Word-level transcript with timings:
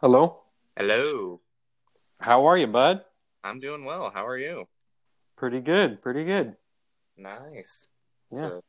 Hello. 0.00 0.42
Hello. 0.76 1.42
How 2.20 2.46
are 2.46 2.56
you, 2.56 2.66
bud? 2.66 3.04
I'm 3.44 3.60
doing 3.60 3.84
well. 3.84 4.10
How 4.10 4.26
are 4.26 4.38
you? 4.38 4.66
Pretty 5.36 5.60
good. 5.60 6.02
Pretty 6.02 6.24
good. 6.24 6.56
Nice. 7.16 7.86
Yeah. 8.30 8.48
So, 8.48 8.62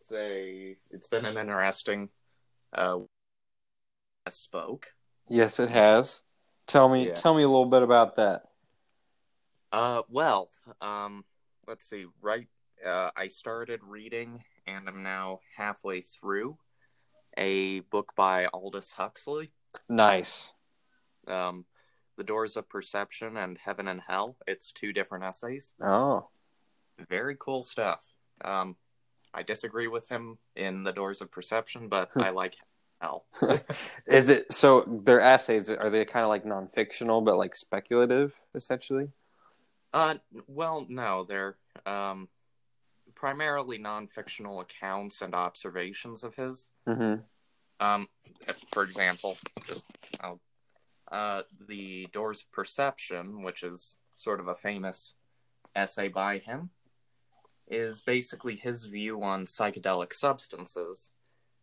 it's 0.00 0.78
it's 0.90 1.08
been 1.08 1.24
an 1.24 1.36
interesting 1.36 2.08
uh 2.72 2.98
spoke. 4.28 4.92
Yes, 5.28 5.58
it 5.60 5.70
has. 5.70 6.22
Tell 6.66 6.88
me 6.88 7.08
Yeah. 7.08 7.14
tell 7.14 7.34
me 7.34 7.42
a 7.42 7.48
little 7.48 7.66
bit 7.66 7.82
about 7.82 8.16
that. 8.16 8.42
Uh 9.72 10.02
well, 10.08 10.50
um 10.80 11.24
let's 11.66 11.88
see. 11.88 12.06
Right 12.20 12.48
uh 12.84 13.10
I 13.16 13.28
started 13.28 13.80
reading 13.84 14.44
and 14.66 14.88
I'm 14.88 15.02
now 15.02 15.40
halfway 15.56 16.00
through 16.00 16.58
a 17.36 17.80
book 17.80 18.14
by 18.16 18.46
Aldous 18.46 18.94
Huxley. 18.94 19.52
Nice. 19.88 20.54
Um 21.26 21.64
The 22.16 22.24
Doors 22.24 22.56
of 22.56 22.68
Perception 22.68 23.36
and 23.36 23.58
Heaven 23.58 23.88
and 23.88 24.00
Hell. 24.06 24.36
It's 24.46 24.72
two 24.72 24.92
different 24.92 25.24
essays. 25.24 25.74
Oh. 25.82 26.28
very 27.08 27.36
cool 27.38 27.62
stuff. 27.62 28.04
Um, 28.44 28.76
I 29.34 29.42
disagree 29.42 29.88
with 29.88 30.08
him 30.08 30.38
in 30.56 30.82
the 30.84 30.92
Doors 30.92 31.20
of 31.20 31.30
Perception, 31.30 31.88
but 31.88 32.10
I 32.16 32.30
like 32.30 32.56
hell. 33.00 33.26
Is 34.06 34.28
it 34.28 34.52
so 34.52 34.80
their 35.04 35.20
essays 35.20 35.70
are 35.70 35.90
they 35.90 36.04
kind 36.04 36.24
of 36.24 36.28
like 36.30 36.44
non-fictional 36.44 37.20
but 37.20 37.36
like 37.36 37.54
speculative 37.54 38.34
essentially? 38.54 39.08
uh, 39.94 40.16
well, 40.48 40.84
no, 40.88 41.24
they're 41.24 41.56
um, 41.86 42.28
primarily 43.14 43.78
non-fictional 43.78 44.60
accounts 44.60 45.22
and 45.22 45.34
observations 45.34 46.24
of 46.24 46.34
his. 46.34 46.68
Mhm. 46.86 47.22
Um, 47.80 48.08
for 48.72 48.82
example, 48.82 49.36
just 49.66 49.84
I'll, 50.20 50.40
uh, 51.10 51.42
the 51.68 52.06
Doors 52.12 52.42
of 52.42 52.52
Perception, 52.52 53.42
which 53.42 53.62
is 53.62 53.98
sort 54.16 54.40
of 54.40 54.48
a 54.48 54.54
famous 54.54 55.14
essay 55.74 56.08
by 56.08 56.38
him, 56.38 56.70
is 57.68 58.00
basically 58.00 58.56
his 58.56 58.84
view 58.84 59.22
on 59.22 59.44
psychedelic 59.44 60.12
substances 60.12 61.12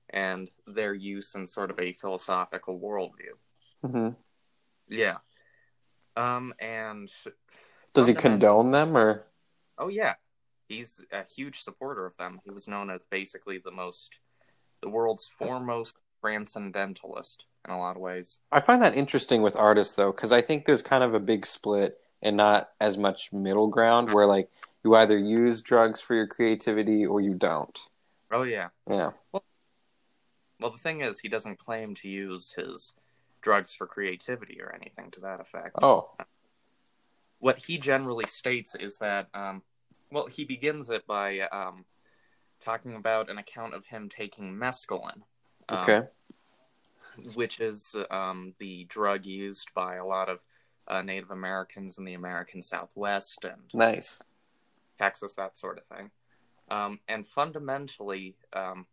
and 0.09 0.49
their 0.67 0.93
use 0.93 1.35
in 1.35 1.45
sort 1.45 1.71
of 1.71 1.79
a 1.79 1.91
philosophical 1.93 2.79
worldview. 2.79 3.33
Mhm. 3.83 4.15
Yeah. 4.87 5.17
Um, 6.15 6.53
and 6.59 7.11
Does 7.93 8.07
he 8.07 8.13
condone 8.13 8.71
them 8.71 8.95
or 8.95 9.25
Oh 9.77 9.89
yeah, 9.89 10.15
he's 10.67 11.03
a 11.11 11.23
huge 11.23 11.59
supporter 11.59 12.05
of 12.05 12.15
them. 12.17 12.39
He 12.43 12.51
was 12.51 12.67
known 12.67 12.89
as 12.89 13.01
basically 13.09 13.57
the 13.57 13.71
most, 13.71 14.15
the 14.81 14.89
world's 14.89 15.27
foremost 15.27 15.97
transcendentalist 16.25 17.45
in 17.67 17.73
a 17.73 17.77
lot 17.77 17.95
of 17.95 18.01
ways. 18.01 18.39
I 18.51 18.59
find 18.59 18.81
that 18.81 18.95
interesting 18.95 19.41
with 19.41 19.55
artists 19.55 19.93
though 19.93 20.11
cuz 20.11 20.31
I 20.31 20.41
think 20.41 20.65
there's 20.65 20.81
kind 20.81 21.03
of 21.03 21.13
a 21.13 21.19
big 21.19 21.45
split 21.45 21.99
and 22.21 22.35
not 22.35 22.71
as 22.81 22.97
much 22.97 23.31
middle 23.31 23.67
ground 23.67 24.11
where 24.11 24.25
like 24.25 24.49
you 24.83 24.95
either 24.95 25.17
use 25.17 25.61
drugs 25.61 26.01
for 26.01 26.15
your 26.15 26.27
creativity 26.27 27.05
or 27.05 27.21
you 27.21 27.33
don't. 27.33 27.89
Oh 28.31 28.43
yeah. 28.43 28.69
Yeah. 28.89 29.11
Well, 29.31 29.43
well 30.59 30.71
the 30.71 30.77
thing 30.77 31.01
is, 31.01 31.19
he 31.19 31.29
doesn't 31.29 31.59
claim 31.59 31.95
to 31.95 32.09
use 32.09 32.53
his 32.53 32.93
drugs 33.41 33.73
for 33.73 33.85
creativity 33.85 34.59
or 34.61 34.73
anything 34.73 35.11
to 35.11 35.21
that 35.21 35.39
effect. 35.39 35.75
Oh. 35.81 36.11
What 37.39 37.65
he 37.65 37.77
generally 37.77 38.25
states 38.25 38.73
is 38.75 38.97
that, 38.97 39.27
um, 39.35 39.61
well, 40.11 40.25
he 40.25 40.45
begins 40.45 40.89
it 40.89 41.05
by 41.05 41.41
um, 41.41 41.85
talking 42.63 42.95
about 42.95 43.29
an 43.29 43.37
account 43.37 43.75
of 43.75 43.85
him 43.85 44.09
taking 44.09 44.55
mescaline. 44.55 45.21
Um, 45.69 45.77
Okay. 45.79 46.07
which 47.33 47.59
is 47.59 47.95
um, 48.11 48.53
the 48.59 48.83
drug 48.85 49.25
used 49.25 49.73
by 49.73 49.95
a 49.95 50.05
lot 50.05 50.29
of 50.29 50.43
uh, 50.87 51.01
Native 51.01 51.31
Americans 51.31 51.97
in 51.97 52.05
the 52.05 52.13
American 52.13 52.61
Southwest 52.61 53.43
and 53.43 53.63
Nice. 53.73 54.21
Texas, 54.97 55.33
that 55.33 55.57
sort 55.57 55.77
of 55.77 55.85
thing. 55.85 56.11
Um, 56.69 56.99
and 57.07 57.25
fundamentally, 57.27 58.35
um, 58.53 58.85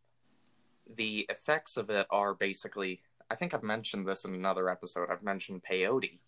the 0.96 1.26
effects 1.28 1.76
of 1.76 1.90
it 1.90 2.06
are 2.10 2.34
basically. 2.34 3.00
I 3.30 3.34
think 3.34 3.54
I've 3.54 3.62
mentioned 3.62 4.06
this 4.06 4.24
in 4.26 4.34
another 4.34 4.68
episode. 4.68 5.08
I've 5.10 5.22
mentioned 5.22 5.62
peyote. 5.64 6.18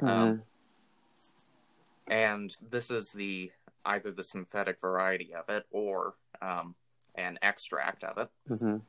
Um, 0.00 0.42
and 2.06 2.54
this 2.70 2.90
is 2.90 3.10
the 3.12 3.50
either 3.84 4.10
the 4.12 4.22
synthetic 4.22 4.80
variety 4.80 5.34
of 5.34 5.48
it 5.48 5.66
or 5.72 6.14
um, 6.40 6.74
an 7.16 7.38
extract 7.42 8.04
of 8.04 8.18
it. 8.18 8.28
Mhm. 8.48 8.82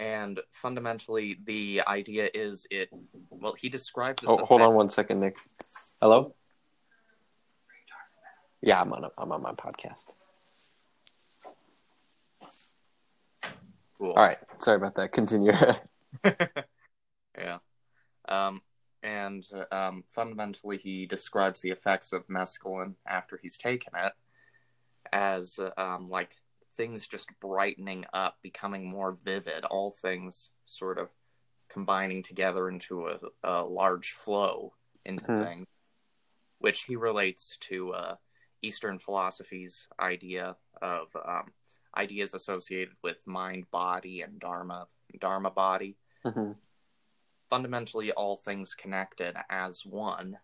And 0.00 0.40
fundamentally, 0.50 1.36
the 1.44 1.82
idea 1.86 2.30
is 2.32 2.66
it. 2.70 2.88
Well, 3.28 3.52
he 3.52 3.68
describes 3.68 4.24
Oh, 4.26 4.46
hold 4.46 4.62
on 4.62 4.74
one 4.74 4.88
second, 4.88 5.20
Nick. 5.20 5.36
Hello. 6.00 6.34
Yeah, 8.62 8.80
I'm 8.80 8.90
on. 8.94 9.04
A, 9.04 9.10
I'm 9.18 9.30
on 9.30 9.42
my 9.42 9.52
podcast. 9.52 10.08
Cool. 13.98 14.12
All 14.12 14.14
right. 14.14 14.38
Sorry 14.56 14.78
about 14.78 14.94
that. 14.94 15.12
Continue. 15.12 15.52
yeah. 17.38 17.58
Um, 18.26 18.62
and 19.02 19.44
um, 19.70 20.04
fundamentally, 20.08 20.78
he 20.78 21.04
describes 21.04 21.60
the 21.60 21.72
effects 21.72 22.14
of 22.14 22.26
mescaline 22.28 22.94
after 23.06 23.38
he's 23.42 23.58
taken 23.58 23.92
it 24.02 24.14
as 25.12 25.60
um, 25.76 26.08
like 26.08 26.36
things 26.80 27.06
just 27.06 27.28
brightening 27.40 28.06
up, 28.14 28.38
becoming 28.40 28.88
more 28.88 29.12
vivid, 29.12 29.66
all 29.66 29.90
things 29.90 30.48
sort 30.64 30.96
of 30.96 31.10
combining 31.68 32.22
together 32.22 32.70
into 32.70 33.06
a, 33.06 33.18
a 33.44 33.62
large 33.62 34.12
flow 34.12 34.72
into 35.04 35.26
Mhm. 35.26 35.44
things, 35.44 35.66
which 36.58 36.84
he 36.84 36.96
relates 36.96 37.58
to 37.58 37.92
uh, 37.92 38.16
Eastern 38.62 38.98
philosophy's 38.98 39.88
idea 40.00 40.56
of 40.80 41.08
um, 41.22 41.52
ideas 41.98 42.32
associated 42.32 42.94
with 43.02 43.26
mind, 43.26 43.70
body, 43.70 44.22
and 44.22 44.40
dharma, 44.40 44.88
dharma 45.18 45.50
body 45.50 45.98
Mhm. 46.24 46.56
fundamentally 47.50 48.10
all 48.12 48.38
things 48.38 48.74
connected 48.74 49.36
as 49.50 49.84
one 49.84 50.38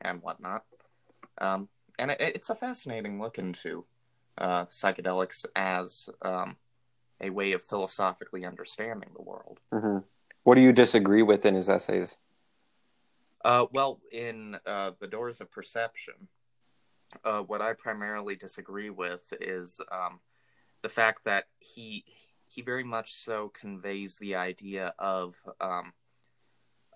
and 0.00 0.22
whatnot. 0.22 0.64
Um, 1.36 1.68
and 1.98 2.12
it, 2.12 2.20
it's 2.20 2.48
a 2.48 2.54
fascinating 2.54 3.20
look 3.20 3.38
into 3.38 3.84
uh, 4.40 4.64
psychedelics 4.66 5.44
as 5.54 6.08
um, 6.22 6.56
a 7.20 7.30
way 7.30 7.52
of 7.52 7.62
philosophically 7.62 8.44
understanding 8.44 9.10
the 9.14 9.22
world. 9.22 9.60
Mhm. 9.72 10.04
What 10.42 10.54
do 10.54 10.62
you 10.62 10.72
disagree 10.72 11.22
with 11.22 11.44
in 11.44 11.54
his 11.54 11.68
essays? 11.68 12.18
Uh, 13.44 13.66
well, 13.72 14.00
in 14.10 14.58
uh, 14.66 14.92
The 14.98 15.06
Doors 15.06 15.40
of 15.40 15.50
Perception, 15.50 16.28
uh, 17.24 17.42
what 17.42 17.60
I 17.60 17.72
primarily 17.74 18.36
disagree 18.36 18.90
with 18.90 19.32
is 19.40 19.80
um, 19.90 20.20
the 20.82 20.88
fact 20.88 21.24
that 21.24 21.46
he 21.58 22.04
he 22.46 22.62
very 22.62 22.82
much 22.82 23.12
so 23.12 23.48
conveys 23.48 24.16
the 24.16 24.34
idea 24.34 24.94
of 24.98 25.36
um, 25.60 25.92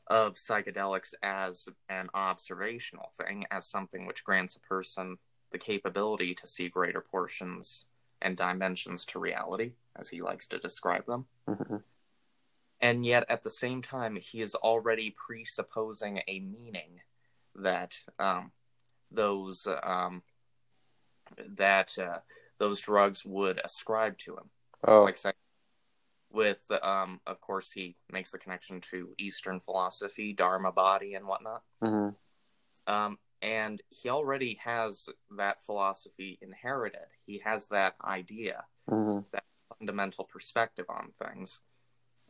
of 0.06 0.34
psychedelics 0.34 1.14
as 1.22 1.68
an 1.88 2.08
observational 2.12 3.12
thing, 3.18 3.46
as 3.50 3.66
something 3.66 4.06
which 4.06 4.24
grants 4.24 4.56
a 4.56 4.60
person 4.60 5.18
the 5.54 5.58
capability 5.58 6.34
to 6.34 6.48
see 6.48 6.68
greater 6.68 7.00
portions 7.00 7.86
and 8.20 8.36
dimensions 8.36 9.04
to 9.04 9.20
reality, 9.20 9.70
as 9.94 10.08
he 10.08 10.20
likes 10.20 10.48
to 10.48 10.58
describe 10.58 11.06
them 11.06 11.26
Mhm. 11.48 11.84
and 12.80 13.06
yet 13.06 13.24
at 13.30 13.44
the 13.44 13.50
same 13.50 13.80
time 13.80 14.16
he 14.16 14.42
is 14.42 14.56
already 14.56 15.10
presupposing 15.12 16.20
a 16.26 16.40
meaning 16.40 17.00
that 17.54 18.00
um, 18.18 18.50
those 19.12 19.68
um, 19.84 20.24
that 21.38 21.96
uh, 21.98 22.18
those 22.58 22.80
drugs 22.80 23.24
would 23.24 23.60
ascribe 23.64 24.18
to 24.18 24.36
him. 24.36 24.50
Oh, 24.88 25.04
Like 25.04 25.16
say, 25.16 25.32
with 26.30 26.68
um, 26.82 27.20
of 27.26 27.40
course 27.40 27.70
he 27.70 27.96
makes 28.10 28.32
the 28.32 28.38
connection 28.38 28.80
to 28.90 29.14
Eastern 29.18 29.60
philosophy, 29.60 30.32
Dharma 30.32 30.72
body, 30.72 31.14
and 31.14 31.26
whatnot. 31.28 31.62
mhm. 31.80 32.16
Um, 32.88 33.18
and 33.44 33.82
he 33.90 34.08
already 34.08 34.54
has 34.54 35.10
that 35.36 35.62
philosophy 35.62 36.38
inherited. 36.40 37.06
He 37.26 37.38
has 37.40 37.68
that 37.68 37.94
idea 38.02 38.64
Mhm. 38.88 39.24
fundamental 39.78 40.24
perspective 40.24 40.86
on 40.88 41.12
things. 41.12 41.60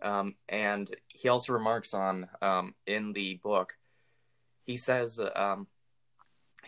Um, 0.02 0.37
and 0.49 0.94
he 1.08 1.28
also 1.28 1.52
remarks 1.52 1.94
on 1.94 2.28
um, 2.43 2.75
in 2.87 3.12
the 3.12 3.34
book, 3.37 3.78
he 4.64 4.76
says 4.76 5.20
um, 5.20 5.69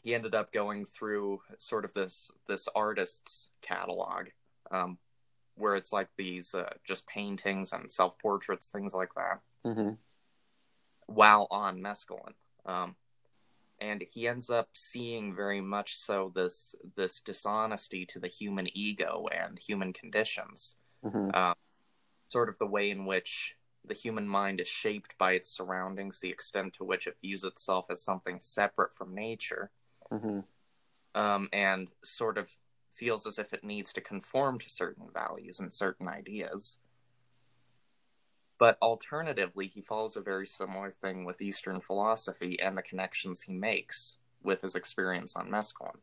he 0.02 0.14
ended 0.14 0.34
up 0.34 0.52
going 0.52 0.86
through 0.86 1.42
sort 1.58 1.84
of 1.84 1.92
this 1.94 2.30
this 2.46 2.68
artist's 2.68 3.50
catalog, 3.62 4.28
um, 4.70 4.98
where 5.56 5.74
it's 5.74 5.92
like 5.92 6.08
these 6.16 6.54
uh, 6.54 6.72
just 6.84 7.06
paintings 7.06 7.72
and 7.72 7.90
self 7.90 8.16
portraits, 8.18 8.68
things 8.68 8.94
like 8.94 9.14
that, 9.14 9.40
Mhm. 9.64 9.98
while 11.06 11.46
on 11.50 11.80
mescaline. 11.80 12.34
And 13.78 14.02
he 14.02 14.26
ends 14.26 14.50
up 14.50 14.70
seeing 14.74 15.34
very 15.34 15.60
much 15.60 15.96
so 15.96 16.32
this 16.34 16.74
this 16.96 17.20
dishonesty 17.20 18.06
to 18.06 18.18
the 18.18 18.28
human 18.28 18.68
ego 18.76 19.26
and 19.32 19.58
human 19.58 19.92
conditions 19.92 20.76
Mhm. 21.04 21.34
um, 21.36 21.54
sort 22.28 22.48
of 22.48 22.58
the 22.58 22.66
way 22.66 22.90
in 22.90 23.06
which 23.06 23.56
the 23.84 23.94
human 23.94 24.26
mind 24.28 24.60
is 24.60 24.68
shaped 24.68 25.16
by 25.18 25.32
its 25.32 25.48
surroundings, 25.48 26.20
the 26.20 26.30
extent 26.30 26.74
to 26.74 26.84
which 26.84 27.06
it 27.06 27.18
views 27.20 27.44
itself 27.44 27.86
as 27.90 28.02
something 28.02 28.40
separate 28.40 28.94
from 28.94 29.14
nature, 29.14 29.70
hmm 30.10 30.40
um, 31.14 31.48
and 31.52 31.90
sort 32.04 32.38
of 32.38 32.50
feels 32.90 33.26
as 33.26 33.38
if 33.38 33.52
it 33.52 33.64
needs 33.64 33.92
to 33.92 34.00
conform 34.00 34.58
to 34.58 34.68
certain 34.70 35.08
values 35.12 35.60
and 35.60 35.72
certain 35.72 36.08
ideas. 36.08 36.78
But 38.58 38.78
alternatively, 38.80 39.66
he 39.66 39.82
follows 39.82 40.16
a 40.16 40.22
very 40.22 40.46
similar 40.46 40.90
thing 40.90 41.24
with 41.24 41.42
Eastern 41.42 41.80
philosophy 41.80 42.58
and 42.60 42.76
the 42.76 42.82
connections 42.82 43.42
he 43.42 43.52
makes 43.52 44.16
with 44.42 44.62
his 44.62 44.74
experience 44.74 45.36
on 45.36 45.50
mescaline. 45.50 45.98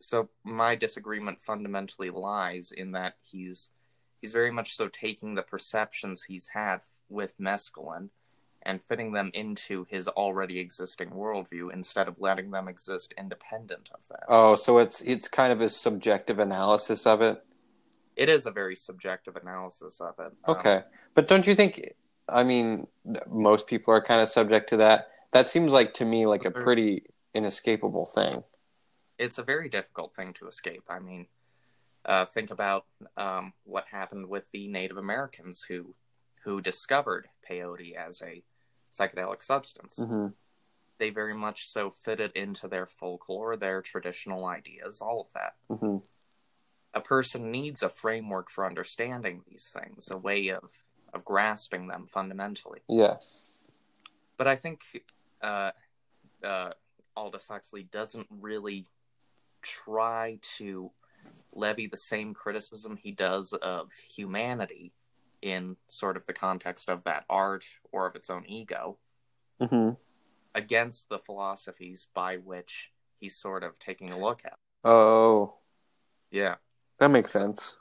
So 0.00 0.28
my 0.44 0.74
disagreement 0.74 1.40
fundamentally 1.40 2.10
lies 2.10 2.72
in 2.72 2.92
that 2.92 3.14
he's 3.22 3.70
he's 4.20 4.32
very 4.32 4.50
much 4.50 4.74
so 4.74 4.88
taking 4.88 5.34
the 5.34 5.42
perceptions 5.42 6.24
he's 6.24 6.48
had 6.48 6.80
with 7.08 7.38
mescaline 7.38 8.08
and 8.62 8.82
fitting 8.82 9.12
them 9.12 9.30
into 9.32 9.86
his 9.88 10.06
already 10.08 10.58
existing 10.58 11.10
worldview 11.10 11.72
instead 11.72 12.08
of 12.08 12.16
letting 12.18 12.50
them 12.50 12.68
exist 12.68 13.14
independent 13.16 13.90
of 13.94 14.06
that. 14.08 14.24
Oh, 14.28 14.54
so 14.54 14.78
it's 14.78 15.00
it's 15.02 15.28
kind 15.28 15.52
of 15.52 15.60
a 15.60 15.68
subjective 15.68 16.38
analysis 16.38 17.06
of 17.06 17.22
it. 17.22 17.42
It 18.20 18.28
is 18.28 18.44
a 18.44 18.50
very 18.50 18.76
subjective 18.76 19.36
analysis 19.36 19.98
of 19.98 20.14
it. 20.18 20.32
Um, 20.44 20.56
Okay, 20.56 20.82
but 21.14 21.26
don't 21.26 21.46
you 21.46 21.54
think? 21.54 21.94
I 22.28 22.44
mean, 22.44 22.86
most 23.26 23.66
people 23.66 23.94
are 23.94 24.02
kind 24.02 24.20
of 24.20 24.28
subject 24.28 24.68
to 24.70 24.76
that. 24.76 25.08
That 25.32 25.48
seems 25.48 25.72
like 25.72 25.94
to 25.94 26.04
me 26.04 26.26
like 26.26 26.44
a 26.44 26.50
pretty 26.50 27.04
inescapable 27.32 28.04
thing. 28.04 28.44
it's 29.18 29.38
a 29.38 29.42
very 29.42 29.68
difficult 29.70 30.14
thing 30.14 30.34
to 30.34 30.48
escape. 30.48 30.82
I 30.88 30.98
mean, 30.98 31.26
uh, 32.04 32.26
think 32.26 32.50
about 32.50 32.84
um, 33.16 33.54
what 33.64 33.86
happened 33.88 34.28
with 34.28 34.44
the 34.52 34.68
Native 34.68 34.98
Americans 34.98 35.64
who 35.68 35.94
who 36.44 36.60
discovered 36.60 37.28
peyote 37.48 37.94
as 37.96 38.20
a 38.20 38.42
psychedelic 38.92 39.42
substance. 39.42 39.98
hmm 39.98 40.26
They 40.98 41.08
very 41.08 41.34
much 41.34 41.68
so 41.68 41.90
fitted 41.90 42.32
into 42.34 42.68
their 42.68 42.86
folklore, 42.86 43.56
their 43.56 43.80
traditional 43.80 44.44
ideas, 44.44 45.00
all 45.00 45.20
of 45.22 45.32
that. 45.32 45.54
hmm 45.74 45.96
A 46.92 47.00
person 47.00 47.50
needs 47.50 47.82
a 47.82 47.88
framework 47.88 48.50
for 48.50 48.66
understanding 48.66 49.42
these 49.48 49.70
things, 49.72 50.08
a 50.10 50.18
way 50.18 50.48
of 50.48 50.84
of 51.12 51.24
grasping 51.24 51.88
them 51.88 52.06
fundamentally. 52.06 52.80
Yeah. 52.88 53.16
but 54.36 54.46
I 54.46 54.54
think 54.56 54.80
uh, 55.42 55.72
uh, 56.44 56.70
Aldous 57.16 57.48
Huxley 57.48 57.82
doesn't 57.82 58.28
really 58.30 58.86
try 59.60 60.38
to 60.58 60.90
levy 61.52 61.86
the 61.86 61.96
same 61.96 62.32
criticism 62.32 62.96
he 62.96 63.10
does 63.12 63.52
of 63.52 63.90
humanity 63.92 64.92
in 65.42 65.76
sort 65.88 66.16
of 66.16 66.26
the 66.26 66.32
context 66.32 66.88
of 66.88 67.02
that 67.04 67.24
art 67.28 67.64
or 67.92 68.06
of 68.06 68.14
its 68.14 68.30
own 68.30 68.44
ego 68.46 68.98
hmm 69.60 69.90
against 70.54 71.08
the 71.08 71.18
philosophies 71.18 72.08
by 72.12 72.36
which 72.36 72.90
he's 73.20 73.36
sort 73.36 73.62
of 73.62 73.78
taking 73.78 74.10
a 74.10 74.18
look 74.18 74.42
at. 74.44 74.58
Oh, 74.84 75.54
Yeah, 76.30 76.56
that 77.00 77.10
makes 77.10 77.32
sense. 77.32 77.76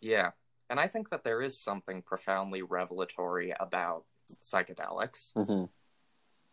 yeah. 0.00 0.30
And 0.70 0.78
I 0.78 0.86
think 0.86 1.10
that 1.10 1.24
there 1.24 1.42
is 1.42 1.58
something 1.58 2.00
profoundly 2.00 2.62
revelatory 2.62 3.52
about 3.58 4.04
psychedelics. 4.40 5.32
hmm 5.34 5.64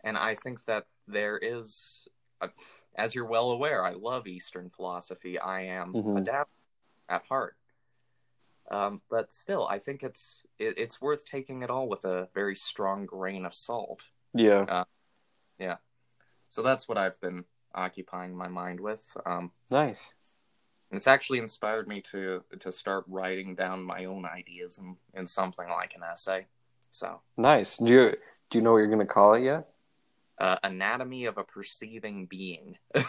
and 0.03 0.17
I 0.17 0.35
think 0.35 0.63
that 0.65 0.85
there 1.07 1.37
is, 1.37 2.07
a, 2.41 2.49
as 2.95 3.13
you're 3.13 3.25
well 3.25 3.51
aware, 3.51 3.83
I 3.85 3.93
love 3.93 4.25
Eastern 4.27 4.69
philosophy. 4.69 5.37
I 5.39 5.61
am 5.61 5.93
Mhm. 5.93 6.21
a 6.21 6.23
Taoist 6.23 6.49
at 7.09 7.23
heart, 7.25 7.57
um, 8.69 9.01
but 9.09 9.33
still, 9.33 9.67
I 9.67 9.79
think 9.79 10.03
it's 10.03 10.45
it, 10.59 10.77
it's 10.77 11.01
worth 11.01 11.25
taking 11.25 11.61
it 11.61 11.69
all 11.69 11.87
with 11.87 12.05
a 12.05 12.29
very 12.33 12.55
strong 12.55 13.05
grain 13.05 13.45
of 13.45 13.53
salt. 13.53 14.05
Yeah. 14.33 14.83
Yeah. 15.59 15.77
So 16.49 16.61
that's 16.61 16.87
what 16.87 16.97
I've 16.97 17.19
been 17.19 17.45
occupying 17.73 18.35
my 18.35 18.47
mind 18.47 18.79
with. 18.79 19.05
Um, 19.25 19.51
Nice. 19.69 20.13
And 20.89 20.97
it's 20.97 21.07
actually 21.07 21.39
inspired 21.39 21.87
me 21.87 22.01
to 22.11 22.43
to 22.59 22.71
start 22.71 23.05
writing 23.07 23.55
down 23.55 23.83
my 23.83 24.05
own 24.05 24.25
ideas 24.25 24.77
in, 24.77 24.95
in 25.13 25.25
something 25.25 25.67
like 25.69 25.95
an 25.95 26.03
essay. 26.03 26.45
So, 26.91 27.21
Nice. 27.37 27.77
Do 27.77 27.93
you 27.93 28.15
do 28.49 28.57
you 28.57 28.61
know 28.61 28.71
what 28.71 28.79
you're 28.79 28.89
gonna 28.89 29.05
call 29.05 29.33
it 29.33 29.43
yet? 29.43 29.67
uh, 30.39 30.57
anatomy 30.63 31.25
of 31.25 31.37
a 31.37 31.43
perceiving 31.43 32.25
being. 32.25 32.77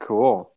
Cool. 0.00 0.50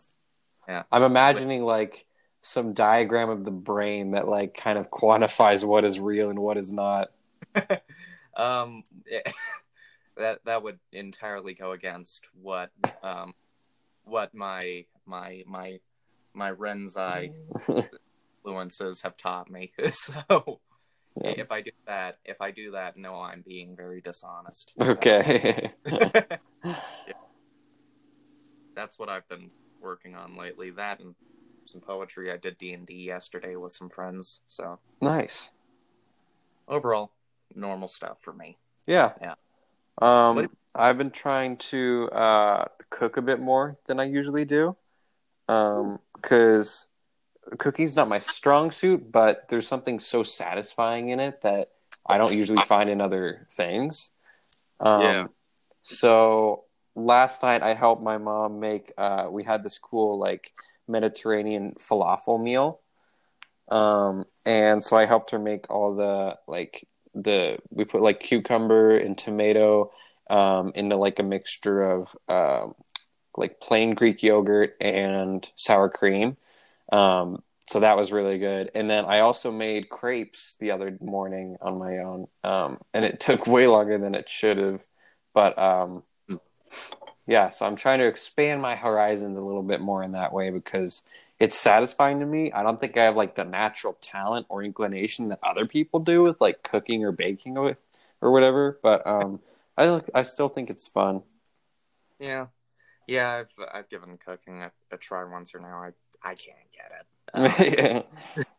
Yeah. 0.67 0.83
I'm 0.91 1.03
imagining 1.03 1.63
like 1.63 2.07
some 2.41 2.73
diagram 2.73 3.29
of 3.29 3.45
the 3.45 3.51
brain 3.51 4.11
that 4.11 4.27
like 4.27 4.55
kind 4.55 4.79
of 4.79 4.89
quantifies 4.89 5.63
what 5.63 5.85
is 5.85 5.99
real 5.99 6.31
and 6.31 6.39
what 6.39 6.57
is 6.57 6.73
not. 6.73 7.11
um 8.35 8.81
that 10.17 10.39
that 10.45 10.63
would 10.63 10.79
entirely 10.91 11.53
go 11.53 11.73
against 11.73 12.25
what 12.41 12.71
um 13.03 13.35
what 14.03 14.33
my 14.33 14.85
my 15.05 15.43
my 15.45 15.79
my 16.35 16.51
Rinzai 16.51 17.31
influences 18.45 19.01
have 19.01 19.17
taught 19.17 19.49
me. 19.49 19.71
so 19.91 20.59
Yeah. 21.21 21.35
if 21.37 21.51
I 21.51 21.61
do 21.61 21.71
that, 21.87 22.17
if 22.25 22.41
I 22.41 22.51
do 22.51 22.71
that, 22.71 22.97
no, 22.97 23.15
I'm 23.19 23.41
being 23.41 23.75
very 23.75 24.01
dishonest. 24.01 24.73
Okay. 24.81 25.71
That's 28.75 28.99
what 28.99 29.07
I've 29.09 29.27
been 29.29 29.51
working 29.81 30.15
on 30.15 30.35
lately. 30.35 30.71
That 30.71 30.99
and 30.99 31.15
some 31.65 31.81
poetry. 31.81 32.31
I 32.31 32.37
did 32.37 32.57
D 32.57 32.73
and 32.73 32.85
D 32.85 32.93
yesterday 32.93 33.55
with 33.55 33.71
some 33.71 33.89
friends. 33.89 34.41
So 34.47 34.79
nice. 35.01 35.49
overall, 36.67 37.11
normal 37.55 37.87
stuff 37.87 38.17
for 38.21 38.33
me. 38.33 38.57
Yeah. 38.85 39.13
Yeah. 39.21 39.35
Um, 40.01 40.49
I've 40.75 40.97
been 40.97 41.11
trying 41.11 41.55
to 41.71 42.09
uh, 42.11 42.65
cook 42.89 43.15
a 43.15 43.21
bit 43.21 43.39
more 43.39 43.77
than 43.85 43.99
I 43.99 44.03
usually 44.03 44.43
do. 44.43 44.75
Um, 45.47 45.99
because 46.15 46.87
cooking's 47.59 47.95
not 47.95 48.09
my 48.09 48.19
strong 48.19 48.71
suit, 48.71 49.11
but 49.11 49.47
there's 49.49 49.67
something 49.67 49.99
so 49.99 50.23
satisfying 50.23 51.09
in 51.09 51.19
it 51.19 51.41
that 51.43 51.69
I 52.05 52.17
don't 52.17 52.33
usually 52.33 52.61
find 52.63 52.89
in 52.89 53.01
other 53.01 53.47
things. 53.51 54.11
Um, 54.79 55.01
Yeah. 55.01 55.27
So 55.83 56.63
last 56.95 57.43
night 57.43 57.61
I 57.61 57.73
helped 57.73 58.01
my 58.01 58.17
mom 58.17 58.59
make. 58.59 58.91
Uh, 58.97 59.27
we 59.29 59.43
had 59.43 59.63
this 59.63 59.77
cool 59.77 60.19
like 60.19 60.53
Mediterranean 60.87 61.75
falafel 61.79 62.41
meal. 62.41 62.81
Um, 63.69 64.25
and 64.45 64.83
so 64.83 64.95
I 64.95 65.05
helped 65.05 65.31
her 65.31 65.39
make 65.39 65.69
all 65.69 65.95
the 65.95 66.37
like 66.47 66.87
the 67.13 67.59
we 67.69 67.85
put 67.85 68.01
like 68.01 68.19
cucumber 68.19 68.95
and 68.95 69.17
tomato 69.17 69.91
um, 70.29 70.71
into 70.75 70.95
like 70.95 71.19
a 71.19 71.23
mixture 71.23 71.81
of 71.81 72.15
um, 72.27 72.75
like 73.37 73.59
plain 73.59 73.93
Greek 73.93 74.23
yogurt 74.23 74.75
and 74.79 75.47
sour 75.55 75.89
cream. 75.89 76.37
Um, 76.91 77.43
so 77.67 77.79
that 77.79 77.97
was 77.97 78.11
really 78.11 78.37
good. 78.37 78.69
And 78.75 78.89
then 78.89 79.05
I 79.05 79.19
also 79.19 79.51
made 79.51 79.89
crepes 79.89 80.55
the 80.59 80.71
other 80.71 80.97
morning 81.01 81.57
on 81.61 81.79
my 81.79 81.97
own, 81.99 82.27
um, 82.43 82.79
and 82.93 83.03
it 83.03 83.19
took 83.19 83.47
way 83.47 83.67
longer 83.67 83.97
than 83.97 84.15
it 84.15 84.29
should 84.29 84.57
have. 84.57 84.81
But 85.33 85.57
um, 85.57 86.03
yeah, 87.27 87.49
so 87.49 87.65
I'm 87.65 87.75
trying 87.75 87.99
to 87.99 88.07
expand 88.07 88.61
my 88.61 88.75
horizons 88.75 89.37
a 89.37 89.41
little 89.41 89.63
bit 89.63 89.81
more 89.81 90.03
in 90.03 90.11
that 90.11 90.31
way 90.31 90.51
because 90.51 91.01
it's 91.39 91.57
satisfying 91.57 92.19
to 92.19 92.25
me. 92.25 92.51
I 92.51 92.63
don't 92.63 92.79
think 92.79 92.97
I 92.97 93.03
have 93.05 93.15
like 93.15 93.35
the 93.35 93.43
natural 93.43 93.97
talent 93.99 94.45
or 94.47 94.63
inclination 94.63 95.29
that 95.29 95.39
other 95.43 95.65
people 95.65 95.99
do 95.99 96.21
with 96.21 96.39
like 96.39 96.63
cooking 96.63 97.03
or 97.03 97.11
baking 97.11 97.57
or, 97.57 97.77
whatever. 98.21 98.79
But 98.81 99.05
um, 99.05 99.39
I 99.77 100.01
I 100.13 100.23
still 100.23 100.49
think 100.49 100.69
it's 100.69 100.87
fun. 100.87 101.21
Yeah, 102.19 102.47
yeah. 103.07 103.31
I've 103.31 103.65
I've 103.73 103.89
given 103.89 104.17
cooking 104.17 104.63
a, 104.63 104.71
a 104.91 104.97
try 104.97 105.23
once 105.23 105.53
or 105.53 105.59
now. 105.59 105.83
I 105.83 105.91
I 106.23 106.33
can't 106.35 106.71
get 106.73 106.91
it, 106.91 108.05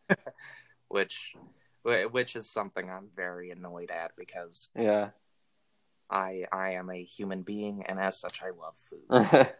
Um, 0.08 0.16
which 0.88 1.34
which 1.82 2.36
is 2.36 2.50
something 2.50 2.90
I'm 2.90 3.08
very 3.14 3.50
annoyed 3.50 3.90
at 3.90 4.12
because 4.16 4.70
yeah. 4.76 5.10
I 6.10 6.44
I 6.52 6.72
am 6.72 6.90
a 6.90 7.02
human 7.02 7.42
being 7.42 7.84
and 7.86 7.98
as 7.98 8.18
such 8.18 8.42
I 8.42 8.50
love 8.50 8.74
food. 8.76 9.52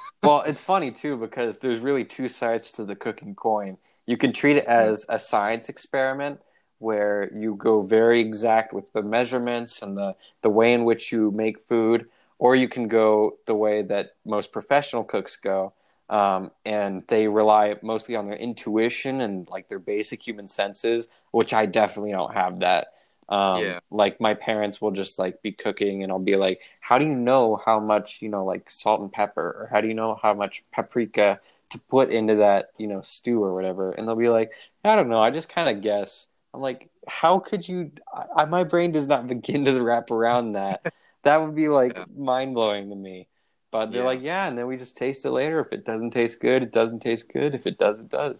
well, 0.22 0.42
it's 0.42 0.60
funny 0.60 0.90
too 0.90 1.16
because 1.16 1.58
there's 1.58 1.80
really 1.80 2.04
two 2.04 2.28
sides 2.28 2.72
to 2.72 2.84
the 2.84 2.96
cooking 2.96 3.34
coin. 3.34 3.78
You 4.06 4.16
can 4.16 4.32
treat 4.32 4.56
it 4.56 4.64
as 4.66 5.04
a 5.08 5.18
science 5.18 5.68
experiment 5.68 6.40
where 6.78 7.32
you 7.34 7.54
go 7.56 7.82
very 7.82 8.20
exact 8.20 8.72
with 8.72 8.92
the 8.92 9.02
measurements 9.02 9.82
and 9.82 9.96
the, 9.96 10.14
the 10.42 10.50
way 10.50 10.72
in 10.72 10.84
which 10.84 11.10
you 11.10 11.30
make 11.30 11.66
food, 11.66 12.08
or 12.38 12.54
you 12.56 12.68
can 12.68 12.88
go 12.88 13.38
the 13.46 13.54
way 13.54 13.82
that 13.82 14.14
most 14.24 14.52
professional 14.52 15.04
cooks 15.04 15.36
go. 15.36 15.72
Um, 16.08 16.52
and 16.64 17.02
they 17.08 17.26
rely 17.26 17.74
mostly 17.82 18.14
on 18.14 18.26
their 18.28 18.36
intuition 18.36 19.20
and 19.22 19.48
like 19.48 19.68
their 19.68 19.80
basic 19.80 20.26
human 20.26 20.46
senses, 20.46 21.08
which 21.32 21.52
I 21.52 21.66
definitely 21.66 22.12
don't 22.12 22.32
have 22.34 22.60
that. 22.60 22.88
Um, 23.28 23.74
Yeah. 23.74 23.80
like 23.90 24.20
my 24.20 24.34
parents 24.34 24.80
will 24.80 24.92
just 24.92 25.18
like 25.18 25.42
be 25.42 25.50
cooking 25.52 26.02
and 26.02 26.12
I'll 26.12 26.18
be 26.20 26.36
like, 26.36 26.60
how 26.80 26.98
do 26.98 27.06
you 27.06 27.14
know 27.14 27.56
how 27.64 27.80
much, 27.80 28.22
you 28.22 28.28
know, 28.28 28.44
like 28.44 28.70
salt 28.70 29.00
and 29.00 29.10
pepper 29.12 29.42
or 29.42 29.68
how 29.72 29.80
do 29.80 29.88
you 29.88 29.94
know 29.94 30.18
how 30.22 30.32
much 30.32 30.62
paprika 30.72 31.40
to 31.70 31.78
put 31.78 32.10
into 32.10 32.36
that, 32.36 32.70
you 32.78 32.86
know, 32.86 33.00
stew 33.02 33.42
or 33.42 33.52
whatever? 33.54 33.90
And 33.92 34.06
they'll 34.06 34.14
be 34.14 34.28
like, 34.28 34.52
I 34.84 34.94
don't 34.94 35.08
know. 35.08 35.20
I 35.20 35.30
just 35.30 35.48
kind 35.48 35.68
of 35.68 35.82
guess. 35.82 36.28
I'm 36.54 36.60
like, 36.60 36.88
how 37.08 37.40
could 37.40 37.66
you? 37.68 37.90
I, 38.36 38.44
my 38.44 38.62
brain 38.64 38.92
does 38.92 39.08
not 39.08 39.26
begin 39.28 39.64
to 39.64 39.82
wrap 39.82 40.10
around 40.12 40.52
that. 40.52 40.82
That 41.26 41.42
would 41.42 41.54
be 41.54 41.68
like 41.68 41.96
Yeah. 41.96 42.04
mind 42.16 42.54
blowing 42.54 42.88
to 42.90 42.96
me. 42.96 43.28
But 43.70 43.90
they're 43.92 44.02
Yeah. 44.02 44.06
like, 44.06 44.22
yeah, 44.22 44.46
and 44.48 44.56
then 44.56 44.66
we 44.66 44.76
just 44.76 44.96
taste 44.96 45.24
it 45.24 45.30
later. 45.30 45.60
If 45.60 45.72
it 45.72 45.84
doesn't 45.84 46.10
taste 46.12 46.40
good, 46.40 46.62
it 46.62 46.72
doesn't 46.72 47.00
taste 47.00 47.30
good. 47.32 47.54
If 47.54 47.66
it 47.66 47.78
does, 47.78 48.00
it 48.00 48.08
does. 48.08 48.36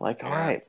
I'm 0.00 0.04
like, 0.04 0.22
all 0.24 0.30
right, 0.30 0.62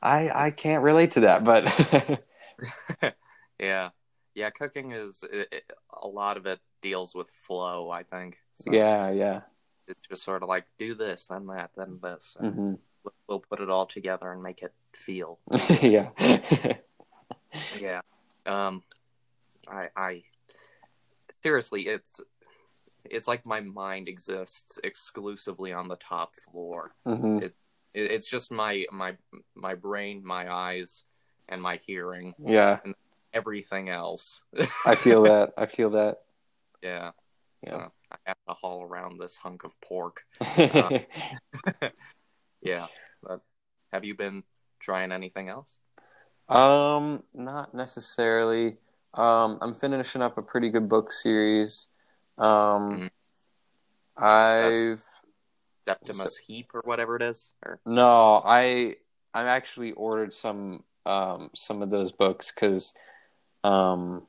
I 0.00 0.30
I 0.46 0.50
can't 0.50 0.82
relate 0.84 1.10
to 1.12 1.20
that, 1.20 1.42
but 1.44 1.64
yeah, 3.58 3.90
yeah. 4.34 4.50
Cooking 4.50 4.92
is 4.92 5.24
it, 5.30 5.48
it- 5.52 5.72
a 6.02 6.06
lot 6.08 6.36
of 6.36 6.46
it 6.46 6.60
deals 6.80 7.14
with 7.14 7.28
flow. 7.30 7.90
I 7.90 8.02
think. 8.02 8.38
So 8.52 8.72
yeah, 8.72 9.10
yeah, 9.10 9.40
It's 9.88 10.00
just 10.08 10.22
sort 10.24 10.42
of 10.42 10.48
like 10.48 10.66
do 10.78 10.94
this, 10.94 11.26
then 11.26 11.46
that, 11.46 11.70
then 11.76 11.98
this. 12.02 12.36
and 12.38 12.54
hmm 12.54 12.60
we'll- 13.04 13.14
We'll 13.28 13.40
put 13.40 13.60
it 13.60 13.68
all 13.70 13.86
together 13.86 14.30
and 14.30 14.42
make 14.42 14.62
it 14.62 14.72
feel. 14.94 15.38
yeah, 15.82 16.10
Yeah. 17.80 18.00
Um, 18.46 18.82
I 19.68 19.88
I 19.96 20.22
seriously, 21.42 21.82
it's 21.86 22.20
it's 23.04 23.26
like 23.28 23.46
my 23.46 23.60
mind 23.60 24.08
exists 24.08 24.78
exclusively 24.84 25.72
on 25.72 25.88
the 25.88 25.96
top 25.96 26.34
floor. 26.36 26.92
hmm 27.04 27.38
It, 27.38 27.54
it's 27.94 28.28
just 28.30 28.50
my 28.50 28.86
my 28.92 29.16
my 29.54 29.74
brain, 29.74 30.22
my 30.24 30.50
eyes, 30.52 31.02
and 31.48 31.60
my 31.60 31.76
hearing. 31.86 32.34
yeah. 32.38 32.78
and 32.84 32.94
Everything 33.34 33.88
else. 33.88 34.42
I 34.86 34.94
feel 34.94 35.22
that. 35.22 35.52
I 35.56 35.64
feel 35.66 35.90
that. 35.90 36.18
yeah. 36.82 37.12
Yeah. 37.62 37.70
So 37.70 37.92
I 38.10 38.16
have 38.26 38.36
to 38.48 38.54
haul 38.54 38.82
around 38.82 39.18
this 39.20 39.36
hunk 39.36 39.64
of 39.64 39.78
pork. 39.80 40.24
Uh, 40.58 40.98
Yeah. 42.62 42.86
But 43.22 43.40
have 43.92 44.04
you 44.04 44.14
been 44.14 44.42
trying 44.80 45.12
anything 45.12 45.48
else? 45.48 45.78
Um, 46.48 47.22
not 47.34 47.74
necessarily. 47.74 48.76
Um, 49.14 49.58
I'm 49.60 49.74
finishing 49.74 50.22
up 50.22 50.38
a 50.38 50.42
pretty 50.42 50.70
good 50.70 50.88
book 50.88 51.12
series. 51.12 51.88
Um, 52.38 52.98
Mhm. 52.98 53.10
I've 54.16 55.04
Septimus 55.86 56.38
Heap 56.38 56.74
or 56.74 56.80
whatever 56.84 57.16
it 57.16 57.22
is? 57.22 57.52
Or 57.64 57.80
no, 57.84 58.42
I 58.44 58.96
I 59.34 59.44
actually 59.44 59.92
ordered 59.92 60.32
some 60.32 60.84
um 61.06 61.50
some 61.54 61.82
of 61.82 61.90
those 61.90 62.12
books 62.12 62.52
because 62.52 62.94
um 63.64 64.26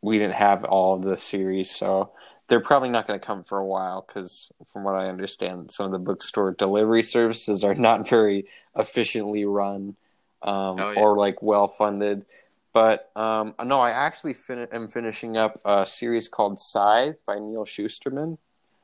we 0.00 0.18
didn't 0.18 0.34
have 0.34 0.64
all 0.64 0.94
of 0.94 1.02
the 1.02 1.16
series, 1.16 1.70
so 1.70 2.10
they're 2.48 2.60
probably 2.60 2.88
not 2.88 3.06
going 3.06 3.18
to 3.18 3.24
come 3.24 3.44
for 3.44 3.58
a 3.58 3.64
while 3.64 4.04
because 4.06 4.50
from 4.66 4.82
what 4.82 4.96
I 4.96 5.08
understand, 5.08 5.70
some 5.70 5.86
of 5.86 5.92
the 5.92 5.98
bookstore 5.98 6.50
delivery 6.52 7.04
services 7.04 7.62
are 7.62 7.74
not 7.74 8.08
very 8.08 8.46
efficiently 8.76 9.44
run 9.44 9.96
um, 10.42 10.80
Oh, 10.80 10.90
yeah. 10.90 11.00
or 11.00 11.16
like 11.16 11.40
well 11.40 11.68
funded. 11.68 12.26
But 12.72 13.10
um, 13.16 13.54
no, 13.64 13.80
I 13.80 13.90
actually 13.90 14.32
fin- 14.34 14.68
am 14.72 14.88
finishing 14.88 15.36
up 15.36 15.60
a 15.64 15.84
series 15.84 16.28
called 16.28 16.58
Scythe 16.58 17.16
by 17.26 17.38
Neal 17.38 17.64
Shusterman. 17.64 18.38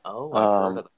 Oh, 0.05 0.31
I've 0.33 0.49
Um, 0.49 0.75
heard 0.75 0.77
of 0.79 0.89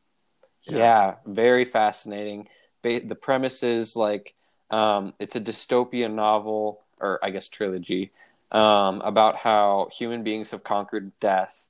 Yeah, 0.65 0.77
Yeah. 0.77 1.15
very 1.25 1.65
fascinating. 1.65 2.47
Ba- 2.81 3.01
the 3.05 3.15
premise 3.15 3.63
is 3.63 3.95
like 3.95 4.35
um, 4.69 5.13
it's 5.19 5.35
a 5.35 5.41
dystopian 5.41 6.13
novel, 6.13 6.81
or 7.01 7.19
I 7.23 7.29
guess 7.31 7.49
trilogy, 7.49 8.11
um, 8.51 9.01
about 9.01 9.35
how 9.35 9.89
human 9.91 10.23
beings 10.23 10.51
have 10.51 10.63
conquered 10.63 11.11
death, 11.19 11.67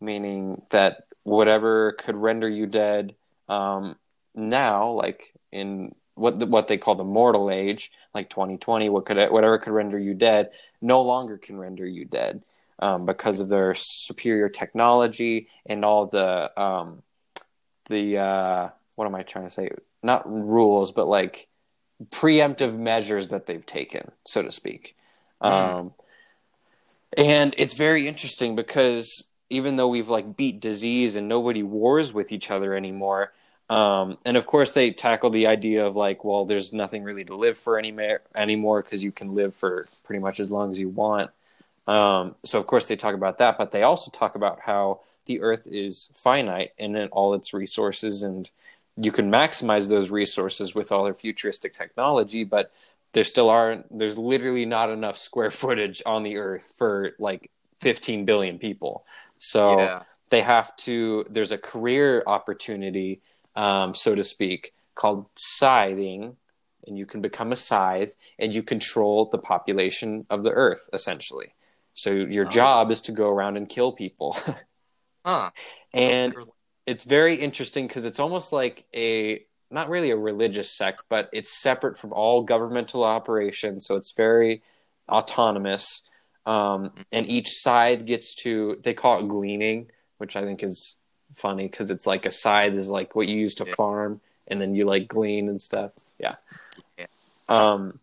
meaning 0.00 0.62
that 0.70 1.06
whatever 1.24 1.92
could 1.92 2.14
render 2.16 2.48
you 2.48 2.66
dead 2.66 3.14
um, 3.48 3.96
now, 4.34 4.90
like 4.92 5.32
in 5.52 5.94
what 6.14 6.38
the, 6.38 6.46
what 6.46 6.68
they 6.68 6.78
call 6.78 6.94
the 6.94 7.04
mortal 7.04 7.50
age, 7.50 7.90
like 8.14 8.30
2020, 8.30 8.88
what 8.88 9.06
could 9.06 9.16
whatever 9.30 9.58
could 9.58 9.72
render 9.72 9.98
you 9.98 10.14
dead, 10.14 10.50
no 10.80 11.02
longer 11.02 11.38
can 11.38 11.58
render 11.58 11.86
you 11.86 12.04
dead 12.04 12.42
um, 12.78 13.06
because 13.06 13.40
of 13.40 13.48
their 13.48 13.74
superior 13.74 14.48
technology 14.48 15.48
and 15.66 15.84
all 15.84 16.06
the 16.06 16.60
um, 16.60 17.02
the 17.88 18.18
uh, 18.18 18.68
what 18.96 19.06
am 19.06 19.14
I 19.14 19.22
trying 19.22 19.46
to 19.46 19.50
say? 19.50 19.70
Not 20.02 20.30
rules, 20.30 20.92
but 20.92 21.06
like 21.06 21.48
preemptive 22.10 22.76
measures 22.76 23.28
that 23.28 23.46
they've 23.46 23.64
taken, 23.64 24.10
so 24.26 24.42
to 24.42 24.52
speak. 24.52 24.96
Hmm. 25.40 25.48
Um, 25.48 25.94
and 27.16 27.54
it's 27.58 27.74
very 27.74 28.08
interesting 28.08 28.56
because 28.56 29.24
even 29.50 29.76
though 29.76 29.88
we've 29.88 30.08
like 30.08 30.36
beat 30.36 30.60
disease 30.60 31.16
and 31.16 31.28
nobody 31.28 31.62
wars 31.62 32.12
with 32.12 32.32
each 32.32 32.50
other 32.50 32.74
anymore, 32.74 33.32
um, 33.74 34.18
and 34.24 34.36
of 34.36 34.46
course 34.46 34.72
they 34.72 34.90
tackle 34.92 35.30
the 35.30 35.46
idea 35.48 35.86
of 35.86 35.96
like, 35.96 36.24
well, 36.24 36.44
there's 36.44 36.72
nothing 36.72 37.02
really 37.02 37.24
to 37.24 37.36
live 37.36 37.58
for 37.58 37.78
any 37.78 37.94
anymore 38.34 38.82
because 38.82 39.02
you 39.02 39.12
can 39.12 39.34
live 39.34 39.54
for 39.54 39.88
pretty 40.04 40.20
much 40.20 40.40
as 40.40 40.50
long 40.50 40.70
as 40.70 40.78
you 40.80 40.88
want. 40.88 41.30
Um, 41.86 42.36
so 42.44 42.58
of 42.58 42.66
course 42.66 42.88
they 42.88 42.96
talk 42.96 43.14
about 43.14 43.38
that, 43.38 43.58
but 43.58 43.72
they 43.72 43.82
also 43.82 44.10
talk 44.10 44.36
about 44.36 44.60
how 44.60 45.00
the 45.26 45.40
Earth 45.42 45.66
is 45.66 46.10
finite 46.14 46.72
and 46.78 46.96
in 46.96 47.08
all 47.08 47.34
its 47.34 47.54
resources, 47.54 48.22
and 48.22 48.50
you 48.96 49.12
can 49.12 49.30
maximize 49.30 49.88
those 49.88 50.10
resources 50.10 50.74
with 50.74 50.92
all 50.92 51.04
their 51.04 51.14
futuristic 51.14 51.74
technology, 51.74 52.44
but 52.44 52.72
there 53.12 53.24
still 53.24 53.50
aren't. 53.50 53.96
There's 53.96 54.18
literally 54.18 54.66
not 54.66 54.90
enough 54.90 55.18
square 55.18 55.50
footage 55.62 56.02
on 56.06 56.22
the 56.22 56.36
Earth 56.36 56.72
for 56.76 57.12
like 57.18 57.50
15 57.80 58.24
billion 58.24 58.58
people. 58.58 59.04
So 59.38 59.76
Yeah. 59.78 60.04
they 60.30 60.42
have 60.42 60.74
to. 60.78 61.26
There's 61.30 61.52
a 61.52 61.58
career 61.58 62.22
opportunity, 62.26 63.20
um, 63.56 63.94
so 63.94 64.14
to 64.14 64.24
speak, 64.24 64.72
called 64.94 65.26
scything, 65.36 66.36
and 66.86 66.98
you 66.98 67.06
can 67.06 67.20
become 67.20 67.52
a 67.52 67.56
scythe 67.56 68.14
and 68.38 68.54
you 68.54 68.62
control 68.62 69.26
the 69.30 69.38
population 69.38 70.26
of 70.30 70.42
the 70.42 70.50
Earth 70.50 70.88
essentially. 70.92 71.54
So 71.94 72.10
your 72.10 72.44
Oh. 72.44 72.50
job 72.50 72.90
is 72.90 73.00
to 73.02 73.12
go 73.12 73.28
around 73.28 73.56
and 73.56 73.68
kill 73.68 73.92
people. 73.92 74.36
Huh. 75.24 75.50
and 75.92 76.34
it's 76.86 77.04
very 77.04 77.36
interesting 77.36 77.86
because 77.86 78.04
it's 78.04 78.20
almost 78.20 78.52
like 78.52 78.84
a 78.94 79.44
not 79.70 79.88
really 79.88 80.10
a 80.10 80.16
religious 80.16 80.76
sect, 80.76 81.04
but 81.08 81.30
it's 81.32 81.60
separate 81.62 81.98
from 81.98 82.12
all 82.12 82.42
governmental 82.42 83.02
operations. 83.02 83.86
So 83.86 83.96
it's 83.96 84.12
very 84.12 84.62
autonomous. 85.08 86.02
Um, 86.46 86.92
and 87.10 87.26
each 87.28 87.48
scythe 87.50 88.04
gets 88.04 88.34
to 88.42 88.80
they 88.84 88.92
call 88.94 89.20
it 89.24 89.28
gleaning, 89.28 89.90
which 90.18 90.36
I 90.36 90.42
think 90.42 90.62
is 90.62 90.96
funny 91.36 91.66
because 91.68 91.90
it's 91.90 92.06
like 92.06 92.26
a 92.26 92.30
scythe 92.30 92.74
is 92.74 92.88
like 92.88 93.14
what 93.14 93.28
you 93.28 93.36
use 93.36 93.54
to 93.56 93.64
Yeah. 93.66 93.74
farm, 93.74 94.20
and 94.48 94.60
then 94.60 94.74
you 94.74 94.84
like 94.84 95.08
glean 95.08 95.48
and 95.48 95.60
stuff. 95.60 95.92
Yeah. 96.18 96.36
Yeah. 96.98 97.06
Um, 97.48 97.98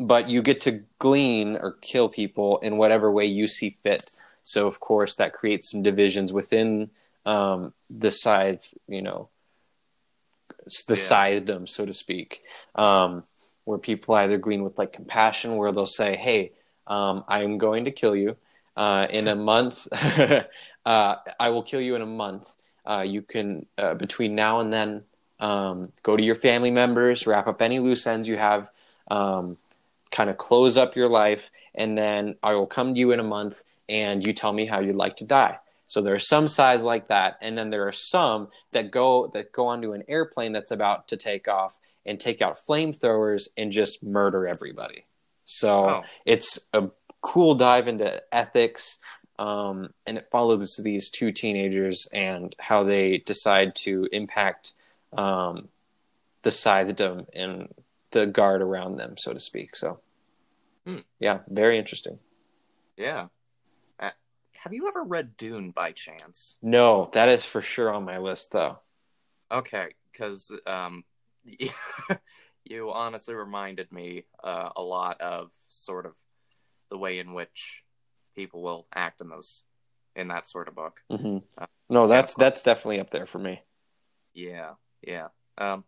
but 0.00 0.28
you 0.28 0.42
get 0.42 0.60
to 0.62 0.84
glean 0.98 1.56
or 1.56 1.72
kill 1.80 2.08
people 2.08 2.58
in 2.58 2.76
whatever 2.76 3.10
way 3.10 3.26
you 3.26 3.46
see 3.46 3.70
fit. 3.70 4.10
So 4.42 4.66
of 4.66 4.80
course 4.80 5.16
that 5.16 5.32
creates 5.32 5.70
some 5.70 5.82
divisions 5.82 6.32
within 6.32 6.90
um, 7.26 7.74
the 7.90 8.10
scythe, 8.10 8.72
you 8.86 9.02
know, 9.02 9.28
the 10.86 10.94
Yeah. 10.94 10.96
scythedom, 10.96 11.68
so 11.68 11.84
to 11.84 11.92
speak, 11.92 12.42
um, 12.74 13.24
where 13.64 13.78
people 13.78 14.14
either 14.14 14.38
glean 14.38 14.62
with 14.62 14.78
like 14.78 14.92
compassion, 14.92 15.56
where 15.56 15.72
they'll 15.72 15.86
say, 15.86 16.16
"Hey, 16.16 16.52
um, 16.86 17.24
I'm 17.28 17.58
going 17.58 17.84
to 17.84 17.90
kill 17.90 18.16
you 18.16 18.36
uh, 18.76 19.06
in 19.10 19.28
a 19.28 19.36
month. 19.52 19.86
uh, 20.92 21.16
I 21.38 21.48
will 21.50 21.62
kill 21.70 21.80
you 21.80 21.94
in 21.96 22.02
a 22.02 22.06
month. 22.24 22.54
Uh, 22.90 23.04
you 23.14 23.22
can 23.22 23.66
uh, 23.76 23.94
between 23.94 24.34
now 24.34 24.60
and 24.60 24.72
then 24.72 24.90
um, 25.38 25.92
go 26.02 26.16
to 26.16 26.22
your 26.22 26.34
family 26.34 26.70
members, 26.70 27.26
wrap 27.26 27.46
up 27.46 27.60
any 27.62 27.78
loose 27.86 28.06
ends 28.06 28.26
you 28.28 28.38
have." 28.38 28.62
Um, 29.10 29.56
kind 30.10 30.30
of 30.30 30.36
close 30.38 30.76
up 30.76 30.96
your 30.96 31.08
life 31.08 31.50
and 31.74 31.96
then 31.96 32.36
I 32.42 32.54
will 32.54 32.66
come 32.66 32.94
to 32.94 33.00
you 33.00 33.12
in 33.12 33.20
a 33.20 33.24
month 33.38 33.62
and 33.88 34.26
you 34.26 34.32
tell 34.32 34.52
me 34.52 34.64
how 34.66 34.80
you'd 34.80 34.96
like 34.96 35.16
to 35.18 35.24
die. 35.24 35.58
So 35.86 36.00
there 36.00 36.14
are 36.14 36.18
some 36.34 36.48
scythes 36.48 36.82
like 36.82 37.08
that 37.08 37.38
and 37.42 37.56
then 37.58 37.68
there 37.70 37.86
are 37.88 37.92
some 37.92 38.48
that 38.72 38.90
go 38.90 39.30
that 39.34 39.52
go 39.52 39.66
onto 39.66 39.92
an 39.92 40.04
airplane 40.08 40.52
that's 40.52 40.70
about 40.70 41.08
to 41.08 41.16
take 41.16 41.46
off 41.46 41.78
and 42.06 42.18
take 42.18 42.40
out 42.40 42.58
flamethrowers 42.66 43.48
and 43.56 43.70
just 43.70 44.02
murder 44.02 44.46
everybody. 44.48 45.04
So 45.44 45.70
Oh. 45.88 46.02
it's 46.24 46.58
a 46.72 46.88
cool 47.20 47.54
dive 47.54 47.86
into 47.88 48.22
ethics 48.32 48.98
um, 49.38 49.92
and 50.06 50.18
it 50.18 50.28
follows 50.30 50.76
these 50.76 51.10
two 51.10 51.32
teenagers 51.32 52.06
and 52.12 52.54
how 52.58 52.84
they 52.84 53.18
decide 53.18 53.74
to 53.76 54.08
impact 54.12 54.72
um, 55.12 55.68
the 56.42 56.50
scythedom 56.50 57.26
and 57.34 57.72
the 58.10 58.26
guard 58.26 58.62
around 58.62 58.96
them, 58.96 59.16
so 59.16 59.32
to 59.32 59.40
speak. 59.40 59.76
So, 59.76 60.00
Hmm. 60.86 61.00
yeah, 61.18 61.40
very 61.48 61.78
interesting. 61.78 62.18
Yeah. 62.96 63.28
Uh, 64.00 64.10
have 64.56 64.72
you 64.72 64.88
ever 64.88 65.04
read 65.04 65.36
Dune 65.36 65.70
by 65.70 65.92
chance? 65.92 66.56
No, 66.62 67.10
that 67.12 67.28
is 67.28 67.44
for 67.44 67.60
sure 67.62 67.92
on 67.92 68.04
my 68.04 68.18
list, 68.18 68.52
though. 68.52 68.78
Okay, 69.50 69.88
because 70.10 70.50
um, 70.66 71.04
you 72.64 72.90
honestly 72.90 73.34
reminded 73.34 73.92
me 73.92 74.24
uh, 74.42 74.70
a 74.76 74.82
lot 74.82 75.20
of 75.20 75.50
sort 75.68 76.06
of 76.06 76.14
the 76.90 76.98
way 76.98 77.18
in 77.18 77.34
which 77.34 77.82
people 78.38 78.62
will 78.62 78.86
act 78.94 79.20
in 79.20 79.28
those 79.28 79.64
in 80.14 80.28
that 80.28 80.46
sort 80.46 80.68
of 80.68 80.76
book. 80.76 81.02
hmm 81.10 81.38
Uh, 81.58 81.66
No, 81.90 82.06
that's 82.06 82.34
yeah. 82.38 82.44
that's 82.44 82.62
definitely 82.62 83.00
up 83.00 83.10
there 83.10 83.26
for 83.26 83.40
me. 83.40 83.60
Yeah, 84.32 84.74
yeah. 85.02 85.28
Um, 85.58 85.82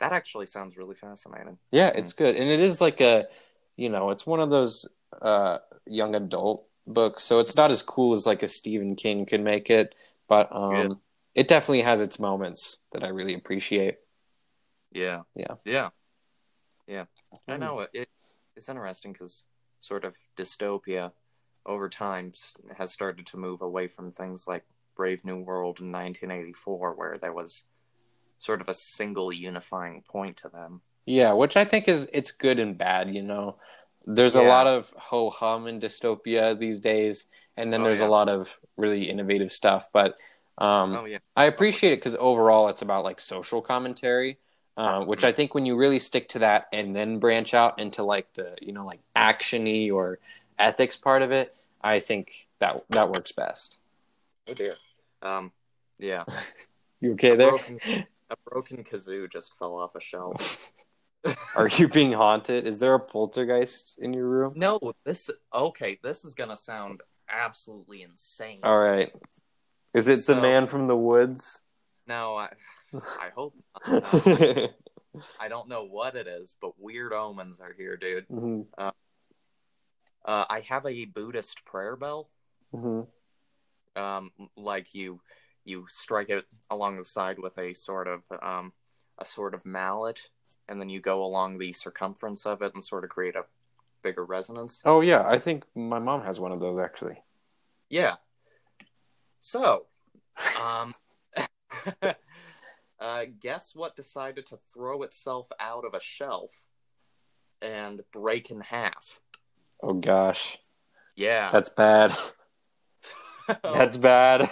That 0.00 0.12
actually 0.12 0.46
sounds 0.46 0.78
really 0.78 0.94
fascinating. 0.94 1.58
Yeah, 1.70 1.88
it's 1.88 2.14
good, 2.14 2.34
and 2.36 2.48
it 2.48 2.60
is 2.60 2.80
like 2.80 3.02
a, 3.02 3.26
you 3.76 3.90
know, 3.90 4.08
it's 4.10 4.26
one 4.26 4.40
of 4.40 4.48
those 4.48 4.88
uh, 5.20 5.58
young 5.86 6.14
adult 6.14 6.66
books, 6.86 7.22
so 7.24 7.40
it's 7.40 7.54
not 7.54 7.70
as 7.70 7.82
cool 7.82 8.14
as 8.14 8.24
like 8.24 8.42
a 8.42 8.48
Stephen 8.48 8.96
King 8.96 9.26
could 9.26 9.42
make 9.42 9.68
it, 9.68 9.94
but 10.28 10.48
um, 10.50 10.72
Yeah. 10.72 10.94
it 11.34 11.48
definitely 11.48 11.82
has 11.82 12.00
its 12.00 12.18
moments 12.18 12.78
that 12.92 13.04
I 13.04 13.08
really 13.08 13.34
appreciate. 13.34 13.96
Yeah. 14.92 15.20
Yeah. 15.34 15.56
Yeah. 15.66 15.90
Yeah. 16.86 17.04
I 17.46 17.56
Mm. 17.56 17.60
know 17.60 17.80
it. 17.80 17.90
it 17.92 18.08
it's 18.56 18.68
interesting 18.68 19.12
because 19.12 19.44
sort 19.80 20.04
of 20.04 20.16
dystopia 20.36 21.12
over 21.66 21.88
time 21.88 22.32
has 22.76 22.92
started 22.92 23.26
to 23.26 23.36
move 23.36 23.62
away 23.62 23.88
from 23.88 24.12
things 24.12 24.46
like 24.46 24.64
Brave 24.96 25.24
New 25.24 25.38
World 25.38 25.80
in 25.80 25.92
1984, 25.92 26.94
where 26.94 27.16
there 27.20 27.32
was 27.32 27.64
sort 28.38 28.60
of 28.60 28.68
a 28.68 28.74
single 28.74 29.32
unifying 29.32 30.02
point 30.08 30.36
to 30.38 30.48
them. 30.48 30.80
Yeah, 31.06 31.32
which 31.32 31.56
I 31.56 31.64
think 31.64 31.88
is 31.88 32.08
it's 32.12 32.32
good 32.32 32.58
and 32.58 32.76
bad, 32.76 33.14
you 33.14 33.22
know. 33.22 33.56
There's 34.06 34.34
a 34.34 34.42
lot 34.42 34.66
of 34.66 34.92
ho 34.96 35.30
hum 35.30 35.66
in 35.66 35.80
dystopia 35.80 36.58
these 36.58 36.80
days, 36.80 37.26
and 37.56 37.72
then 37.72 37.82
Oh, 37.82 37.84
there's 37.84 38.00
yeah. 38.00 38.06
a 38.06 38.08
lot 38.08 38.28
of 38.28 38.58
really 38.76 39.08
innovative 39.10 39.52
stuff. 39.52 39.88
But 39.92 40.16
um, 40.58 40.94
Oh 40.94 41.04
yeah. 41.04 41.18
I 41.36 41.44
appreciate 41.46 41.92
it 41.92 41.96
because 41.96 42.16
overall 42.16 42.68
it's 42.68 42.82
about 42.82 43.04
like 43.04 43.20
social 43.20 43.60
commentary, 43.62 44.38
uh, 44.80 45.04
which 45.04 45.24
I 45.24 45.32
think 45.32 45.54
when 45.54 45.66
you 45.66 45.76
really 45.76 45.98
stick 45.98 46.28
to 46.30 46.38
that 46.40 46.68
and 46.72 46.96
then 46.96 47.18
branch 47.18 47.52
out 47.54 47.78
into 47.78 48.02
like 48.02 48.32
the 48.34 48.56
you 48.62 48.72
know 48.72 48.86
like 48.86 49.00
actiony 49.14 49.92
or 49.92 50.18
ethics 50.58 50.96
part 50.96 51.22
of 51.22 51.30
it, 51.32 51.54
I 51.82 52.00
think 52.00 52.48
that 52.60 52.84
that 52.90 53.08
works 53.10 53.32
best. 53.32 53.78
Oh 54.48 54.54
dear. 54.54 54.74
Um. 55.22 55.52
Yeah. 55.98 56.24
You 57.02 57.12
okay 57.14 57.30
A 57.30 57.36
there? 57.38 57.48
broken, 57.48 57.78
a 58.28 58.36
broken 58.46 58.84
kazoo 58.84 59.26
just 59.32 59.56
fell 59.58 59.74
off 59.74 59.94
a 59.94 60.00
shelf. 60.00 60.70
Are 61.56 61.68
you 61.68 61.88
being 61.88 62.12
haunted? 62.12 62.66
Is 62.66 62.78
there 62.78 62.92
a 62.94 63.00
poltergeist 63.00 63.98
in 63.98 64.12
your 64.12 64.26
room? 64.26 64.52
No, 64.54 64.78
this 65.04 65.30
okay. 65.54 65.98
This 66.02 66.26
is 66.26 66.34
gonna 66.34 66.58
sound 66.58 67.00
absolutely 67.30 68.02
insane. 68.02 68.60
All 68.62 68.78
right. 68.78 69.10
Is 69.94 70.08
it 70.08 70.16
So- 70.18 70.34
the 70.34 70.42
man 70.42 70.66
from 70.66 70.88
the 70.88 70.96
woods? 70.96 71.62
No, 72.06 72.36
I, 72.36 72.50
I 72.94 73.30
hope. 73.34 73.54
I 75.40 75.48
don't 75.48 75.68
know 75.68 75.84
what 75.84 76.16
it 76.16 76.26
is, 76.26 76.56
but 76.60 76.78
weird 76.78 77.12
omens 77.12 77.60
are 77.60 77.72
here, 77.72 77.96
dude. 77.96 78.28
Mhm. 78.28 78.66
Uh, 78.78 78.92
I 80.48 80.60
have 80.60 80.84
a 80.86 81.06
Buddhist 81.06 81.64
prayer 81.64 81.96
bell. 81.96 82.30
Mhm. 82.72 83.06
Um, 83.96 84.30
like 84.56 84.94
you, 84.94 85.20
you 85.64 85.86
strike 85.88 86.28
it 86.28 86.46
along 86.70 86.98
the 86.98 87.04
side 87.04 87.38
with 87.38 87.58
a 87.58 87.72
sort 87.72 88.06
of 88.06 88.22
um, 88.42 88.72
a 89.18 89.24
sort 89.24 89.54
of 89.54 89.64
mallet, 89.64 90.28
and 90.68 90.80
then 90.80 90.88
you 90.88 91.00
go 91.00 91.24
along 91.24 91.58
the 91.58 91.72
circumference 91.72 92.46
of 92.46 92.62
it 92.62 92.74
and 92.74 92.84
sort 92.84 93.04
of 93.04 93.10
create 93.10 93.34
a 93.34 93.44
bigger 94.02 94.24
resonance. 94.24 94.82
Oh 94.84 95.00
yeah, 95.00 95.26
I 95.26 95.38
think 95.38 95.64
my 95.74 95.98
mom 95.98 96.22
has 96.22 96.38
one 96.38 96.52
of 96.52 96.60
those 96.60 96.78
actually. 96.78 97.22
Yeah. 97.88 98.16
So, 99.40 99.86
um, 100.62 100.94
uh, 103.00 103.24
guess 103.40 103.74
what 103.74 103.96
decided 103.96 104.46
to 104.48 104.58
throw 104.72 105.02
itself 105.02 105.50
out 105.58 105.84
of 105.84 105.94
a 105.94 106.00
shelf 106.00 106.52
and 107.62 108.02
break 108.12 108.50
in 108.50 108.60
half? 108.60 109.20
Oh 109.82 109.94
gosh, 109.94 110.58
Yeah. 111.16 111.50
that's 111.50 111.70
bad. 111.70 112.16
That's 113.64 113.96
bad. 113.96 114.48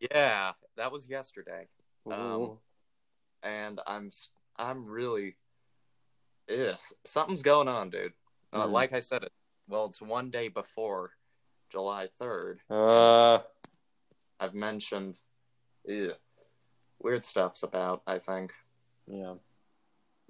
yeah, 0.00 0.52
that 0.76 0.90
was 0.90 1.08
yesterday. 1.08 1.68
Um, 2.10 2.58
and 3.44 3.80
I'm 3.86 4.10
I'm 4.56 4.84
really, 4.86 5.36
ugh, 6.50 6.76
something's 7.04 7.42
going 7.42 7.68
on, 7.68 7.90
dude. 7.90 8.12
Uh, 8.52 8.66
Mhm. 8.66 8.72
Like 8.72 8.92
I 8.94 8.98
said, 9.00 9.22
it 9.22 9.32
well, 9.68 9.84
it's 9.86 10.02
one 10.02 10.30
day 10.30 10.48
before 10.48 11.12
July 11.70 12.08
third. 12.18 12.60
uh, 12.68 13.38
I've 14.40 14.54
mentioned, 14.54 15.18
ugh, 15.88 16.16
weird 17.02 17.24
stuff's 17.24 17.62
about. 17.62 18.02
I 18.06 18.18
think, 18.18 18.52
yeah. 19.06 19.34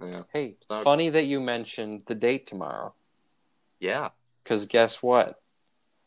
yeah, 0.02 0.22
Hey, 0.32 0.56
So- 0.68 0.82
funny 0.82 1.08
that 1.10 1.24
you 1.24 1.40
mentioned 1.40 2.04
the 2.06 2.14
date 2.14 2.46
tomorrow. 2.46 2.94
yeah. 3.80 4.10
Because 4.42 4.66
guess 4.66 5.00
what? 5.00 5.40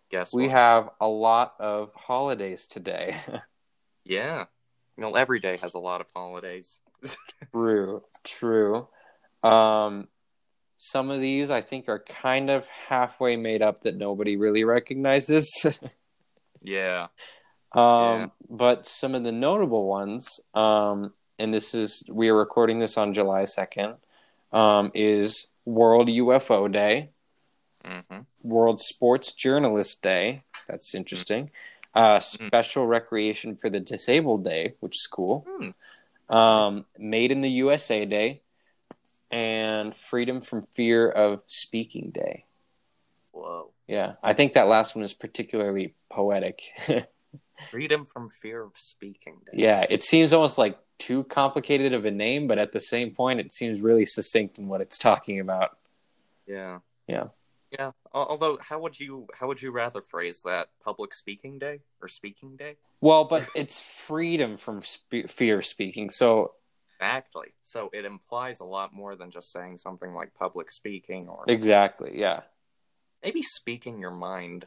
Guess 0.10 0.34
We 0.34 0.48
what? 0.48 0.52
have 0.58 0.90
a 1.00 1.08
lot 1.08 1.56
of 1.58 1.94
holidays 1.96 2.68
today. 2.68 3.16
yeah. 4.04 4.46
You 4.98 5.02
know, 5.02 5.16
every 5.16 5.40
day 5.40 5.58
has 5.58 5.74
a 5.74 5.80
lot 5.80 6.02
of 6.02 6.08
holidays. 6.14 6.82
true, 7.54 8.04
true. 8.26 8.88
Um, 9.42 10.10
some 10.78 11.10
of 11.12 11.22
these 11.22 11.50
I 11.50 11.62
think 11.62 11.88
are 11.88 12.00
kind 12.00 12.50
of 12.50 12.68
halfway 12.68 13.38
made 13.38 13.62
up 13.62 13.84
that 13.84 13.96
nobody 13.96 14.36
really 14.36 14.66
recognizes. 14.66 15.50
yeah, 16.62 17.08
Um, 17.76 18.22
Yeah. 18.22 18.28
But 18.50 18.88
some 18.88 19.16
of 19.16 19.24
the 19.24 19.32
notable 19.32 19.86
ones, 19.88 20.40
um, 20.54 21.14
and 21.38 21.54
this 21.54 21.74
is 21.76 22.04
we 22.10 22.30
are 22.30 22.36
recording 22.38 22.80
this 22.80 22.98
on 22.98 23.14
July 23.14 23.44
second, 23.44 23.96
um, 24.52 24.92
is 24.94 25.48
World 25.66 26.08
UFO 26.08 26.72
Day, 26.72 27.10
hmm 27.84 28.20
World 28.42 28.80
Sports 28.80 29.34
Journalist 29.34 30.02
Day. 30.02 30.44
That's 30.68 30.96
interesting. 30.96 31.52
Uh, 31.94 32.20
Special 32.20 32.86
Recreation 32.86 33.56
for 33.56 33.70
the 33.70 33.80
Disabled 33.80 34.44
Day, 34.44 34.76
which 34.80 34.98
is 34.98 35.08
cool. 35.08 35.46
Hmm. 35.50 36.36
Um, 36.36 36.86
Made 36.98 37.32
in 37.32 37.42
the 37.42 37.50
USA 37.50 38.06
Day, 38.06 38.42
and 39.32 39.96
Freedom 39.96 40.42
from 40.42 40.64
Fear 40.74 41.10
of 41.10 41.42
Speaking 41.48 42.12
Day. 42.12 42.46
Whoa. 43.32 43.72
Yeah, 43.88 44.14
I 44.24 44.34
think 44.34 44.54
that 44.54 44.68
last 44.68 44.96
one 44.96 45.04
is 45.04 45.14
particularly 45.14 45.94
poetic. 46.10 46.62
Freedom 47.72 48.06
from 48.06 48.30
fear 48.30 48.64
of 48.64 48.72
speaking. 48.76 49.38
Day. 49.46 49.64
Yeah, 49.64 49.86
it 49.90 50.04
seems 50.04 50.34
almost 50.34 50.58
like 50.58 50.78
too 51.00 51.24
complicated 51.26 51.94
of 51.94 52.06
a 52.06 52.12
name, 52.12 52.48
but 52.48 52.58
at 52.58 52.72
the 52.72 52.80
same 52.80 53.12
point, 53.12 53.40
it 53.40 53.54
seems 53.54 53.82
really 53.82 54.06
succinct 54.06 54.58
in 54.58 54.68
what 54.68 54.82
it's 54.82 54.98
talking 54.98 55.40
about. 55.40 55.78
Yeah. 56.48 56.80
Yeah. 57.08 57.28
Yeah. 57.72 57.92
Although, 58.14 58.60
how 58.62 58.80
would 58.80 59.00
you 59.00 59.28
how 59.34 59.48
would 59.48 59.62
you 59.62 59.72
rather 59.72 60.02
phrase 60.02 60.42
that? 60.46 60.70
Public 60.84 61.14
speaking 61.14 61.60
day 61.60 61.82
or 62.02 62.08
speaking 62.08 62.56
day? 62.56 62.78
Well, 63.02 63.26
but 63.26 63.48
it's 63.56 63.80
freedom 63.80 64.58
from 64.58 64.82
spe- 64.84 65.30
fear 65.30 65.60
of 65.60 65.66
speaking. 65.66 66.10
So 66.10 66.54
Exactly. 67.00 67.48
So 67.62 67.90
it 67.92 68.06
implies 68.06 68.62
a 68.62 68.66
lot 68.66 68.94
more 68.94 69.16
than 69.16 69.32
just 69.32 69.52
saying 69.52 69.78
something 69.78 70.14
like 70.14 70.34
public 70.34 70.72
speaking 70.72 71.28
or 71.28 71.44
exactly, 71.48 72.12
yeah, 72.16 72.42
maybe 73.24 73.42
speaking 73.42 74.00
your 74.00 74.12
mind 74.12 74.66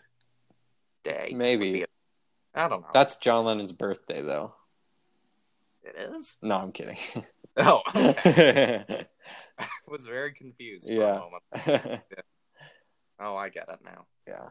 day. 1.05 1.33
Maybe. 1.35 1.87
I 2.55 2.69
don't 2.69 2.81
know. 2.83 2.89
that's 2.93 3.17
John 3.17 3.45
Lennon's 3.45 3.73
birthday, 3.73 4.23
though. 4.23 4.55
it 5.85 5.95
is. 6.17 6.37
No, 6.43 6.57
I'm 6.57 6.73
kidding. 6.73 6.97
Oh, 7.61 7.81
okay. 7.93 8.85
I 9.59 9.67
was 9.89 10.07
very 10.07 10.33
confused 10.33 10.87
for 10.87 10.93
Yeah. 10.93 11.21
a 11.57 11.67
moment. 11.67 12.03
Oh, 13.19 13.35
I 13.35 13.49
get 13.49 13.69
it 13.69 13.81
now. 13.85 14.07
yeah, 14.29 14.51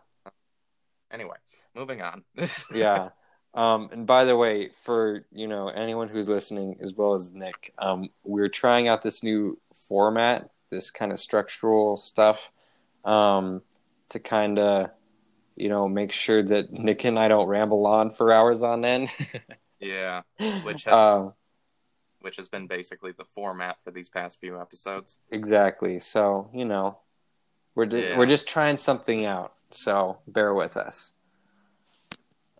Anyway, 1.10 1.38
moving 1.74 2.02
on. 2.02 2.26
yeah. 2.74 3.10
Um, 3.54 3.88
and 3.94 4.06
by 4.06 4.26
the 4.26 4.36
way, 4.36 4.72
for 4.84 5.26
you 5.32 5.48
know 5.48 5.70
anyone 5.70 6.10
who's 6.10 6.28
listening, 6.28 6.80
as 6.82 6.94
well 6.96 7.14
as 7.14 7.32
Nick, 7.32 7.74
um, 7.78 8.10
we're 8.26 8.50
trying 8.50 8.90
out 8.90 9.04
this 9.04 9.24
new 9.24 9.58
format, 9.88 10.50
this 10.70 10.92
kind 10.92 11.14
of 11.14 11.20
structural 11.22 11.96
stuff, 11.96 12.52
um, 13.06 13.62
to 14.10 14.20
kind 14.20 14.60
of, 14.60 14.90
you 15.58 15.70
know, 15.70 15.88
make 15.88 16.12
sure 16.12 16.41
that 16.43 16.72
Nick 16.72 17.04
and 17.06 17.17
I 17.20 17.28
don't 17.28 17.48
ramble 17.48 17.86
on 17.86 18.12
for 18.12 18.32
hours 18.32 18.63
on 18.63 18.86
end. 18.86 19.10
yeah, 19.80 20.22
Which 20.63 20.84
has- 20.86 20.93
um, 20.93 21.34
which 22.22 22.36
has 22.38 22.50
been 22.50 22.67
basically 22.67 23.12
the 23.12 23.26
format 23.26 23.78
for 23.84 23.91
these 23.91 24.10
past 24.10 24.39
few 24.39 24.60
episodes. 24.60 25.17
exactly. 25.32 26.00
So 26.00 26.50
you 26.54 26.65
know, 26.65 27.00
we're 27.76 27.86
ju- 27.86 28.00
Yeah. 28.00 28.17
we're 28.17 28.26
just 28.26 28.48
trying 28.48 28.78
something 28.78 29.26
out. 29.26 29.54
So 29.72 30.20
bear 30.28 30.54
with 30.54 30.78
us. 30.78 31.13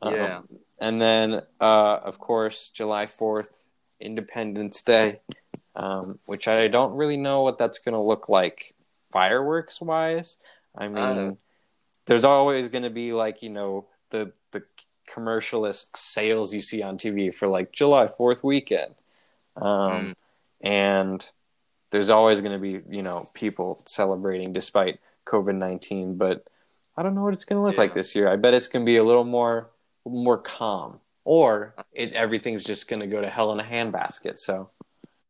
Um, 0.01 0.13
Yeah. 0.13 0.41
and 0.79 1.01
then, 1.01 1.41
uh, 1.60 1.97
of 2.03 2.19
course, 2.19 2.69
July 2.69 3.05
4th, 3.07 3.67
Independence 3.99 4.83
Day, 4.83 5.21
um, 5.75 6.19
which 6.27 6.47
I 6.47 6.67
don't 6.67 6.93
really 6.95 7.17
know 7.17 7.41
what 7.41 7.57
that's 7.57 7.79
going 7.79 7.93
to 7.93 8.01
look 8.01 8.29
like 8.29 8.75
fireworks 9.12 9.81
wise. 9.81 10.38
I 10.75 10.88
mean, 10.88 10.97
Uh. 11.03 11.31
There's 12.07 12.23
always 12.23 12.69
going 12.69 12.83
to 12.83 12.89
be 12.89 13.13
like, 13.13 13.43
you 13.43 13.49
know, 13.49 13.87
the, 14.11 14.33
the 14.51 14.63
commercialist 15.09 15.97
sales 15.97 16.53
you 16.53 16.61
see 16.61 16.81
on 16.81 16.97
TV 16.97 17.33
for 17.33 17.47
like 17.47 17.71
July 17.71 18.07
4th 18.07 18.43
weekend. 18.43 18.95
Um, 19.55 20.15
And 20.61 21.27
there's 21.91 22.09
always 22.09 22.41
going 22.41 22.53
to 22.53 22.59
be, 22.59 22.81
you 22.95 23.03
know, 23.03 23.29
people 23.33 23.83
celebrating 23.85 24.53
despite 24.53 24.99
COVID 25.25 25.55
19. 25.55 26.17
But 26.17 26.49
I 26.97 27.03
don't 27.03 27.15
know 27.15 27.23
what 27.23 27.33
it's 27.33 27.45
going 27.45 27.59
to 27.61 27.65
look 27.65 27.77
like 27.77 27.93
this 27.93 28.15
year. 28.15 28.29
I 28.29 28.35
bet 28.37 28.53
it's 28.53 28.67
going 28.67 28.85
to 28.85 28.89
be 28.89 28.97
a 28.97 29.03
little 29.03 29.23
more 29.25 29.71
more 30.05 30.37
calm, 30.37 30.99
or 31.25 31.77
it 31.93 32.13
everything's 32.13 32.63
just 32.63 32.87
going 32.87 33.01
to 33.01 33.07
go 33.07 33.21
to 33.21 33.29
hell 33.29 33.51
in 33.53 33.59
a 33.59 33.63
handbasket. 33.63 34.37
So 34.37 34.71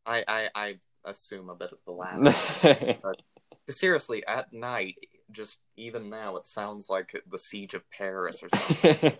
I, 0.06 0.24
I, 0.28 0.50
I 0.54 0.74
assume 1.04 1.50
a 1.50 1.54
bit 1.54 1.72
of 1.72 1.78
the 1.84 1.92
latter. 1.92 2.34
but 3.02 3.22
Seriously, 3.70 4.26
at 4.26 4.52
night, 4.52 4.96
just 5.30 5.58
even 5.76 6.10
now, 6.10 6.36
it 6.36 6.46
sounds 6.46 6.88
like 6.88 7.20
the 7.30 7.38
siege 7.38 7.74
of 7.74 7.88
Paris 7.90 8.42
or 8.42 8.48
something. 8.56 9.18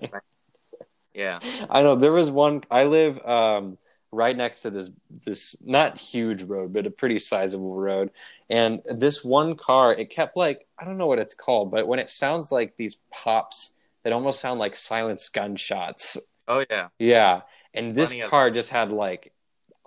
yeah, 1.14 1.40
I 1.68 1.82
know 1.82 1.96
there 1.96 2.12
was 2.12 2.30
one. 2.30 2.62
I 2.70 2.84
live 2.84 3.24
um, 3.26 3.78
right 4.12 4.36
next 4.36 4.62
to 4.62 4.70
this 4.70 4.90
this 5.24 5.56
not 5.64 5.98
huge 5.98 6.42
road, 6.42 6.72
but 6.72 6.86
a 6.86 6.90
pretty 6.90 7.18
sizable 7.18 7.74
road. 7.76 8.10
And 8.50 8.80
this 8.86 9.22
one 9.22 9.56
car, 9.56 9.92
it 9.92 10.10
kept 10.10 10.36
like 10.36 10.66
I 10.78 10.84
don't 10.84 10.98
know 10.98 11.06
what 11.06 11.18
it's 11.18 11.34
called, 11.34 11.70
but 11.70 11.86
when 11.86 11.98
it 11.98 12.10
sounds 12.10 12.50
like 12.50 12.76
these 12.76 12.96
pops 13.10 13.72
that 14.04 14.12
almost 14.12 14.40
sound 14.40 14.58
like 14.60 14.76
silenced 14.76 15.32
gunshots. 15.32 16.16
Oh 16.46 16.64
yeah, 16.70 16.88
yeah. 16.98 17.42
And 17.74 17.94
this 17.94 18.08
Plenty 18.08 18.22
of- 18.22 18.30
car 18.30 18.50
just 18.50 18.70
had 18.70 18.90
like 18.90 19.32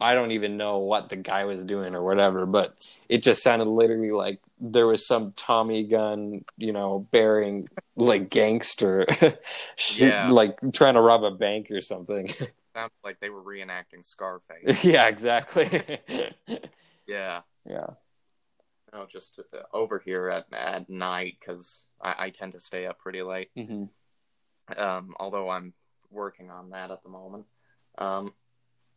I 0.01 0.13
don't 0.13 0.31
even 0.31 0.57
know 0.57 0.79
what 0.79 1.09
the 1.09 1.15
guy 1.15 1.45
was 1.45 1.63
doing 1.63 1.95
or 1.95 2.03
whatever, 2.03 2.45
but 2.45 2.75
it 3.07 3.23
just 3.23 3.43
sounded 3.43 3.67
literally 3.67 4.11
like 4.11 4.39
there 4.59 4.87
was 4.87 5.05
some 5.07 5.33
Tommy 5.35 5.83
gun, 5.83 6.43
you 6.57 6.73
know, 6.73 7.07
bearing 7.11 7.67
like 7.95 8.29
gangster, 8.29 9.05
shoot, 9.75 10.07
Yeah. 10.07 10.29
like 10.31 10.57
trying 10.73 10.95
to 10.95 11.01
rob 11.01 11.23
a 11.23 11.31
bank 11.31 11.69
or 11.71 11.81
something. 11.81 12.27
sounds 12.75 12.91
like 13.03 13.19
they 13.19 13.29
were 13.29 13.43
reenacting 13.43 14.03
Scarface. 14.03 14.83
yeah, 14.83 15.07
exactly. 15.07 15.99
yeah. 17.07 17.41
yeah. 17.65 17.87
No, 18.93 19.05
just 19.09 19.39
uh, 19.53 19.57
over 19.73 19.99
here 20.03 20.29
at 20.29 20.45
at 20.51 20.89
night 20.89 21.37
because 21.39 21.87
I, 22.01 22.15
I 22.25 22.29
tend 22.29 22.53
to 22.53 22.59
stay 22.59 22.85
up 22.87 22.99
pretty 22.99 23.21
late. 23.21 23.49
hmm 23.55 23.85
Um, 24.77 25.13
although 25.19 25.49
I'm 25.49 25.73
working 26.09 26.49
on 26.49 26.71
that 26.71 26.91
at 26.91 27.03
the 27.03 27.09
moment. 27.09 27.45
Um, 27.97 28.33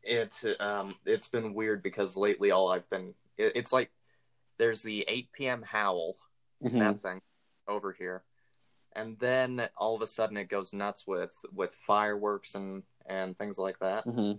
it 0.04 0.60
um, 0.60 0.94
it's 1.06 1.28
been 1.28 1.54
weird 1.54 1.82
because 1.82 2.16
lately 2.16 2.50
all 2.50 2.70
I've 2.72 2.88
been 2.90 3.14
it, 3.36 3.52
it's 3.56 3.72
like 3.72 3.90
there's 4.58 4.82
the 4.82 5.04
8 5.08 5.32
p.m. 5.32 5.62
howl 5.62 6.14
hmm 6.62 6.78
that 6.78 7.00
thing 7.02 7.20
over 7.68 7.92
here, 7.92 8.22
and 8.94 9.18
then 9.18 9.68
all 9.76 9.94
of 9.96 10.02
a 10.02 10.06
sudden 10.06 10.36
it 10.36 10.48
goes 10.48 10.72
nuts 10.72 11.04
with 11.06 11.34
with 11.52 11.72
fireworks 11.72 12.54
and 12.54 12.82
and 13.06 13.36
things 13.36 13.58
like 13.58 13.78
that. 13.80 14.04
hmm 14.04 14.32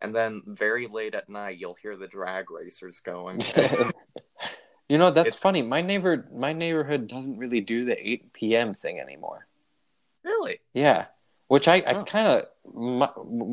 And 0.00 0.14
then 0.14 0.42
very 0.46 0.86
late 0.86 1.14
at 1.14 1.28
night 1.28 1.58
you'll 1.58 1.76
hear 1.82 1.96
the 1.96 2.06
drag 2.06 2.50
racers 2.50 3.00
going. 3.00 3.40
you 4.88 4.98
know 4.98 5.10
that's 5.10 5.26
It's- 5.26 5.38
funny. 5.38 5.62
My 5.62 5.82
neighbor, 5.82 6.28
my 6.34 6.52
neighborhood 6.52 7.06
doesn't 7.08 7.38
really 7.38 7.60
do 7.60 7.84
the 7.84 7.96
eight 8.08 8.32
p.m. 8.32 8.74
thing 8.74 9.00
anymore. 9.00 9.46
really? 10.24 10.60
Yeah, 10.74 11.06
which 11.50 11.66
I, 11.66 11.76
I 11.84 11.94
Oh. 11.94 12.04
kind 12.04 12.28
of 12.28 12.46
my, 12.72 13.10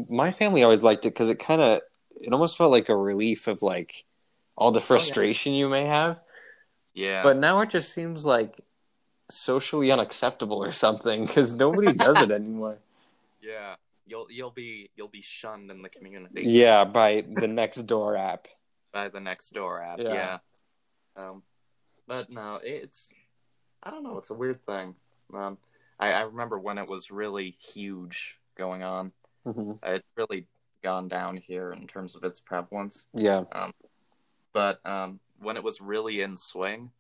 my 0.07 0.31
family 0.31 0.61
always 0.61 0.83
liked 0.83 1.05
it 1.05 1.09
because 1.15 1.29
it 1.29 1.39
kind 1.39 1.61
of 1.61 1.81
it 2.15 2.31
almost 2.31 2.55
felt 2.57 2.71
like 2.71 2.89
a 2.89 2.95
relief 2.95 3.47
of 3.47 3.61
like 3.63 4.05
all 4.55 4.71
the 4.71 4.79
frustration 4.81 5.53
you 5.53 5.67
may 5.67 5.85
have. 5.85 6.19
Yeah. 6.93 7.23
But 7.23 7.37
now 7.37 7.59
it 7.61 7.69
just 7.71 7.93
seems 7.93 8.23
like 8.25 8.59
socially 9.29 9.91
unacceptable 9.91 10.63
or 10.63 10.71
something 10.71 11.25
because 11.25 11.55
nobody 11.55 11.91
does 11.93 12.21
it 12.21 12.31
anymore. 12.39 12.77
yeah. 13.41 13.75
You'll 14.09 14.27
you'll 14.31 14.51
be 14.51 14.89
you'll 14.95 15.09
be 15.09 15.21
shunned 15.21 15.69
in 15.69 15.81
the 15.81 15.89
community. 15.89 16.43
Yeah, 16.45 16.85
by 16.85 17.25
the 17.27 17.47
next 17.47 17.81
door 17.87 18.15
app. 18.15 18.47
by 18.93 19.09
the 19.09 19.19
next 19.19 19.49
door 19.53 19.81
app. 19.81 19.99
Yeah. 19.99 20.13
Yeah. 20.13 20.37
Um, 21.17 21.43
but 22.07 22.31
no, 22.31 22.59
it's 22.63 23.11
I 23.83 23.89
don't 23.91 24.03
know. 24.03 24.17
It's 24.17 24.29
a 24.29 24.33
weird 24.33 24.65
thing. 24.65 24.95
Um, 25.33 25.57
I, 25.99 26.13
I 26.13 26.21
remember 26.21 26.59
when 26.59 26.77
it 26.77 26.89
was 26.89 27.11
really 27.11 27.51
huge 27.59 28.37
going 28.57 28.83
on. 28.83 29.11
hmm 29.45 29.71
Uh, 29.83 29.91
It's 29.91 30.07
really 30.15 30.47
gone 30.83 31.07
down 31.07 31.37
here 31.37 31.71
in 31.71 31.87
terms 31.87 32.15
of 32.15 32.23
its 32.23 32.39
prevalence. 32.39 33.07
Yeah. 33.13 33.43
But 34.53 34.79
um, 34.85 35.19
when 35.39 35.57
it 35.57 35.63
was 35.63 35.81
really 35.81 36.21
in 36.21 36.35
swing, 36.35 36.91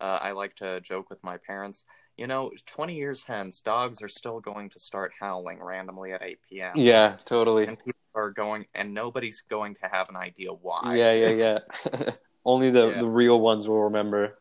uh, 0.00 0.18
I 0.20 0.32
like 0.32 0.56
to 0.56 0.80
joke 0.80 1.10
with 1.10 1.22
my 1.22 1.36
parents. 1.36 1.84
You 2.16 2.26
know, 2.26 2.52
20 2.66 2.94
years 2.94 3.24
hence, 3.24 3.60
dogs 3.60 4.00
are 4.02 4.08
still 4.08 4.40
going 4.40 4.70
to 4.70 4.78
start 4.78 5.12
howling 5.18 5.62
randomly 5.62 6.12
at 6.12 6.22
8 6.22 6.38
p.m. 6.48 6.72
Yeah, 6.76 7.16
totally. 7.24 7.66
And 7.66 7.78
people 7.78 7.92
are 8.14 8.30
going, 8.30 8.66
and 8.74 8.94
nobody's 8.94 9.42
going 9.42 9.74
to 9.76 9.88
have 9.90 10.08
an 10.08 10.16
idea 10.16 10.52
why. 10.52 10.94
Yeah, 10.96 11.12
yeah, 11.12 11.28
yeah. 11.30 11.58
Only 12.44 12.70
the, 12.70 12.88
Yeah. 12.88 12.98
the 13.00 13.08
real 13.08 13.40
ones 13.40 13.66
will 13.66 13.82
remember. 13.84 14.38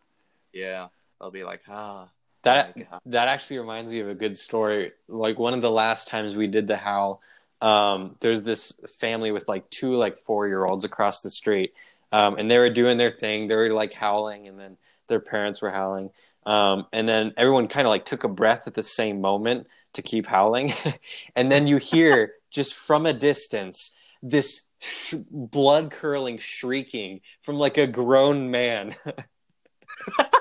Yeah. 0.52 0.88
They'll 1.19 1.32
be 1.32 1.43
like, 1.43 1.62
ah. 1.67 2.10
That 2.43 2.77
that 3.06 3.27
actually 3.27 3.60
reminds 3.60 3.91
me 3.91 3.99
of 3.99 4.10
a 4.10 4.15
good 4.15 4.38
story. 4.38 4.91
Like 5.08 5.39
one 5.39 5.53
of 5.53 5.62
the 5.62 5.71
last 5.71 6.08
times 6.08 6.36
we 6.36 6.47
did 6.47 6.67
the 6.67 6.77
howl, 6.77 7.21
um, 7.62 8.17
there's 8.19 8.43
this 8.43 8.73
family 8.99 9.32
with 9.32 9.47
like 9.47 9.69
two 9.69 9.95
like 9.95 10.17
four 10.17 10.47
year 10.47 10.65
olds 10.65 10.84
across 10.84 11.21
the 11.21 11.29
street, 11.29 11.73
um, 12.12 12.36
and 12.38 12.51
they 12.51 12.60
were 12.60 12.69
doing 12.69 12.97
their 12.97 13.12
thing. 13.12 13.47
They 13.47 13.56
were 13.56 13.69
like 13.69 13.93
howling, 13.93 14.47
and 14.47 14.60
then 14.60 14.77
their 15.08 15.21
parents 15.21 15.62
were 15.62 15.71
howling, 15.71 16.10
um, 16.45 16.86
and 16.91 17.08
then 17.08 17.34
everyone 17.38 17.69
kind 17.69 17.88
of 17.88 17.91
like 17.91 18.06
took 18.06 18.25
a 18.25 18.29
breath 18.29 18.67
at 18.67 18.73
the 18.73 18.84
same 18.84 19.21
moment 19.21 19.67
to 19.93 20.01
keep 20.01 20.25
howling, 20.25 20.73
and 21.36 21.49
then 21.49 21.67
you 21.67 21.77
hear 21.77 22.34
just 22.51 22.73
from 22.73 23.06
a 23.06 23.13
distance 23.13 23.95
this 24.21 24.67
sh- 24.79 25.15
blood 25.29 25.91
curdling 25.91 26.39
shrieking 26.39 27.21
from 27.41 27.58
like 27.58 27.77
a 27.77 27.88
grown 27.88 28.51
man. 28.51 28.95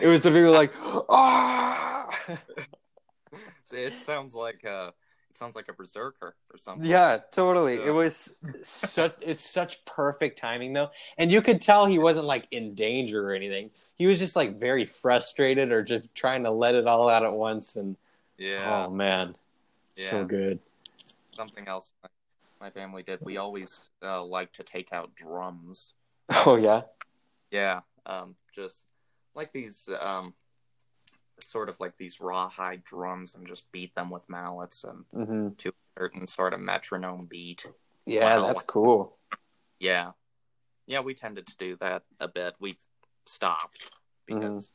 it 0.00 0.06
was 0.06 0.22
the 0.22 0.30
people 0.30 0.52
like 0.52 0.72
ah 1.08 2.08
It 3.72 3.92
sounds 3.94 4.34
like 4.34 4.64
uh 4.64 4.90
it 5.30 5.36
sounds 5.36 5.54
like 5.54 5.68
a 5.68 5.72
berserker 5.72 6.34
or 6.52 6.58
something. 6.58 6.88
yeah 6.90 7.18
totally 7.30 7.76
Yeah. 7.78 7.86
it 7.88 7.90
was 7.90 8.30
such 8.64 9.14
it's 9.20 9.48
such 9.48 9.84
perfect 9.84 10.38
timing 10.38 10.72
though 10.72 10.90
and 11.18 11.30
you 11.30 11.40
could 11.40 11.62
tell 11.62 11.86
he 11.86 11.98
wasn't 11.98 12.24
like 12.26 12.48
in 12.50 12.74
danger 12.74 13.28
or 13.30 13.32
anything 13.34 13.70
he 13.94 14.06
was 14.06 14.18
just 14.18 14.34
like 14.34 14.58
very 14.58 14.84
frustrated 14.84 15.70
or 15.70 15.82
just 15.84 16.12
trying 16.14 16.42
to 16.44 16.50
let 16.50 16.74
it 16.74 16.86
all 16.88 17.08
out 17.08 17.24
at 17.24 17.32
once 17.32 17.76
and 17.76 17.96
Yeah. 18.38 18.86
oh 18.86 18.90
man 18.90 19.36
so 19.96 20.24
good 20.24 20.58
Something 21.32 21.68
else 21.68 21.90
my, 22.02 22.08
my 22.60 22.70
family 22.70 23.02
did. 23.02 23.20
We 23.22 23.36
always 23.36 23.88
uh, 24.02 24.22
like 24.24 24.52
to 24.54 24.62
take 24.64 24.92
out 24.92 25.14
drums. 25.14 25.94
oh 26.44 26.56
yeah 26.56 26.82
Yeah. 27.52 27.80
Um 28.04 28.34
just 28.54 28.86
like 29.34 29.52
these 29.52 29.88
um 30.00 30.34
sort 31.40 31.68
of 31.68 31.80
like 31.80 31.96
these 31.96 32.20
rawhide 32.20 32.84
drums 32.84 33.34
and 33.34 33.46
just 33.46 33.70
beat 33.72 33.94
them 33.94 34.10
with 34.10 34.28
mallets 34.28 34.84
and 34.84 35.04
hmm 35.12 35.48
to 35.56 35.70
a 35.70 35.72
certain 36.00 36.26
sort 36.26 36.52
of 36.52 36.60
metronome 36.60 37.26
beat. 37.26 37.66
yeah 38.06 38.36
Wow. 38.36 38.46
that's 38.48 38.62
cool 38.62 39.16
Yeah. 39.78 40.12
Yeah, 40.86 41.00
we 41.00 41.14
tended 41.14 41.46
to 41.46 41.56
do 41.56 41.76
that 41.76 42.02
a 42.18 42.26
bit. 42.26 42.54
We've 42.58 42.76
stopped 43.26 43.90
because 44.26 44.72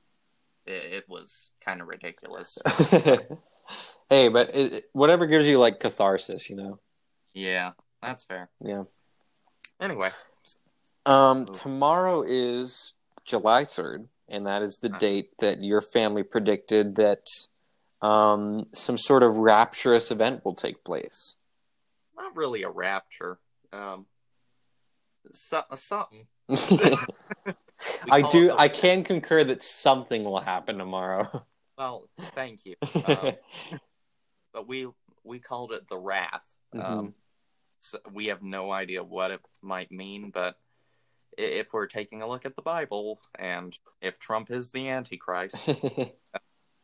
it, 0.65 0.93
it 0.93 1.09
was 1.09 1.51
kind 1.63 1.81
of 1.81 1.87
ridiculous. 1.87 2.57
hey 4.09 4.29
but 4.29 4.55
it, 4.55 4.85
whatever 4.93 5.25
gives 5.27 5.45
you 5.45 5.59
like 5.59 5.79
catharsis 5.79 6.49
you 6.49 6.55
know 6.55 6.79
yeah, 7.33 7.71
that's 8.01 8.23
fair. 8.23 8.49
yeah 8.63 8.83
Anyway, 9.81 10.09
Um, 11.05 11.45
tomorrow 11.47 12.23
is 12.25 12.93
July 13.25 13.65
3rd, 13.65 14.07
and 14.29 14.47
that 14.47 14.61
is 14.61 14.77
the 14.77 14.89
date 14.89 15.29
that 15.39 15.63
your 15.63 15.81
family 15.81 16.23
predicted 16.23 16.95
that 16.95 17.25
um, 18.01 18.65
some 18.73 18.97
sort 18.97 19.23
of 19.23 19.37
rapturous 19.37 20.11
event 20.11 20.43
will 20.43 20.55
take 20.55 20.83
place. 20.83 21.35
not 22.17 22.35
really 22.35 22.63
a 22.63 22.69
rapture. 22.69 23.39
Um, 23.71 24.05
so, 25.31 25.63
something. 25.75 26.27
I 28.09 28.21
do. 28.31 28.51
I 28.51 28.67
can 28.67 29.03
concur 29.03 29.43
that 29.43 29.63
something 29.63 30.23
will 30.23 30.39
happen 30.39 30.77
tomorrow. 30.77 31.45
Well, 31.77 32.09
thank 32.33 32.65
you. 32.65 32.75
Um, 33.05 33.33
but 34.53 34.67
we 34.67 34.87
we 35.25 35.39
called 35.39 35.73
it 35.73 35.89
the 35.89 35.97
wrath. 35.97 36.45
Mhm. 36.73 36.83
Um, 36.83 37.13
so 37.81 37.99
we 38.13 38.27
have 38.27 38.41
no 38.41 38.71
idea 38.71 39.03
what 39.03 39.31
it 39.31 39.41
might 39.61 39.91
mean, 39.91 40.31
but 40.33 40.55
if 41.37 41.73
we're 41.73 41.87
taking 41.87 42.21
a 42.21 42.27
look 42.27 42.45
at 42.45 42.55
the 42.55 42.61
Bible 42.61 43.19
and 43.37 43.77
if 44.01 44.19
Trump 44.19 44.51
is 44.51 44.71
the 44.71 44.89
Antichrist, 44.89 45.57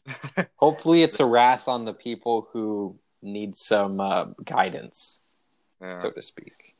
Hopefully, 0.56 1.04
it's 1.04 1.20
a 1.20 1.26
wrath 1.26 1.68
on 1.68 1.86
the 1.86 1.94
people 1.94 2.48
who 2.54 2.98
need 3.22 3.56
some 3.56 4.00
uh, 4.00 4.26
guidance, 4.44 5.22
uh, 5.84 6.00
so 6.00 6.10
to 6.12 6.22
speak. 6.22 6.76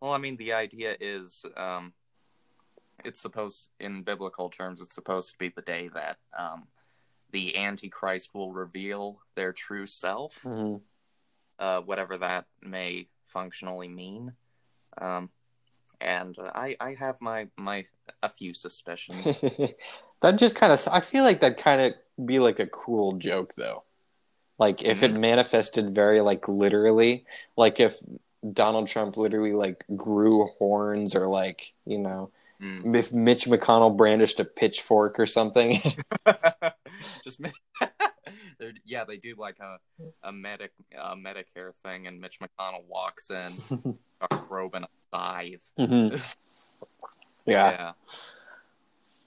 well, 0.00 0.12
I 0.12 0.18
mean, 0.18 0.36
the 0.36 0.52
idea 0.54 0.96
is 1.00 1.46
um, 1.56 1.92
it's 3.04 3.20
supposed, 3.20 3.70
in 3.78 4.02
biblical 4.02 4.50
terms, 4.50 4.80
it's 4.80 4.94
supposed 4.94 5.30
to 5.30 5.38
be 5.38 5.50
the 5.50 5.62
day 5.62 5.88
that 5.94 6.18
um, 6.36 6.66
the 7.30 7.56
Antichrist 7.56 8.30
will 8.34 8.52
reveal 8.52 9.20
their 9.36 9.52
true 9.52 9.86
self. 9.86 10.42
Mhm. 10.42 10.80
uh, 11.60 11.80
whatever 11.80 12.16
that 12.18 12.46
may 12.60 13.06
functionally 13.24 13.86
mean. 13.86 14.32
Um, 14.98 15.30
and 16.04 16.38
uh, 16.38 16.50
I, 16.54 16.76
I 16.80 16.94
have 16.94 17.20
my, 17.20 17.48
my 17.56 17.84
a 18.22 18.28
few 18.28 18.54
suspicions. 18.54 19.38
that 20.22 20.36
just 20.36 20.54
kind 20.54 20.72
of 20.72 20.86
i 20.90 21.00
feel 21.00 21.22
like 21.22 21.40
that 21.40 21.58
kind 21.58 21.80
of 21.80 22.26
be 22.26 22.38
like 22.38 22.58
a 22.58 22.66
cool 22.66 23.14
joke 23.18 23.52
though 23.56 23.84
like 24.58 24.82
if 24.82 25.02
it 25.02 25.18
manifested 25.18 25.94
very 25.94 26.20
like 26.20 26.48
literally 26.48 27.26
like 27.56 27.78
if 27.80 27.96
donald 28.52 28.88
trump 28.88 29.16
literally 29.16 29.52
like 29.52 29.84
grew 29.96 30.48
horns 30.58 31.14
or 31.14 31.26
like 31.26 31.74
you 31.84 31.98
know 31.98 32.30
Mm. 32.62 32.96
if 32.96 33.12
Mitch 33.12 33.46
McConnell 33.46 33.96
brandished 33.96 34.38
a 34.40 34.44
pitchfork 34.44 35.18
or 35.18 35.26
something. 35.26 35.80
Just 37.24 37.40
yeah, 38.84 39.04
they 39.04 39.16
do 39.16 39.34
like 39.36 39.58
a 39.60 39.78
a 40.22 40.32
medic 40.32 40.72
a 40.96 41.16
Medicare 41.16 41.74
thing, 41.82 42.06
and 42.06 42.20
Mitch 42.20 42.38
McConnell 42.40 42.84
walks 42.86 43.30
in, 43.30 43.98
dark 44.20 44.50
robe 44.50 44.74
and 44.74 44.86
a 45.14 45.18
scythe. 45.18 45.70
Mhm. 45.78 46.36
Yeah. 47.46 47.92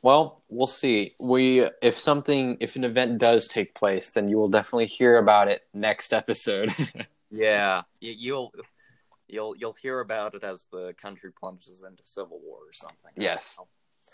Well, 0.02 0.41
we'll 0.50 0.67
see. 0.67 1.15
We 1.19 1.67
if 1.82 2.00
something 2.00 2.58
if 2.60 2.76
an 2.76 2.84
event 2.84 3.17
does 3.17 3.47
take 3.47 3.76
place, 3.76 4.12
then 4.12 4.30
you 4.30 4.38
will 4.38 4.50
definitely 4.50 4.86
hear 4.86 5.17
about 5.17 5.47
it 5.47 5.67
next 5.73 6.13
episode. 6.13 6.73
yeah, 7.32 7.84
You, 8.00 8.13
you'll 8.17 8.54
you'll 9.28 9.56
you'll 9.58 9.73
hear 9.73 10.00
about 10.00 10.36
it 10.36 10.43
as 10.43 10.67
the 10.71 10.93
country 11.02 11.32
plunges 11.32 11.84
into 11.84 12.06
civil 12.06 12.39
war 12.43 12.60
or 12.60 12.73
something. 12.73 13.12
Yes. 13.15 13.58
don't 13.58 13.67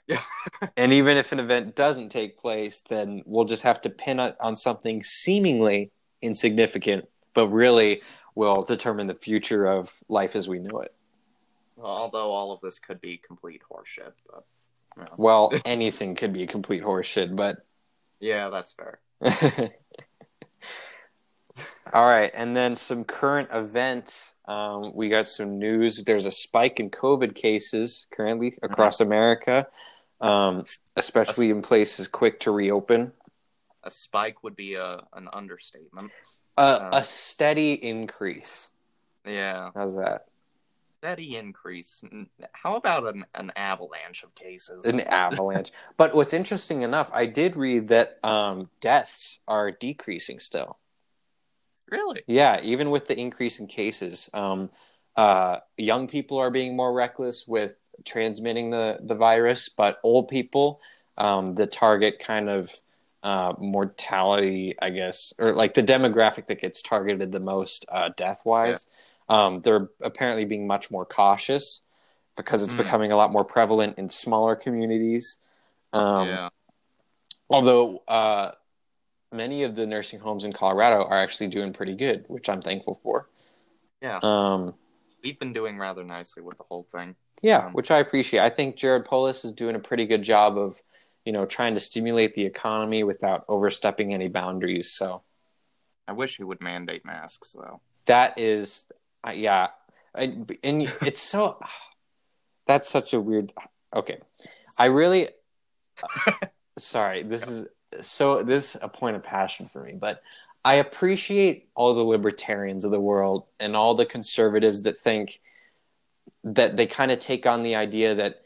and 0.78 0.92
even 0.94 1.18
if 1.18 1.32
an 1.32 1.40
event 1.40 1.76
doesn't 1.76 2.10
take 2.10 2.38
place, 2.38 2.82
then 2.90 3.22
we'll 3.26 3.46
just 3.46 3.64
have 3.64 3.82
to 3.82 3.90
pin 3.90 4.20
it 4.20 4.36
on 4.40 4.56
something 4.56 5.02
seemingly 5.04 5.92
insignificant, 6.22 7.06
but 7.34 7.48
really 7.48 8.02
will 8.36 8.64
determine 8.64 9.08
the 9.08 9.14
future 9.14 9.66
of 9.66 9.94
life 10.10 10.36
as 10.36 10.48
we 10.48 10.60
know 10.60 10.80
it. 10.80 10.94
Although 11.84 12.32
all 12.32 12.52
of 12.52 12.62
this 12.62 12.80
could 12.80 13.02
be 13.02 13.17
complete 13.17 13.62
horseshit, 13.69 14.13
but 14.32 14.46
you 14.98 15.04
know. 15.04 15.10
Well, 15.17 15.52
anything 15.65 16.15
could 16.15 16.34
be 16.34 16.43
a 16.43 16.48
complete 16.48 16.84
horseshit, 16.84 17.36
but 17.36 17.58
yeah, 18.19 18.50
that's 18.50 18.74
fair. 18.74 19.00
All 21.93 22.08
right, 22.08 22.32
and 22.34 22.58
then 22.58 22.76
some 22.76 23.04
current 23.04 23.50
events. 23.54 24.34
Um, 24.46 24.93
we 24.96 25.10
got 25.10 25.28
some 25.28 25.60
news. 25.60 26.04
There's 26.04 26.26
a 26.26 26.32
spike 26.32 26.80
in 26.80 26.89
COVID 26.89 27.36
cases 27.36 28.08
currently 28.12 28.58
across 28.63 29.00
America, 29.00 29.67
um, 30.19 30.65
especially 30.96 31.52
in 31.52 31.62
places 31.62 32.08
quick 32.08 32.39
to 32.41 32.52
reopen. 32.52 33.12
A 33.84 33.91
spike 33.91 34.41
would 34.43 34.56
be 34.56 34.74
a 34.76 35.04
an 35.13 35.30
understatement. 35.32 36.12
Uh, 36.58 36.80
Uh. 36.82 36.89
a 36.93 37.04
steady 37.04 37.74
increase. 37.74 38.72
Yeah, 39.26 39.69
How's 39.76 39.96
that? 39.96 40.26
Steady 41.04 41.36
increase. 41.36 42.02
How 42.54 42.78
about 42.78 43.13
an, 43.13 43.26
an 43.36 43.52
avalanche 43.58 44.24
of 44.24 44.34
cases? 44.36 44.86
An 44.86 45.02
avalanche. 45.02 45.72
but 45.98 46.16
what's 46.16 46.34
interesting 46.34 46.82
enough, 46.82 47.10
I 47.12 47.26
did 47.26 47.58
read 47.58 47.89
that 47.89 48.20
um, 48.24 48.70
deaths 48.80 49.39
are 49.46 49.70
decreasing 49.70 50.39
still. 50.39 50.78
really? 51.92 52.24
Yeah, 52.26 52.62
even 52.62 52.89
with 52.89 53.08
the 53.08 53.20
increase 53.20 53.60
in 53.60 53.68
cases, 53.68 54.30
um, 54.34 54.70
uh, 55.18 55.58
young 55.78 56.08
people 56.08 56.38
are 56.38 56.50
being 56.50 56.74
more 56.78 56.94
reckless 56.94 57.46
with 57.46 57.74
transmitting 58.06 58.72
the, 58.72 59.00
the 59.02 59.16
virus, 59.16 59.68
but 59.68 60.00
old 60.04 60.30
people, 60.30 60.80
um, 61.18 61.54
the 61.54 61.68
target 61.68 62.24
kind 62.26 62.50
of 62.50 62.74
uh, 63.24 63.54
mortality, 63.60 64.76
I 64.82 64.89
guess, 64.89 65.34
or 65.38 65.54
like 65.54 65.74
the 65.74 65.84
demographic 65.84 66.48
that 66.48 66.62
gets 66.62 66.82
targeted 66.82 67.34
the 67.34 67.42
most 67.42 67.86
uh, 67.89 68.10
death 68.16 68.42
wise, 68.46 68.88
um, 69.30 69.62
they're 69.62 69.90
apparently 70.02 70.46
being 70.46 70.68
much 70.68 70.92
more 70.92 71.06
cautious 71.06 71.82
because 72.36 72.64
it's 72.64 72.74
Mm. 72.74 72.78
becoming 72.78 73.12
a 73.12 73.16
lot 73.16 73.32
more 73.32 73.44
prevalent 73.46 73.98
in 73.98 74.10
smaller 74.10 74.56
communities. 74.56 75.38
Um, 75.94 76.28
yeah. 76.28 76.50
Although 77.50 78.04
uh, 78.08 78.52
many 79.32 79.64
of 79.64 79.76
the 79.76 79.86
nursing 79.86 80.20
homes 80.20 80.44
in 80.44 80.54
Colorado 80.54 81.04
are 81.04 81.22
actually 81.22 81.48
doing 81.48 81.74
pretty 81.74 81.96
good, 81.96 82.26
which 82.28 82.50
I'm 82.50 82.62
thankful 82.62 83.00
for. 83.04 83.30
Yeah. 84.02 84.20
Um, 84.22 84.74
We've 85.24 85.38
been 85.40 85.54
doing 85.54 85.78
rather 85.78 86.04
nicely 86.04 86.42
with 86.44 86.58
the 86.58 86.64
whole 86.64 86.84
thing. 86.92 87.16
yeah, 87.42 87.68
Um, 87.68 87.74
which 87.74 87.92
I 87.92 88.00
appreciate. 88.00 88.42
I 88.42 88.50
think 88.50 88.76
Jared 88.76 89.06
Polis 89.06 89.46
is 89.46 89.54
doing 89.54 89.76
a 89.76 89.80
pretty 89.80 90.06
good 90.06 90.24
job 90.24 90.58
of, 90.58 90.82
you 91.26 91.32
know, 91.32 91.46
trying 91.46 91.76
to 91.76 91.80
stimulate 91.80 92.36
the 92.36 92.46
economy 92.46 93.04
without 93.04 93.46
overstepping 93.48 94.14
any 94.14 94.28
boundaries. 94.28 94.92
So 94.92 95.22
I 96.08 96.12
wish 96.14 96.36
he 96.38 96.44
would 96.44 96.60
mandate 96.62 97.06
masks, 97.06 97.54
though. 97.54 97.80
that 98.06 98.38
is, 98.38 98.86
uh, 99.28 99.32
yeah, 99.32 99.68
and, 100.16 100.56
and 100.64 100.94
it's 101.02 101.22
so. 101.22 101.60
That's 102.68 102.90
such 102.90 103.14
a 103.14 103.20
weird. 103.20 103.52
Okay, 103.96 104.20
I 104.78 104.86
really. 104.86 105.30
sorry, 106.78 107.24
this 107.24 107.48
is 107.48 107.68
so. 108.02 108.44
This 108.44 108.76
is 108.76 108.82
a 108.82 108.90
point 108.90 109.16
of 109.16 109.24
passion 109.24 109.66
for 109.66 109.84
me, 109.84 109.94
but 109.94 110.22
I 110.66 110.76
appreciate 110.76 111.70
all 111.76 111.94
the 111.94 112.04
libertarians 112.04 112.86
of 112.86 112.92
the 112.92 113.00
world 113.00 113.46
and 113.60 113.76
all 113.76 113.96
the 113.96 114.06
conservatives 114.06 114.84
that 114.84 114.98
think 114.98 115.42
that 116.46 116.78
they 116.78 116.86
kind 116.86 117.12
of 117.12 117.20
take 117.20 117.46
on 117.46 117.64
the 117.64 117.76
idea 117.76 118.16
that 118.16 118.42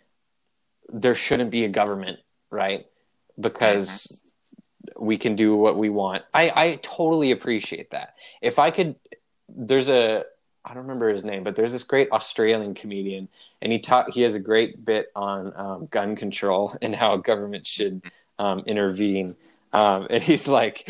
there 0.89 1.15
shouldn't 1.15 1.51
be 1.51 1.65
a 1.65 1.69
government, 1.69 2.19
right? 2.49 2.87
Because 3.39 4.19
we 4.99 5.17
can 5.17 5.35
do 5.35 5.55
what 5.55 5.77
we 5.77 5.89
want. 5.89 6.23
I, 6.33 6.51
I 6.55 6.79
totally 6.81 7.31
appreciate 7.31 7.91
that. 7.91 8.15
If 8.41 8.57
I 8.57 8.71
could, 8.71 8.95
there's 9.49 9.89
a, 9.89 10.23
I 10.67 10.73
don't 10.73 10.83
remember 10.83 11.07
his 11.07 11.23
name, 11.23 11.45
but 11.45 11.55
there's 11.55 11.71
this 11.71 11.85
great 11.85 12.11
Australian 12.11 12.73
comedian, 12.73 13.29
and 13.61 13.71
he 13.71 13.79
taught, 13.79 14.11
he 14.11 14.23
has 14.23 14.35
a 14.35 14.39
great 14.39 14.83
bit 14.83 15.07
on 15.15 15.53
um, 15.55 15.87
gun 15.89 16.17
control 16.17 16.75
and 16.81 16.93
how 16.93 17.15
government 17.17 17.65
should 17.65 18.01
um, 18.37 18.63
intervene. 18.67 19.37
Um, 19.71 20.07
and 20.09 20.21
he's 20.21 20.47
like, 20.47 20.89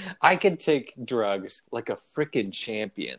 I 0.22 0.36
could 0.36 0.60
take 0.60 0.94
drugs 1.04 1.62
like 1.72 1.88
a 1.88 1.98
freaking 2.16 2.52
champion. 2.52 3.18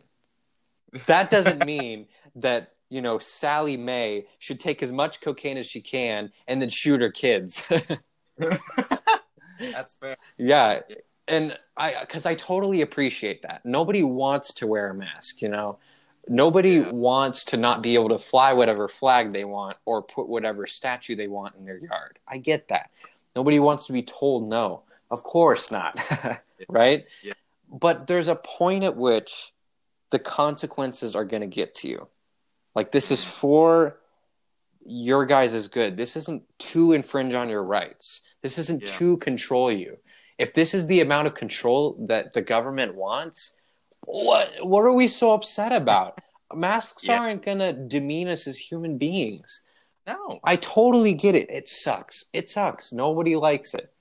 That 1.08 1.30
doesn't 1.30 1.66
mean 1.66 2.08
that, 2.36 2.72
you 2.90 3.02
know, 3.02 3.20
Sally 3.20 3.76
May 3.76 4.28
should 4.40 4.62
take 4.62 4.82
as 4.82 4.94
much 4.94 5.20
cocaine 5.20 5.58
as 5.58 5.68
she 5.68 5.82
can 5.82 6.32
and 6.48 6.62
then 6.62 6.70
shoot 6.70 7.02
her 7.02 7.12
kids. 7.12 7.66
That's 9.60 9.94
fair. 9.96 10.16
yeah. 10.38 10.80
And 11.32 11.58
I, 11.78 12.02
because 12.02 12.26
I 12.26 12.36
totally 12.36 12.82
appreciate 12.82 13.42
that. 13.44 13.66
Nobody 13.66 14.04
wants 14.04 14.54
to 14.56 14.68
wear 14.68 14.90
a 14.90 14.94
mask, 14.94 15.42
you 15.42 15.50
know? 15.50 15.80
Nobody 16.28 16.76
Yeah. 16.76 16.92
wants 16.92 17.46
to 17.46 17.58
not 17.58 17.82
be 17.82 17.96
able 17.96 18.10
to 18.10 18.20
fly 18.20 18.54
whatever 18.54 18.88
flag 18.88 19.32
they 19.32 19.46
want 19.46 19.78
or 19.86 20.04
put 20.04 20.28
whatever 20.28 20.68
statue 20.68 21.16
they 21.16 21.28
want 21.28 21.56
in 21.56 21.66
their 21.66 21.78
yard. 21.78 22.20
I 22.28 22.38
get 22.38 22.68
that. 22.68 22.92
Nobody 23.36 23.60
wants 23.60 23.88
to 23.88 23.94
be 23.94 24.04
told 24.04 24.48
no. 24.48 24.84
Of 25.10 25.24
course 25.24 25.72
not. 25.72 25.98
right? 26.70 27.06
Yeah. 27.24 27.34
But 27.70 28.08
there's 28.08 28.28
a 28.28 28.36
point 28.36 28.84
at 28.84 28.98
which 28.98 29.54
the 30.10 30.20
consequences 30.20 31.16
are 31.16 31.26
going 31.26 31.42
to 31.42 31.48
get 31.48 31.76
to 31.76 31.88
you. 31.88 32.08
Like, 32.76 32.92
this 32.92 33.10
is 33.10 33.22
mm-hmm. 33.22 33.32
for 33.32 33.98
your 34.86 35.26
guys' 35.26 35.54
is 35.54 35.68
good. 35.70 35.96
This 35.96 36.16
isn't 36.16 36.44
to 36.60 36.94
infringe 36.94 37.36
on 37.36 37.50
your 37.50 37.64
rights. 37.64 38.22
This 38.42 38.58
isn't 38.58 38.82
Yeah. 38.82 38.92
to 38.98 39.18
control 39.18 39.72
you. 39.72 39.98
If 40.42 40.56
this 40.56 40.74
is 40.74 40.88
the 40.88 41.02
amount 41.02 41.28
of 41.28 41.36
control 41.36 41.96
that 42.08 42.34
the 42.34 42.42
government 42.42 42.96
wants, 42.96 43.56
what 44.06 44.66
what 44.66 44.82
are 44.82 44.92
we 44.92 45.08
so 45.08 45.34
upset 45.34 45.72
about? 45.72 46.18
Masks 46.54 47.04
Yeah. 47.06 47.20
aren't 47.20 47.46
going 47.46 47.60
to 47.60 47.74
demean 47.74 48.28
us 48.28 48.48
as 48.48 48.58
human 48.58 48.98
beings. 48.98 49.64
No. 50.08 50.40
I 50.44 50.56
totally 50.56 51.14
get 51.14 51.36
it. 51.36 51.48
It 51.52 51.70
sucks. 51.70 52.26
It 52.34 52.50
sucks. 52.50 52.92
Nobody 52.92 53.36
likes 53.36 53.76
it. 53.76 53.94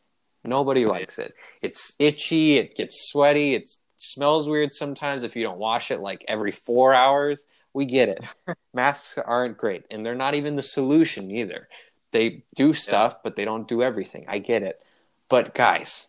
Nobody 0.42 0.86
likes 0.86 1.18
it. 1.18 1.34
It's 1.60 1.92
itchy. 1.98 2.56
It 2.56 2.74
gets 2.74 3.08
sweaty. 3.10 3.54
It 3.54 3.68
smells 3.98 4.48
weird 4.48 4.72
sometimes 4.72 5.22
if 5.22 5.36
you 5.36 5.42
don't 5.42 5.58
wash 5.58 5.90
it 5.90 6.00
like 6.00 6.24
every 6.26 6.52
four 6.52 6.94
hours. 6.94 7.44
We 7.74 7.84
get 7.84 8.08
it. 8.08 8.24
Masks 8.74 9.18
aren't 9.18 9.58
great, 9.58 9.84
and 9.90 10.04
they're 10.04 10.14
not 10.14 10.34
even 10.34 10.56
the 10.56 10.62
solution 10.62 11.30
either. 11.30 11.68
They 12.12 12.44
do 12.54 12.72
stuff, 12.72 13.22
but 13.22 13.36
they 13.36 13.44
don't 13.44 13.68
do 13.68 13.82
everything. 13.82 14.24
I 14.26 14.38
get 14.38 14.62
it. 14.62 14.82
But 15.28 15.54
guys, 15.54 16.08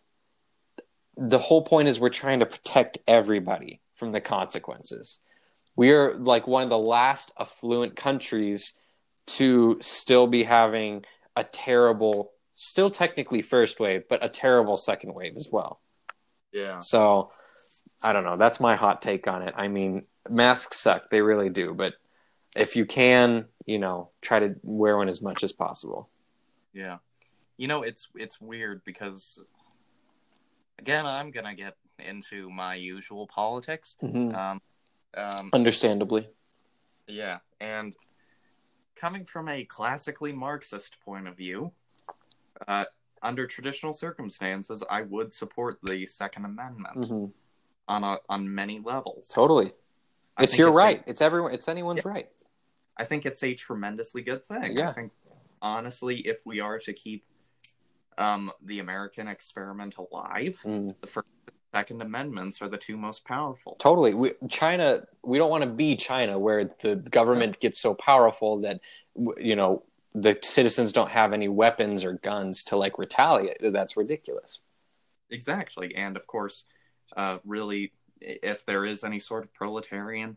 the 1.22 1.38
whole 1.38 1.62
point 1.62 1.86
is 1.86 2.00
we're 2.00 2.08
trying 2.08 2.40
to 2.40 2.46
protect 2.46 2.98
everybody 3.06 3.80
from 3.94 4.10
the 4.10 4.20
consequences. 4.20 5.20
We 5.76 5.92
are 5.92 6.14
like 6.14 6.48
one 6.48 6.64
of 6.64 6.68
the 6.68 6.78
last 6.78 7.30
affluent 7.38 7.94
countries 7.94 8.74
to 9.26 9.78
still 9.80 10.26
be 10.26 10.42
having 10.42 11.04
a 11.36 11.44
terrible, 11.44 12.32
still 12.56 12.90
technically 12.90 13.40
first 13.40 13.78
wave, 13.78 14.02
but 14.08 14.24
a 14.24 14.28
terrible 14.28 14.76
second 14.76 15.14
wave 15.14 15.36
as 15.36 15.48
well. 15.50 15.80
Yeah. 16.52 16.80
So 16.80 17.30
I 18.02 18.12
don't 18.12 18.24
know. 18.24 18.36
That's 18.36 18.58
my 18.58 18.74
hot 18.74 19.00
take 19.00 19.28
on 19.28 19.42
it. 19.42 19.54
I 19.56 19.68
mean, 19.68 20.02
masks 20.28 20.80
suck. 20.80 21.08
They 21.08 21.22
really 21.22 21.50
do. 21.50 21.72
But 21.72 21.94
if 22.56 22.74
you 22.74 22.84
can, 22.84 23.46
you 23.64 23.78
know, 23.78 24.10
try 24.20 24.40
to 24.40 24.56
wear 24.64 24.96
one 24.96 25.08
as 25.08 25.22
much 25.22 25.44
as 25.44 25.52
possible. 25.52 26.10
Yeah. 26.74 26.98
You 27.56 27.68
know, 27.68 27.82
it's 27.82 28.08
it's 28.16 28.40
weird 28.40 28.82
because 28.84 29.38
again, 30.78 31.06
I'm 31.06 31.30
gonna 31.30 31.54
get 31.54 31.74
into 31.98 32.50
my 32.50 32.74
usual 32.74 33.26
politics. 33.26 33.96
Mhm. 34.02 34.34
Um, 34.34 34.62
um, 35.14 35.50
Understandably. 35.52 36.28
yeah, 37.06 37.38
and 37.60 37.94
coming 38.96 39.24
from 39.24 39.48
a 39.48 39.64
classically 39.64 40.32
Marxist 40.32 40.98
point 41.00 41.28
of 41.28 41.36
view, 41.36 41.72
uh, 42.66 42.84
under 43.22 43.46
traditional 43.46 43.92
circumstances, 43.92 44.82
I 44.90 45.02
would 45.02 45.32
support 45.32 45.78
the 45.82 46.06
Second 46.06 46.44
Amendment 46.44 47.06
hmm 47.06 47.26
on 47.88 48.04
a, 48.04 48.16
on 48.28 48.52
many 48.54 48.78
levels. 48.78 49.26
Totally. 49.28 49.72
I 50.36 50.44
It's 50.44 50.56
your 50.56 50.68
a- 50.68 50.72
right. 50.72 51.02
it's 51.06 51.20
everyone. 51.20 51.52
It's 51.52 51.68
anyone's 51.68 52.04
right. 52.04 52.30
I 52.96 53.04
think 53.04 53.26
it's 53.26 53.42
a 53.42 53.54
tremendously 53.54 54.22
good 54.22 54.42
thing. 54.42 54.76
Yeah. 54.76 54.90
I 54.90 54.92
think 54.92 55.12
honestly, 55.60 56.18
if 56.26 56.46
we 56.46 56.60
are 56.60 56.78
to 56.78 56.92
keep 56.92 57.24
um, 58.18 58.50
the 58.62 58.78
American 58.80 59.28
experiment 59.28 59.96
alive, 59.96 60.60
Mm. 60.64 60.94
the 61.00 61.06
first 61.06 61.30
and 61.46 61.54
second 61.72 62.02
amendments 62.02 62.60
are 62.60 62.68
the 62.68 62.76
two 62.76 62.96
most 62.96 63.24
powerful. 63.24 63.76
Totally. 63.78 64.14
We, 64.14 64.32
China, 64.48 65.04
we 65.24 65.38
don't 65.38 65.50
want 65.50 65.64
to 65.64 65.70
be 65.70 65.96
China 65.96 66.38
where 66.38 66.64
the 66.82 66.96
government 66.96 67.60
gets 67.60 67.80
so 67.80 67.94
powerful 67.94 68.60
that, 68.60 68.80
you 69.38 69.56
know, 69.56 69.82
the 70.14 70.38
citizens 70.42 70.92
don't 70.92 71.10
have 71.10 71.32
any 71.32 71.48
weapons 71.48 72.04
or 72.04 72.12
guns 72.14 72.64
to 72.64 72.76
like 72.76 72.98
retaliate. 72.98 73.56
That's 73.62 73.96
ridiculous. 73.96 74.60
Exactly. 75.30 75.94
And 75.94 76.16
of 76.18 76.26
course, 76.26 76.64
uh, 77.16 77.38
really, 77.44 77.92
if 78.20 78.66
there 78.66 78.84
is 78.84 79.02
any 79.04 79.18
sort 79.18 79.42
of 79.44 79.54
proletarian 79.54 80.36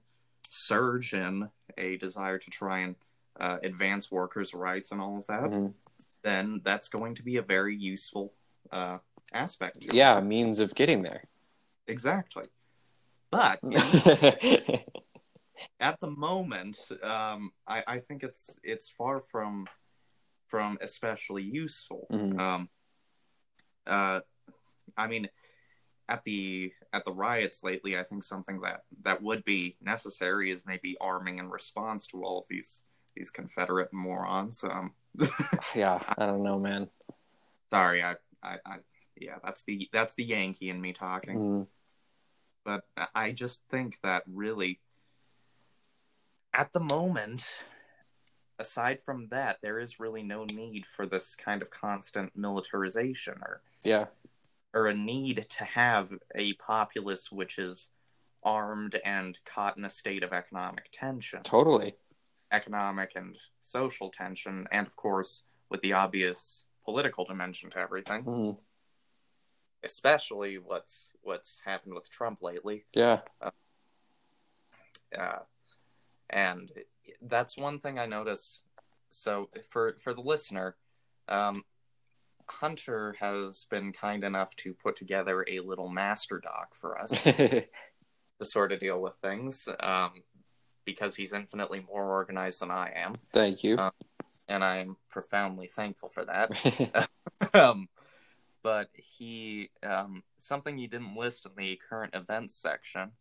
surge 0.49 1.13
in 1.13 1.49
a 1.77 1.97
desire 1.97 2.37
to 2.37 2.49
try 2.49 2.79
and 2.79 2.95
uh, 3.37 3.57
advance 3.63 4.09
workers' 4.09 4.53
rights 4.53 4.93
and 4.93 5.01
all 5.01 5.17
of 5.17 5.27
that, 5.27 5.51
Mhm. 5.51 5.73
Then 6.25 6.61
that's 6.65 6.89
going 6.89 7.15
to 7.15 7.23
be 7.23 7.37
a 7.37 7.41
very 7.41 7.75
useful 7.75 8.33
uh, 8.71 8.97
aspect. 9.31 9.81
to 9.81 9.87
it. 9.87 9.93
Yeah, 9.93 10.19
means 10.19 10.59
of 10.59 10.73
getting 10.73 11.03
there. 11.03 11.23
Exactly. 11.87 12.45
But 13.31 13.59
at 15.79 15.99
the 15.99 16.09
moment, 16.09 16.77
um, 17.03 17.51
I, 17.67 17.83
I 17.87 17.99
think 17.99 18.23
it's 18.23 18.57
it's 18.63 18.89
far 18.89 19.21
from 19.21 19.67
from 20.47 20.77
especially 20.81 21.43
useful. 21.43 22.07
Mhm. 22.11 22.39
Um, 22.39 22.69
uh, 23.85 24.21
I 24.97 25.07
mean, 25.07 25.29
at 26.09 26.23
the 26.23 26.71
at 26.91 27.05
the 27.05 27.13
riots 27.13 27.63
lately, 27.63 27.97
I 27.97 28.03
think 28.03 28.23
something 28.23 28.61
that 28.61 28.81
that 29.03 29.21
would 29.21 29.43
be 29.43 29.77
necessary 29.81 30.51
is 30.51 30.65
maybe 30.65 30.97
arming 30.99 31.37
in 31.37 31.49
response 31.49 32.07
to 32.07 32.23
all 32.23 32.39
of 32.39 32.47
these 32.49 32.83
these 33.15 33.29
Confederate 33.29 33.93
morons. 33.93 34.63
Um, 34.63 34.93
yeah, 35.75 36.01
I 36.17 36.25
don't 36.25 36.43
know, 36.43 36.59
man. 36.59 36.89
sorry, 37.71 38.03
I, 38.03 38.15
I, 38.43 38.57
I, 38.65 38.75
yeah, 39.17 39.35
that's 39.43 39.63
the 39.63 39.89
that's 39.93 40.15
the 40.15 40.23
Yankee 40.23 40.69
in 40.69 40.81
me 40.81 40.93
talking. 40.93 41.37
Mm. 41.37 41.67
but 42.63 42.81
I 43.13 43.31
just 43.31 43.63
think 43.69 43.99
that 44.03 44.23
really, 44.27 44.79
at 46.53 46.73
the 46.73 46.79
moment, 46.79 47.47
aside 48.59 49.01
from 49.01 49.27
that, 49.29 49.59
there 49.61 49.79
is 49.79 49.99
really 49.99 50.23
no 50.23 50.45
need 50.53 50.85
for 50.85 51.05
this 51.05 51.35
kind 51.35 51.61
of 51.61 51.69
constant 51.69 52.35
militarization 52.35 53.35
or 53.41 53.61
Yeah, 53.83 54.05
or 54.73 54.87
a 54.87 54.93
need 54.93 55.45
to 55.49 55.63
have 55.63 56.09
a 56.35 56.53
populace 56.53 57.31
which 57.31 57.57
is 57.57 57.87
armed 58.43 58.99
and 59.03 59.37
caught 59.45 59.77
in 59.77 59.85
a 59.85 59.89
state 59.89 60.23
of 60.23 60.33
economic 60.33 60.89
tension, 60.91 61.41
totally. 61.43 61.95
Economic 62.51 63.13
and 63.15 63.37
social 63.61 64.09
tension, 64.09 64.67
and 64.71 64.87
of 64.87 64.95
course 64.95 65.43
with 65.69 65.81
the 65.81 65.93
obvious 65.93 66.65
political 66.83 67.25
dimension 67.25 67.69
to 67.71 67.77
everything, 67.77 68.23
Mhm. 68.23 68.59
especially 69.83 70.57
what's 70.57 71.15
what's 71.21 71.59
happened 71.61 71.93
with 71.95 72.09
Trump 72.09 72.41
lately. 72.41 72.85
Yeah. 72.93 73.21
uh, 75.17 75.39
and 76.29 76.71
that's 77.21 77.57
one 77.57 77.79
thing 77.79 77.97
I 77.99 78.05
notice. 78.05 78.63
So 79.09 79.49
for 79.69 79.95
for 79.99 80.13
the 80.13 80.21
listener, 80.21 80.75
um, 81.27 81.63
Hunter 82.49 83.13
has 83.19 83.65
been 83.65 83.91
kind 83.93 84.23
enough 84.23 84.55
to 84.57 84.73
put 84.73 84.95
together 84.95 85.45
a 85.47 85.59
little 85.61 85.89
master 85.89 86.39
doc 86.39 86.75
for 86.75 86.99
us 86.99 87.23
to 87.23 87.65
sort 88.41 88.71
of 88.71 88.79
deal 88.79 89.01
with 89.01 89.15
things, 89.17 89.67
um, 89.79 90.23
because 90.85 91.15
he's 91.15 91.33
infinitely 91.33 91.85
more 91.91 92.05
organized 92.05 92.61
than 92.61 92.71
I 92.71 92.91
am, 92.95 93.15
Thank 93.33 93.63
you. 93.63 93.77
Uh, 93.77 93.91
and 94.47 94.63
I'm 94.63 94.97
profoundly 95.09 95.67
thankful 95.67 96.09
for 96.09 96.25
that. 96.25 97.09
um, 97.53 97.89
but 98.63 98.89
he 98.95 99.69
um, 99.83 100.23
something 100.37 100.77
you 100.77 100.87
didn't 100.87 101.15
list 101.15 101.45
in 101.45 101.51
the 101.55 101.79
current 101.89 102.15
events 102.15 102.55
section 102.55 103.11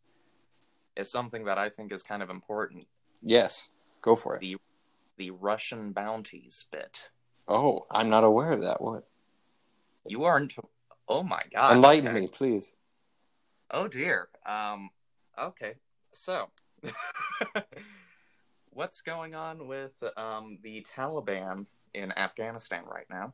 is 0.96 1.10
something 1.10 1.44
that 1.44 1.58
I 1.58 1.68
think 1.68 1.92
is 1.92 2.02
kind 2.02 2.22
of 2.22 2.30
important. 2.30 2.86
yes, 3.22 3.68
go 4.00 4.16
for 4.16 4.36
it. 4.36 4.40
The 4.40 4.56
the 5.16 5.30
Russian 5.30 5.92
bounties 5.92 6.64
bit. 6.70 7.10
Oh, 7.46 7.86
I'm 7.90 8.08
not 8.08 8.24
aware 8.24 8.52
of 8.52 8.62
that. 8.62 8.80
What? 8.80 9.06
You 10.06 10.24
aren't. 10.24 10.54
Oh 11.08 11.22
my 11.22 11.42
god! 11.52 11.74
Enlighten 11.76 12.08
okay. 12.08 12.20
me, 12.20 12.26
please. 12.26 12.74
Oh 13.70 13.88
dear. 13.88 14.28
Um. 14.46 14.90
Okay. 15.38 15.74
So, 16.14 16.48
what's 18.70 19.00
going 19.00 19.34
on 19.34 19.66
with 19.66 19.92
um 20.16 20.58
the 20.62 20.86
Taliban 20.96 21.66
in 21.92 22.12
Afghanistan 22.12 22.84
right 22.86 23.06
now? 23.10 23.32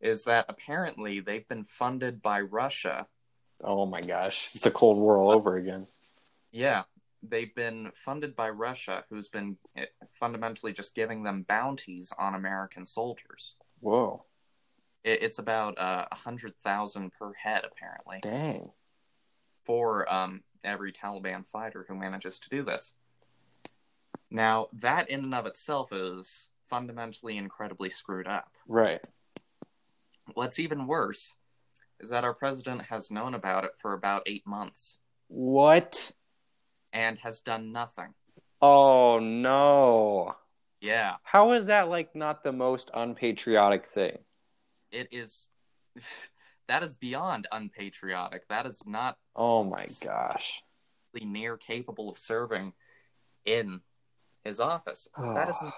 Is 0.00 0.24
that 0.24 0.46
apparently 0.48 1.20
they've 1.20 1.48
been 1.48 1.64
funded 1.64 2.22
by 2.22 2.40
Russia 2.40 3.06
Oh 3.62 3.86
my 3.86 4.00
gosh, 4.00 4.50
it's 4.54 4.66
a 4.66 4.70
Cold 4.70 4.98
War 4.98 5.18
all 5.18 5.30
over 5.30 5.56
again. 5.56 5.86
Yeah, 6.52 6.84
they've 7.22 7.54
been 7.54 7.90
funded 7.94 8.36
by 8.36 8.50
Russia, 8.50 9.04
who's 9.10 9.28
been 9.28 9.56
eh, 9.76 9.86
fundamentally 10.14 10.72
just 10.72 10.94
giving 10.94 11.24
them 11.24 11.44
bounties 11.48 12.12
on 12.18 12.34
American 12.34 12.84
soldiers. 12.84 13.56
Whoa, 13.80 14.24
It, 15.02 15.22
it's 15.22 15.38
about 15.38 15.78
uh, 15.78 16.06
a 16.10 16.14
hundred 16.14 16.56
thousand 16.58 17.12
per 17.18 17.32
head, 17.34 17.64
apparently, 17.64 18.20
dang. 18.22 18.70
for 19.64 20.10
um, 20.12 20.42
every 20.64 20.92
Taliban 20.92 21.44
fighter 21.46 21.84
who 21.88 21.94
manages 21.94 22.38
to 22.40 22.48
do 22.48 22.62
this. 22.62 22.92
Now, 24.30 24.68
that 24.74 25.08
in 25.08 25.20
and 25.24 25.34
of 25.34 25.46
itself 25.46 25.92
is 25.92 26.48
fundamentally 26.68 27.36
incredibly 27.38 27.88
screwed 27.90 28.26
up. 28.26 28.52
Right. 28.66 29.04
What's 30.34 30.58
even 30.58 30.86
worse 30.86 31.32
is 32.00 32.10
that 32.10 32.24
our 32.24 32.34
president 32.34 32.82
has 32.82 33.10
known 33.10 33.34
about 33.34 33.64
it 33.64 33.72
for 33.78 33.92
about 33.94 34.22
eight 34.26 34.46
months 34.46 34.98
What? 35.28 36.12
and 36.92 37.18
has 37.20 37.40
done 37.40 37.72
nothing. 37.72 38.14
Oh 38.60 39.18
no. 39.18 40.36
Yeah. 40.80 41.16
How 41.22 41.52
is 41.52 41.66
that 41.66 41.88
like 41.88 42.14
not 42.14 42.42
the 42.44 42.52
most 42.52 42.90
unpatriotic 42.94 43.84
thing? 43.86 44.18
it 44.90 45.06
is 45.12 45.48
that 46.68 46.82
is 46.82 46.94
beyond 46.94 47.46
unpatriotic. 47.50 48.46
That 48.48 48.66
is 48.66 48.86
not 48.86 49.18
Oh 49.34 49.64
my 49.64 49.88
gosh. 50.02 50.62
near 51.14 51.56
capable 51.56 52.08
of 52.08 52.16
serving 52.16 52.74
in 53.44 53.80
his 54.44 54.60
office. 54.60 55.08
That 55.18 55.48
isn't. 55.48 55.74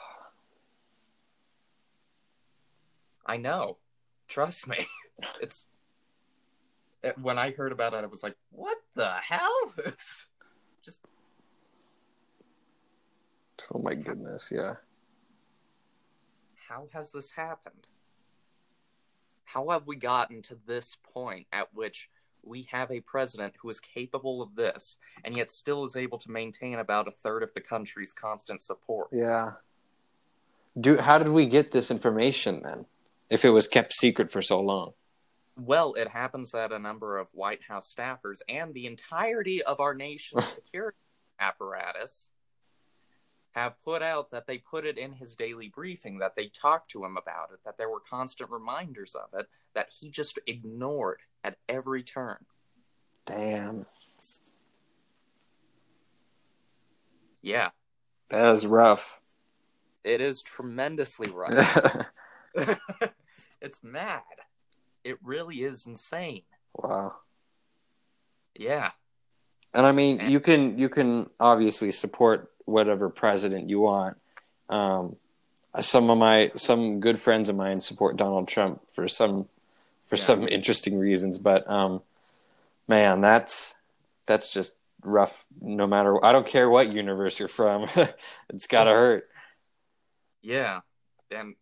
I 3.24 3.36
know. 3.38 3.78
Trust 4.28 4.68
me. 4.68 4.86
It's 5.40 5.66
it- 7.02 7.18
when 7.18 7.38
I 7.38 7.50
heard 7.52 7.72
about 7.72 7.92
it, 7.94 8.02
I 8.04 8.06
was 8.06 8.22
like, 8.22 8.36
"What 8.50 8.78
the 8.94 9.10
hell?" 9.22 9.74
Just 10.84 11.06
Oh 13.72 13.78
my 13.78 13.94
goodness, 13.94 14.50
yeah. 14.50 14.76
how 16.68 16.88
has 16.94 17.12
this 17.12 17.32
happened? 17.32 17.86
How 19.52 19.70
have 19.70 19.88
we 19.88 19.96
gotten 19.96 20.42
to 20.42 20.56
this 20.66 20.96
point 21.12 21.48
at 21.52 21.74
which 21.74 22.08
we 22.42 22.68
have 22.70 22.92
a 22.92 23.00
president 23.00 23.54
who 23.60 23.68
is 23.68 23.80
capable 23.80 24.42
of 24.42 24.54
this 24.54 24.96
and 25.24 25.36
yet 25.36 25.50
still 25.50 25.84
is 25.84 25.96
able 25.96 26.18
to 26.18 26.30
maintain 26.30 26.78
about 26.78 27.08
a 27.08 27.10
third 27.10 27.42
of 27.42 27.52
the 27.54 27.60
country's 27.60 28.12
constant 28.12 28.62
support? 28.62 29.08
Yeah. 29.10 29.52
Do 30.78 30.98
how 30.98 31.18
did 31.18 31.30
we 31.30 31.46
get 31.46 31.72
this 31.72 31.90
information 31.90 32.62
then? 32.62 32.86
If 33.28 33.44
it 33.44 33.50
was 33.50 33.66
kept 33.66 33.92
secret 33.92 34.30
for 34.30 34.40
so 34.40 34.60
long. 34.60 34.92
Well, 35.56 35.94
it 35.94 36.08
happens 36.08 36.52
that 36.52 36.70
a 36.70 36.78
number 36.78 37.18
of 37.18 37.28
White 37.32 37.64
House 37.68 37.92
staffers 37.92 38.42
and 38.48 38.72
the 38.72 38.86
entirety 38.86 39.64
of 39.64 39.80
our 39.80 39.94
nation's 39.94 40.48
security 40.62 40.96
apparatus 41.40 42.30
have 43.60 43.80
put 43.82 44.02
out 44.02 44.30
that 44.30 44.46
they 44.46 44.58
put 44.58 44.84
it 44.86 44.98
in 44.98 45.12
his 45.12 45.36
daily 45.36 45.68
briefing, 45.68 46.18
that 46.18 46.34
they 46.34 46.46
talked 46.48 46.90
to 46.90 47.04
him 47.04 47.16
about 47.16 47.50
it, 47.52 47.60
that 47.64 47.76
there 47.76 47.88
were 47.90 48.00
constant 48.00 48.50
reminders 48.50 49.14
of 49.14 49.38
it, 49.38 49.48
that 49.74 49.90
he 50.00 50.10
just 50.10 50.38
ignored 50.46 51.20
at 51.44 51.56
every 51.68 52.02
turn. 52.02 52.44
Damn. 53.26 53.86
Yeah, 57.42 57.70
That 58.30 58.54
is 58.54 58.66
rough. 58.66 59.18
it 60.04 60.20
is 60.20 60.42
tremendously 60.42 61.30
rough. 61.30 62.06
it's 63.62 63.82
mad. 63.82 64.20
It 65.04 65.18
really 65.22 65.56
is 65.62 65.86
insane. 65.86 66.42
wow. 66.74 67.16
Yeah. 68.54 68.90
And 69.72 69.86
I 69.86 69.92
mean, 69.92 70.28
you 70.30 70.40
can 70.40 70.78
you 70.78 70.88
can 70.88 71.30
obviously 71.38 71.92
support 71.92 72.50
whatever 72.64 73.08
president 73.08 73.68
you 73.70 73.80
want. 73.80 74.16
Um, 74.68 75.16
some 75.80 76.10
of 76.10 76.18
my 76.18 76.50
some 76.56 77.00
good 77.00 77.18
friends 77.20 77.48
of 77.48 77.56
mine 77.56 77.80
support 77.80 78.16
Donald 78.16 78.48
Trump 78.48 78.80
for 78.94 79.06
some 79.06 79.48
for 80.06 80.16
Yeah. 80.16 80.22
some 80.22 80.48
interesting 80.48 80.98
reasons, 80.98 81.38
but 81.38 81.68
um, 81.70 82.02
man, 82.88 83.20
that's 83.20 83.76
that's 84.26 84.52
just 84.52 84.72
rough. 85.02 85.46
No 85.60 85.86
matter, 85.86 86.22
I 86.24 86.32
don't 86.32 86.46
care 86.46 86.68
what 86.68 86.92
universe 86.92 87.38
you're 87.38 87.48
from, 87.48 87.88
it's 88.48 88.66
gotta 88.66 88.90
hurt. 88.90 89.24
Yeah. 90.42 90.80
and 91.30 91.54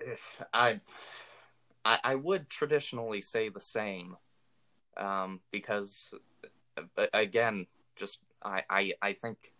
if 0.00 0.42
I, 0.52 0.80
I, 1.84 1.98
I 2.02 2.14
would 2.14 2.48
traditionally 2.48 3.20
say 3.20 3.50
the 3.50 3.60
same, 3.60 4.16
um, 4.96 5.40
because 5.50 6.14
uh, 6.76 7.06
again, 7.12 7.66
just 7.96 8.20
I, 8.42 8.64
I, 8.68 8.92
I 9.02 9.12
think 9.12 9.52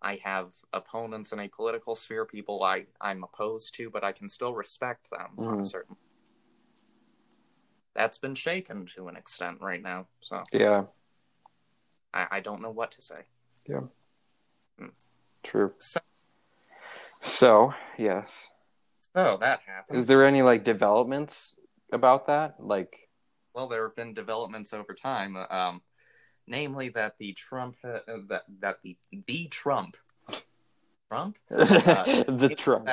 I 0.00 0.20
have 0.22 0.52
opponents 0.72 1.32
in 1.32 1.40
a 1.40 1.48
political 1.48 1.94
sphere, 1.94 2.24
people 2.24 2.62
I, 2.62 2.86
I'm 3.00 3.24
opposed 3.24 3.74
to, 3.76 3.90
but 3.90 4.04
I 4.04 4.12
can 4.12 4.28
still 4.28 4.54
respect 4.54 5.10
them 5.10 5.28
mm. 5.36 5.44
from 5.44 5.60
a 5.60 5.64
certain. 5.64 5.96
That's 7.94 8.18
been 8.18 8.34
shaken 8.34 8.86
to 8.94 9.08
an 9.08 9.16
extent 9.16 9.58
right 9.60 9.82
now, 9.82 10.06
so 10.20 10.42
yeah, 10.52 10.84
I, 12.12 12.26
I 12.30 12.40
don't 12.40 12.60
know 12.60 12.70
what 12.70 12.92
to 12.92 13.00
say. 13.00 13.22
Yeah, 13.66 13.80
mm. 14.80 14.90
true. 15.42 15.72
So, 15.78 16.00
so 17.20 17.74
yes. 17.96 18.52
So 19.14 19.38
that 19.40 19.60
happened. 19.66 19.98
Is 19.98 20.04
there 20.04 20.26
any 20.26 20.42
like 20.42 20.62
developments 20.62 21.56
about 21.90 22.26
that? 22.26 22.56
Like, 22.60 23.05
well, 23.56 23.66
there 23.66 23.84
have 23.84 23.96
been 23.96 24.12
developments 24.12 24.74
over 24.74 24.92
time. 24.92 25.34
Um, 25.50 25.80
namely 26.46 26.90
that 26.90 27.16
the 27.18 27.32
Trump 27.32 27.76
uh, 27.82 27.98
that 28.28 28.44
that 28.60 28.78
the 28.82 28.96
the 29.26 29.48
Trump 29.48 29.96
Trump 31.10 31.38
uh, 31.50 32.22
the 32.28 32.54
Trump 32.56 32.88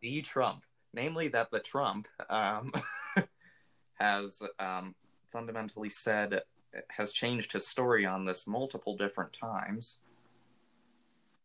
the 0.00 0.22
Trump, 0.22 0.64
namely 0.92 1.28
that 1.28 1.50
the 1.50 1.60
Trump 1.60 2.08
um, 2.30 2.72
has 4.00 4.42
um, 4.58 4.94
fundamentally 5.30 5.90
said 5.90 6.40
has 6.88 7.12
changed 7.12 7.52
his 7.52 7.66
story 7.66 8.04
on 8.04 8.24
this 8.24 8.46
multiple 8.46 8.96
different 8.96 9.32
times. 9.32 9.98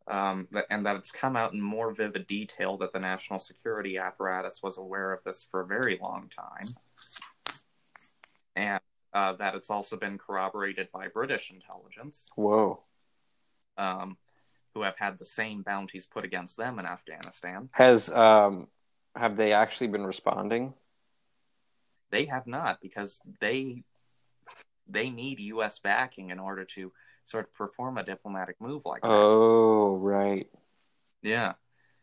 Um, 0.08 0.48
and 0.72 0.88
that 0.88 0.96
it's 0.96 1.12
come 1.12 1.36
out 1.36 1.54
in 1.54 1.62
more 1.62 1.92
vivid 1.92 2.26
detail 2.26 2.78
that 2.78 2.94
the 2.94 3.00
national 3.00 3.38
security 3.38 4.00
apparatus 4.00 4.64
was 4.64 4.80
aware 4.80 5.14
of 5.14 5.24
this 5.24 5.44
for 5.44 5.62
a 5.62 5.68
very 5.68 6.00
long 6.02 6.32
time. 6.36 6.74
Uh, 9.14 9.34
that 9.34 9.56
it's 9.56 9.72
also 9.72 9.98
been 9.98 10.20
corroborated 10.20 10.88
by 10.92 11.08
British 11.08 11.52
intelligence. 11.52 12.30
Whoa. 12.36 12.84
Um, 13.78 14.18
who 14.74 14.84
have 14.84 14.98
had 14.98 15.18
the 15.18 15.26
same 15.26 15.64
bounties 15.64 16.06
put 16.06 16.24
against 16.24 16.58
them 16.58 16.78
in 16.80 16.86
Afghanistan. 16.86 17.70
Has 17.72 18.12
um, 18.12 18.68
have 19.16 19.36
they 19.36 19.54
actually 19.54 19.88
been 19.88 20.06
responding? 20.06 20.74
They 22.12 22.26
have 22.26 22.48
not 22.48 22.82
because 22.82 23.20
they 23.40 23.84
they 24.88 25.10
need 25.10 25.40
U.S. 25.40 25.80
backing 25.80 26.30
in 26.30 26.40
order 26.40 26.66
to 26.66 26.92
sort 27.26 27.46
of 27.46 27.54
perform 27.54 27.98
a 27.98 28.04
diplomatic 28.04 28.60
move 28.60 28.84
like 28.86 29.02
that. 29.02 29.10
Oh, 29.10 29.96
right. 29.98 30.50
Yeah, 31.22 31.54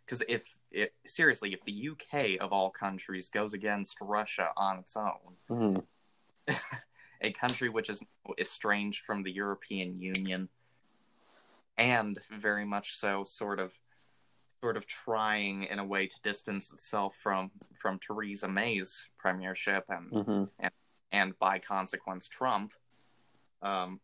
because 0.05 0.23
if 0.29 0.59
it 0.71 0.95
seriously, 1.05 1.53
if 1.53 1.65
the 1.65 1.91
UK 1.91 2.41
of 2.41 2.53
all 2.53 2.71
countries 2.71 3.29
goes 3.29 3.55
against 3.55 3.99
Russia 4.01 4.51
on 4.57 4.79
its 4.79 4.97
own. 4.97 5.37
Mm-hmm. 5.51 6.55
a 7.21 7.33
country 7.33 7.69
which 7.69 7.91
is 7.91 8.03
estranged 8.39 9.05
from 9.05 9.23
the 9.23 9.33
European 9.33 10.01
Union, 10.01 10.49
and 11.79 12.19
very 12.31 12.65
much 12.65 12.95
so, 12.95 13.25
sort 13.25 13.59
of, 13.59 13.79
sort 14.61 14.77
of 14.77 14.87
trying 14.87 15.65
in 15.65 15.79
a 15.79 15.85
way 15.85 16.07
to 16.07 16.17
distance 16.23 16.73
itself 16.73 17.17
from 17.17 17.51
from 17.75 17.99
Theresa 17.99 18.49
May's 18.49 19.07
premiership 19.19 19.85
and 19.89 20.11
mm-hmm. 20.11 20.45
and 20.59 20.73
and 21.13 21.39
by 21.39 21.59
consequence 21.59 22.29
Trump. 22.29 22.73
Um, 23.63 24.01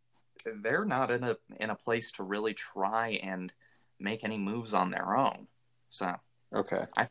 they're 0.63 0.85
not 0.85 1.11
in 1.11 1.25
a 1.25 1.37
in 1.61 1.71
a 1.71 1.75
place 1.75 2.13
to 2.13 2.23
really 2.23 2.55
try 2.55 3.21
and 3.23 3.53
make 3.99 4.25
any 4.25 4.39
moves 4.39 4.75
on 4.75 4.91
their 4.91 5.17
own. 5.17 5.47
So 5.91 6.17
okay, 6.55 6.87
I 6.97 7.09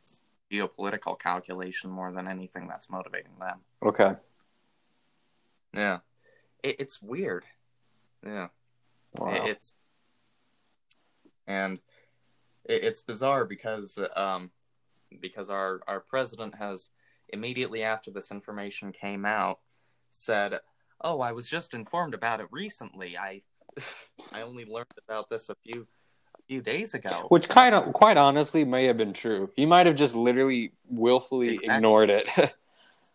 geopolitical 0.52 1.18
calculation 1.18 1.90
more 1.90 2.12
than 2.12 2.28
anything 2.28 2.68
that's 2.68 2.90
motivating 2.90 3.32
them. 3.40 3.60
Okay. 3.84 4.16
Yeah, 5.74 6.00
it, 6.64 6.78
it's 6.80 7.02
weird. 7.02 7.46
Yeah, 8.26 8.48
wow. 9.14 9.34
it, 9.34 9.50
it's 9.50 9.74
and 11.48 11.80
it, 12.66 12.84
it's 12.84 13.02
bizarre 13.02 13.46
because 13.46 13.98
um 14.16 14.52
because 15.20 15.50
our 15.50 15.82
our 15.88 16.00
president 16.00 16.56
has 16.56 16.90
immediately 17.30 17.84
after 17.84 18.12
this 18.12 18.32
information 18.32 18.92
came 18.92 19.26
out 19.26 19.60
said, 20.12 20.60
"Oh, 21.02 21.22
I 21.22 21.32
was 21.32 21.50
just 21.50 21.74
informed 21.74 22.14
about 22.14 22.42
it 22.42 22.48
recently. 22.52 23.18
I 23.18 23.42
I 24.34 24.42
only 24.42 24.66
learned 24.66 24.88
about 25.08 25.30
this 25.30 25.50
a 25.50 25.56
few 25.56 25.88
a 26.38 26.44
few 26.48 26.62
days 26.62 26.94
ago." 26.94 27.26
Which 27.30 27.50
kind 27.50 27.74
of 27.74 27.94
quite 27.94 28.18
honestly 28.18 28.64
may 28.64 28.86
have 28.86 28.98
been 28.98 29.14
true. 29.14 29.50
He 29.56 29.66
might 29.66 29.88
have 29.88 29.96
just 29.96 30.16
literally 30.16 30.74
willfully 30.90 31.54
exactly. 31.54 31.76
ignored 31.76 32.10
it. 32.10 32.30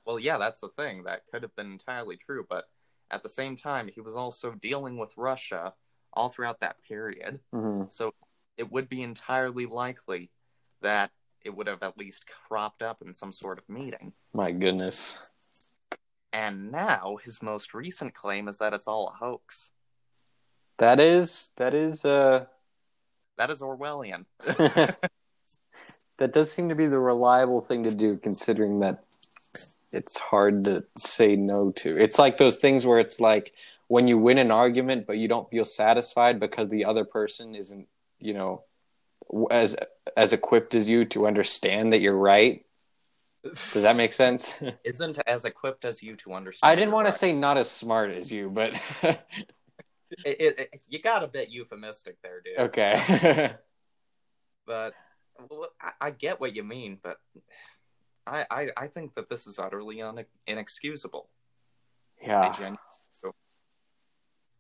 Well, 0.07 0.19
yeah, 0.19 0.39
that's 0.39 0.61
the 0.61 0.69
thing. 0.69 1.03
That 1.05 1.23
could 1.31 1.43
have 1.43 1.55
been 1.57 1.73
entirely 1.73 2.17
true, 2.17 2.47
but 2.49 2.65
at 3.11 3.23
the 3.23 3.29
same 3.29 3.57
time, 3.57 3.91
he 3.93 4.01
was 4.01 4.17
also 4.17 4.53
dealing 4.53 4.97
with 4.99 5.13
Russia 5.17 5.75
all 6.13 6.29
throughout 6.29 6.61
that 6.61 6.77
period. 6.89 7.41
Mm-hmm. 7.55 7.85
So 7.89 8.15
it 8.57 8.71
would 8.71 8.89
be 8.89 9.03
entirely 9.03 9.67
likely 9.67 10.31
that 10.81 11.11
it 11.45 11.55
would 11.55 11.67
have 11.67 11.83
at 11.83 11.99
least 11.99 12.25
cropped 12.27 12.83
up 12.83 13.03
in 13.05 13.13
some 13.13 13.33
sort 13.33 13.59
of 13.59 13.69
meeting. 13.69 14.13
My 14.33 14.51
goodness. 14.51 15.19
And 16.33 16.71
now 16.71 17.19
his 17.23 17.43
most 17.43 17.75
recent 17.75 18.15
claim 18.15 18.49
is 18.49 18.59
that 18.59 18.73
it's 18.73 18.89
all 18.89 19.09
a 19.09 19.13
hoax. 19.13 19.71
That 20.79 21.01
is 21.01 21.51
that 21.57 21.73
is 21.73 22.05
uh 22.05 22.45
that 23.39 23.51
is 23.51 23.63
Orwellian. 23.63 24.27
that 24.45 26.33
does 26.33 26.53
seem 26.53 26.69
to 26.69 26.75
be 26.75 26.87
the 26.87 26.99
reliable 26.99 27.61
thing 27.61 27.85
to 27.85 27.95
do 27.95 28.17
considering 28.19 28.81
that 28.81 29.06
it's 29.93 30.19
hard 30.19 30.65
to 30.65 30.85
say 30.97 31.37
no 31.37 31.71
to. 31.73 31.97
It's 31.97 32.19
like 32.19 32.37
those 32.37 32.57
things 32.57 32.85
where 32.85 32.99
it's 32.99 33.21
like 33.21 33.55
when 33.89 34.09
you 34.09 34.19
win 34.19 34.39
an 34.39 34.51
argument 34.51 35.07
but 35.07 35.17
you 35.17 35.29
don't 35.29 35.49
feel 35.49 35.65
satisfied 35.65 36.41
because 36.41 36.69
the 36.69 36.85
other 36.85 37.05
person 37.05 37.55
isn't, 37.55 37.87
you 38.19 38.35
know, 38.35 38.65
as 39.51 39.77
as 40.17 40.33
equipped 40.33 40.75
as 40.75 40.89
you 40.89 41.05
to 41.07 41.27
understand 41.27 41.93
that 41.93 42.01
you're 42.01 42.17
right. 42.17 42.65
Does 43.45 43.83
that 43.83 43.97
make 43.97 44.13
sense? 44.13 44.53
Isn't 44.85 45.19
as 45.27 45.45
equipped 45.45 45.85
as 45.85 46.03
you 46.03 46.17
to 46.17 46.35
understand. 46.35 46.71
I 46.71 46.75
didn't 46.75 46.93
want 46.93 47.05
right. 47.05 47.13
to 47.13 47.19
say 47.19 47.33
not 47.33 47.57
as 47.57 47.71
smart 47.71 48.11
as 48.11 48.31
you, 48.31 48.51
but 48.51 48.75
it, 49.03 49.21
it, 50.25 50.59
it, 50.59 50.81
you 50.89 51.01
got 51.01 51.23
a 51.23 51.29
bit 51.29 51.51
euphemistic 51.51 52.17
there, 52.23 52.41
dude. 52.41 52.59
Okay. 52.59 53.55
but 54.67 54.95
well, 55.49 55.69
I, 55.81 55.93
I 56.01 56.11
get 56.11 56.41
what 56.41 56.57
you 56.57 56.65
mean, 56.65 56.99
but 57.03 57.19
I, 58.27 58.47
I, 58.51 58.69
I 58.77 58.87
think 58.89 59.15
that 59.15 59.29
this 59.29 59.47
is 59.47 59.59
utterly 59.59 60.03
un- 60.03 60.25
inexcusable. 60.47 61.29
Yeah. 62.23 62.75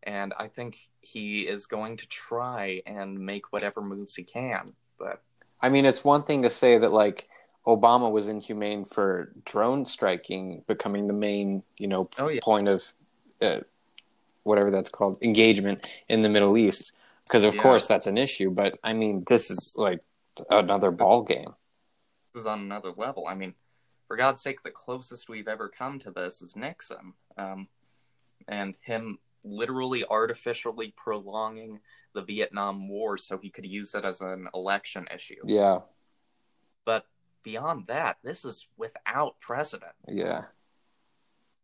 And 0.03 0.33
I 0.39 0.47
think 0.47 0.79
he 1.01 1.43
is 1.43 1.67
going 1.67 1.97
to 1.97 2.07
try 2.07 2.81
and 2.87 3.19
make 3.19 3.53
whatever 3.53 3.81
moves 3.81 4.15
he 4.15 4.23
can. 4.23 4.67
But 4.99 5.21
I 5.61 5.69
mean, 5.69 5.85
it's 5.85 6.05
one 6.05 6.23
thing 6.23 6.43
to 6.43 6.51
say 6.51 6.79
that 6.79 6.93
like 6.93 7.29
Obama 7.67 8.11
was 8.11 8.29
inhumane 8.29 8.85
for 8.85 9.33
drone 9.45 9.85
striking 9.85 10.63
becoming 10.69 11.09
the 11.09 11.13
main, 11.13 11.65
you 11.77 11.89
know, 11.89 12.09
oh, 12.19 12.29
yeah. 12.29 12.41
point 12.41 12.69
of 12.69 12.85
uh, 13.43 13.61
whatever 14.45 14.71
that's 14.71 14.91
called 14.91 15.19
engagement 15.23 15.85
in 16.09 16.23
the 16.23 16.29
Middle 16.29 16.57
East. 16.57 16.93
Because 17.25 17.43
of 17.43 17.57
yeah. 17.57 17.63
course 17.63 17.89
that's 17.89 18.07
an 18.07 18.17
issue, 18.17 18.51
but 18.51 18.79
I 18.85 18.93
mean, 18.93 19.25
this 19.29 19.51
is 19.51 19.75
like 19.77 19.99
another 20.49 20.93
ball 20.93 21.23
game 21.23 21.55
is 22.37 22.47
on 22.47 22.61
another 22.61 22.93
level. 22.97 23.27
I 23.27 23.35
mean, 23.35 23.55
for 24.07 24.17
God's 24.17 24.43
sake, 24.43 24.63
the 24.63 24.71
closest 24.71 25.29
we've 25.29 25.49
ever 25.49 25.69
come 25.69 25.99
to 26.01 26.11
this 26.11 26.43
is 26.43 26.57
Nixon, 26.57 27.15
um, 27.37 27.69
and 28.47 28.79
him 28.83 29.19
literally 29.43 30.05
artificially 30.05 30.93
prolonging 30.97 31.81
the 32.15 32.23
Vietnam 32.23 32.89
War 32.89 33.17
so 33.17 33.39
he 33.39 33.51
could 33.51 33.67
use 33.67 33.95
it 33.95 34.05
as 34.05 34.21
an 34.21 34.49
election 34.55 35.07
issue. 35.15 35.37
Yeah. 35.45 35.81
But 36.85 37.07
beyond 37.43 37.87
that, 37.89 38.19
this 38.23 38.45
is 38.45 38.67
without 38.77 39.39
precedent. 39.41 39.93
Yeah. 40.09 40.45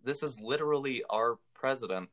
This 0.05 0.23
is 0.23 0.41
literally 0.41 1.03
our 1.09 1.39
president 1.55 2.11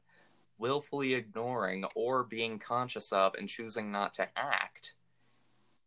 willfully 0.57 1.13
ignoring 1.13 1.85
or 1.95 2.23
being 2.23 2.59
conscious 2.59 3.11
of 3.11 3.33
and 3.35 3.47
choosing 3.47 3.91
not 3.91 4.13
to 4.15 4.27
act 4.35 4.95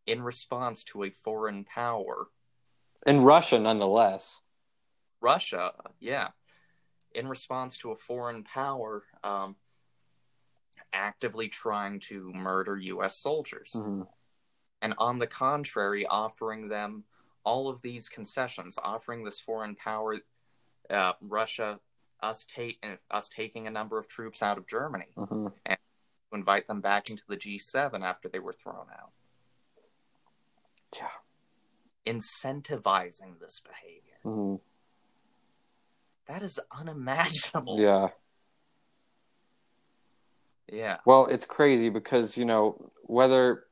in 0.06 0.22
response 0.22 0.82
to 0.82 1.04
a 1.04 1.10
foreign 1.10 1.64
power 1.64 2.28
in 3.06 3.22
Russia, 3.22 3.58
nonetheless. 3.58 4.40
Russia, 5.20 5.72
yeah, 6.00 6.28
in 7.14 7.28
response 7.28 7.78
to 7.78 7.92
a 7.92 7.96
foreign 7.96 8.42
power 8.42 9.04
um, 9.22 9.56
actively 10.92 11.48
trying 11.48 12.00
to 12.00 12.32
murder 12.32 12.76
U.S. 12.76 13.16
soldiers. 13.16 13.72
Mm-hmm. 13.76 14.02
And 14.82 14.94
on 14.98 15.18
the 15.18 15.26
contrary, 15.26 16.06
offering 16.06 16.68
them 16.68 17.04
all 17.44 17.68
of 17.68 17.82
these 17.82 18.08
concessions, 18.08 18.78
offering 18.82 19.24
this 19.24 19.40
foreign 19.40 19.76
power, 19.76 20.16
uh, 20.90 21.12
Russia, 21.20 21.78
us, 22.20 22.46
take, 22.46 22.84
us 23.10 23.28
taking 23.28 23.66
a 23.66 23.70
number 23.70 23.98
of 23.98 24.08
troops 24.08 24.42
out 24.42 24.58
of 24.58 24.66
Germany 24.66 25.08
mm-hmm. 25.16 25.48
and 25.66 25.78
to 26.30 26.38
invite 26.38 26.66
them 26.66 26.80
back 26.80 27.10
into 27.10 27.22
the 27.28 27.36
G7 27.36 28.02
after 28.02 28.28
they 28.28 28.38
were 28.38 28.52
thrown 28.52 28.86
out. 28.92 29.12
Yeah. 30.96 31.08
Incentivizing 32.06 33.38
this 33.40 33.60
behavior. 33.60 34.18
Mhm. 34.24 34.60
That 36.26 36.42
is 36.42 36.58
unimaginable. 36.70 37.80
Yeah. 37.80 38.08
Yeah. 40.68 40.98
Well, 41.04 41.26
it's 41.26 41.44
crazy 41.44 41.88
because 41.90 42.36
you 42.36 42.44
know 42.44 42.90
whether 43.02 43.64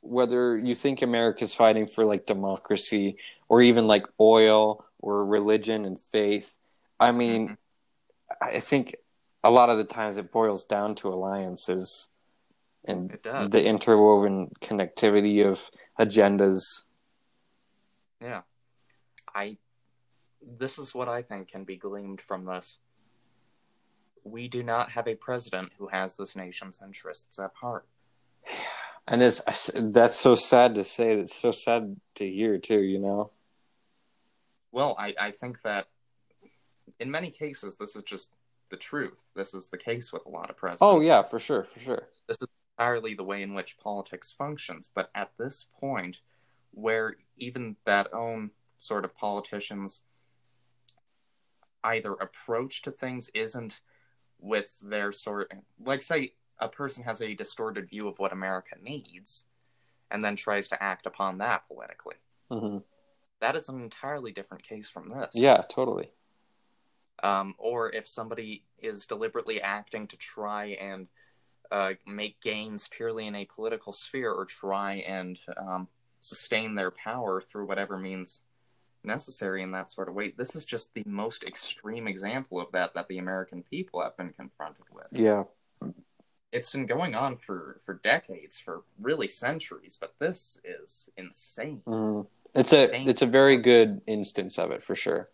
whether 0.00 0.56
you 0.56 0.74
think 0.74 1.02
America's 1.02 1.52
fighting 1.54 1.86
for 1.86 2.04
like 2.04 2.24
democracy 2.24 3.16
or 3.48 3.60
even 3.60 3.86
like 3.86 4.06
oil 4.20 4.84
or 5.00 5.24
religion 5.26 5.84
and 5.84 6.00
faith, 6.00 6.54
I 7.00 7.12
mean, 7.12 7.48
Mhm. 7.48 7.56
I 8.40 8.60
think 8.60 8.94
a 9.42 9.50
lot 9.50 9.70
of 9.70 9.76
the 9.76 9.84
times 9.84 10.16
it 10.16 10.30
boils 10.32 10.64
down 10.64 10.94
to 10.96 11.08
alliances 11.08 12.08
and 12.84 13.10
the 13.50 13.64
interwoven 13.64 14.50
connectivity 14.60 15.44
of 15.44 15.68
agendas. 15.98 16.84
Yeah. 18.20 18.42
I 19.34 19.58
this 20.40 20.78
is 20.78 20.94
what 20.94 21.08
I 21.08 21.22
think 21.22 21.48
can 21.48 21.64
be 21.64 21.76
gleaned 21.76 22.20
from 22.20 22.44
this. 22.44 22.78
We 24.24 24.48
do 24.48 24.62
not 24.62 24.90
have 24.90 25.08
a 25.08 25.14
president 25.14 25.72
who 25.78 25.88
has 25.88 26.16
this 26.16 26.36
nation's 26.36 26.80
interests 26.84 27.38
at 27.38 27.52
heart. 27.54 27.86
And 29.06 29.22
it's 29.22 29.42
that's 29.74 30.18
so 30.18 30.34
sad 30.34 30.74
to 30.74 30.84
say. 30.84 31.12
It's 31.12 31.34
so 31.34 31.50
sad 31.50 31.96
to 32.16 32.30
hear 32.30 32.58
too. 32.58 32.80
You 32.80 32.98
know. 32.98 33.30
Well, 34.70 34.94
I, 34.98 35.14
I 35.18 35.30
think 35.30 35.62
that 35.62 35.86
in 37.00 37.10
many 37.10 37.30
cases 37.30 37.76
this 37.76 37.96
is 37.96 38.02
just 38.02 38.30
the 38.70 38.76
truth. 38.76 39.24
This 39.34 39.54
is 39.54 39.68
the 39.70 39.78
case 39.78 40.12
with 40.12 40.26
a 40.26 40.28
lot 40.28 40.50
of 40.50 40.56
presidents. 40.56 40.82
Oh 40.82 41.00
yeah, 41.00 41.22
for 41.22 41.40
sure, 41.40 41.64
for 41.64 41.80
sure. 41.80 42.08
This 42.26 42.36
is 42.40 42.48
entirely 42.78 43.14
the 43.14 43.24
way 43.24 43.42
in 43.42 43.54
which 43.54 43.78
politics 43.78 44.30
functions. 44.30 44.90
But 44.94 45.10
at 45.14 45.32
this 45.38 45.66
point, 45.80 46.20
where 46.72 47.16
even 47.38 47.76
that 47.84 48.12
own 48.12 48.50
sort 48.78 49.04
of 49.04 49.14
politicians 49.16 50.02
either 51.84 52.12
approach 52.12 52.82
to 52.82 52.90
things 52.90 53.30
isn't 53.34 53.80
with 54.40 54.78
their 54.80 55.10
sort 55.12 55.52
like 55.84 56.02
say 56.02 56.32
a 56.58 56.68
person 56.68 57.04
has 57.04 57.20
a 57.22 57.34
distorted 57.34 57.88
view 57.88 58.08
of 58.08 58.18
what 58.18 58.32
America 58.32 58.74
needs 58.82 59.46
and 60.10 60.22
then 60.22 60.36
tries 60.36 60.68
to 60.68 60.82
act 60.82 61.06
upon 61.06 61.38
that 61.38 61.66
politically. 61.68 62.16
hmm 62.50 62.78
That 63.40 63.56
is 63.56 63.68
an 63.68 63.80
entirely 63.80 64.32
different 64.32 64.62
case 64.62 64.90
from 64.90 65.10
this. 65.10 65.32
Yeah, 65.34 65.62
totally. 65.68 66.10
um, 67.22 67.54
or 67.58 67.94
if 67.94 68.08
somebody 68.08 68.64
is 68.78 69.06
deliberately 69.06 69.60
acting 69.60 70.06
to 70.06 70.16
try 70.16 70.66
and 70.80 71.08
uh, 71.70 71.92
make 72.06 72.40
gains 72.40 72.88
purely 72.88 73.26
in 73.26 73.34
a 73.34 73.44
political 73.44 73.92
sphere 73.92 74.32
or 74.32 74.44
try 74.46 74.92
and 75.06 75.38
um, 75.56 75.88
sustain 76.28 76.74
their 76.74 76.90
power 76.90 77.40
through 77.40 77.66
whatever 77.66 77.96
means 77.96 78.42
necessary 79.04 79.62
in 79.62 79.70
that 79.72 79.90
sort 79.90 80.08
of 80.08 80.14
way. 80.14 80.34
This 80.36 80.54
is 80.54 80.64
just 80.64 80.92
the 80.94 81.02
most 81.06 81.44
extreme 81.44 82.06
example 82.06 82.60
of 82.60 82.70
that 82.72 82.94
that 82.94 83.08
the 83.08 83.18
American 83.18 83.62
people 83.62 84.02
have 84.02 84.16
been 84.16 84.30
confronted 84.30 84.84
with. 84.92 85.06
Yeah. 85.12 85.44
It's 86.50 86.72
been 86.72 86.86
going 86.86 87.14
on 87.14 87.36
for, 87.36 87.80
for 87.84 87.94
decades, 87.94 88.58
for 88.58 88.82
really 88.98 89.28
centuries, 89.28 89.98
but 90.00 90.14
this 90.18 90.60
is 90.64 91.10
insane. 91.16 91.82
Mhm. 91.86 92.26
It's 92.54 92.72
a 92.72 93.02
it's 93.06 93.20
a 93.20 93.26
very 93.26 93.58
good 93.58 94.00
instance 94.06 94.58
of 94.58 94.70
it 94.70 94.82
for 94.82 94.96
sure. 94.96 95.28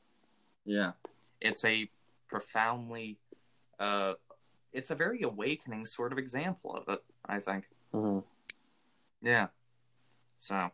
Yeah. 0.64 0.92
It's 1.40 1.64
a 1.64 1.88
profoundly 2.28 3.18
uh 3.78 4.14
it's 4.72 4.90
a 4.90 4.95
very 4.97 5.22
awakening 5.22 5.86
sort 5.86 6.12
of 6.12 6.18
example 6.18 6.74
of 6.74 6.88
it, 6.92 7.03
I 7.24 7.38
think. 7.38 7.64
hmm 7.92 8.18
Yeah. 9.22 9.49
So 10.36 10.70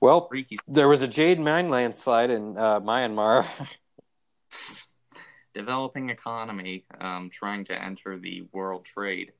Well, 0.00 0.28
freaky 0.28 0.56
there 0.66 0.88
was 0.88 1.02
a 1.02 1.08
jade 1.08 1.38
mine 1.38 1.68
landslide 1.68 2.30
in 2.30 2.56
uh, 2.56 2.80
Myanmar. 2.80 3.46
developing 5.54 6.10
economy, 6.10 6.84
um, 7.00 7.28
trying 7.30 7.64
to 7.64 7.82
enter 7.82 8.18
the 8.18 8.44
world 8.52 8.84
trade 8.84 9.32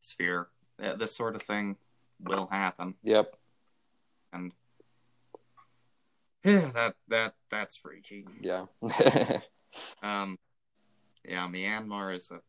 sphere. 0.00 0.48
Uh, 0.82 0.96
this 0.96 1.14
sort 1.14 1.36
of 1.36 1.42
thing 1.42 1.76
will 2.20 2.48
happen. 2.50 2.94
yep. 3.02 3.36
And 4.32 4.52
yeah, 6.44 6.70
that 6.72 6.94
that 7.08 7.34
that's 7.50 7.76
freaky. 7.76 8.26
Yeah. 8.40 8.66
Um 10.02 10.36
yeah, 11.24 11.46
Myanmar 11.46 12.16
is 12.16 12.32
a 12.32 12.40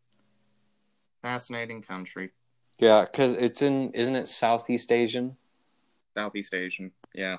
fascinating 1.21 1.83
country. 1.83 2.31
Yeah, 2.81 3.05
because 3.05 3.37
it's 3.37 3.61
in 3.61 3.91
isn't 3.91 4.15
it 4.15 4.27
Southeast 4.27 4.91
Asian? 4.91 5.37
Southeast 6.17 6.53
Asian, 6.53 6.91
yeah. 7.13 7.37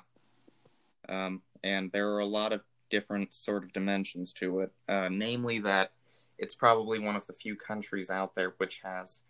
Um, 1.09 1.43
and 1.62 1.93
there 1.93 2.11
are 2.12 2.20
a 2.20 2.26
lot 2.26 2.53
of 2.53 2.62
different 2.88 3.34
sort 3.34 3.64
of 3.64 3.72
dimensions 3.72 4.32
to 4.34 4.61
it. 4.61 4.72
Uh, 4.88 5.09
namely, 5.11 5.59
that 5.59 5.93
it's 6.38 6.55
probably 6.55 6.99
one 6.99 7.16
of 7.16 7.26
the 7.26 7.32
few 7.32 7.57
countries 7.57 8.09
out 8.09 8.34
there 8.34 8.55
which 8.57 8.80
has 8.84 9.22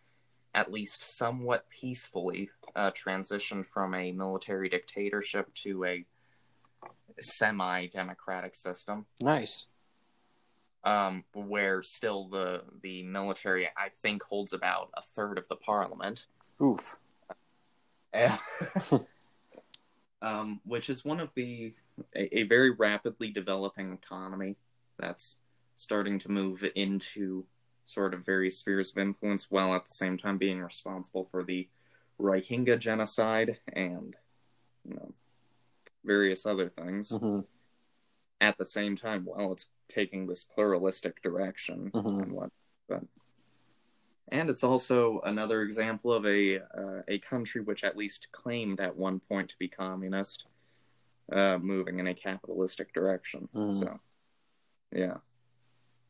at 0.55 0.71
least 0.71 1.17
somewhat 1.17 1.69
peacefully 1.71 2.51
uh, 2.77 2.91
transitioned 2.91 3.65
from 3.67 3.95
a 3.95 4.13
military 4.13 4.69
dictatorship 4.69 5.53
to 5.55 5.85
a 5.85 6.05
semi-democratic 7.21 8.55
system, 8.55 9.07
Nice. 9.21 9.67
Um, 10.85 11.24
where 11.35 11.83
still 11.83 12.28
the 12.28 12.62
the 12.83 13.03
military, 13.03 13.66
I 13.68 13.91
think, 14.03 14.22
holds 14.22 14.53
about 14.53 14.91
a 14.95 15.03
third 15.03 15.39
of 15.39 15.49
the 15.49 15.57
parliament. 15.57 16.26
Oof. 16.61 16.97
um, 20.22 20.61
which 20.64 20.91
is 20.91 21.05
one 21.05 21.20
of 21.20 21.30
the 21.35 21.74
a, 22.14 22.41
a 22.41 22.43
very 22.45 22.70
rapidly 22.70 23.30
developing 23.30 23.93
economy 23.93 24.57
that's 24.99 25.37
starting 25.74 26.18
to 26.18 26.30
move 26.30 26.64
into 26.74 27.45
sort 27.85 28.14
of 28.14 28.24
various 28.24 28.59
spheres 28.59 28.93
of 28.93 28.99
influence 28.99 29.51
while 29.51 29.74
at 29.74 29.85
the 29.87 29.95
same 29.95 30.16
time 30.18 30.39
being 30.39 30.61
responsible 30.61 31.28
for 31.30 31.43
the 31.43 31.68
Rohingya 32.20 32.78
genocide 32.78 33.59
and 33.72 34.14
you 34.85 34.95
know 34.95 35.12
various 36.05 36.47
other 36.47 36.68
things 36.68 37.11
hmm 37.11 37.41
at 38.43 38.59
the 38.59 38.66
same 38.66 38.97
time 38.97 39.24
while 39.24 39.53
it's 39.53 39.68
taking 39.88 40.26
this 40.26 40.43
pluralistic 40.45 41.22
direction 41.22 41.90
Mhm. 41.95 42.22
and 42.24 42.32
what 42.32 42.51
but 42.88 43.03
and 44.28 44.51
it's 44.51 44.64
also 44.64 45.20
another 45.20 45.62
example 45.62 46.12
of 46.12 46.26
a 46.26 46.59
uh, 46.59 47.03
a 47.07 47.18
country 47.20 47.61
which 47.61 47.84
at 47.84 47.97
least 47.97 48.32
claimed 48.32 48.80
at 48.80 48.97
one 48.97 49.20
point 49.20 49.49
to 49.51 49.57
be 49.59 49.68
communist 49.68 50.47
uh, 51.30 51.57
moving 51.59 52.01
in 52.01 52.09
a 52.09 52.14
capitalistic 52.14 52.93
direction 52.93 53.49
Mhm. 53.55 53.74
so 53.76 54.01
yeah 54.90 55.18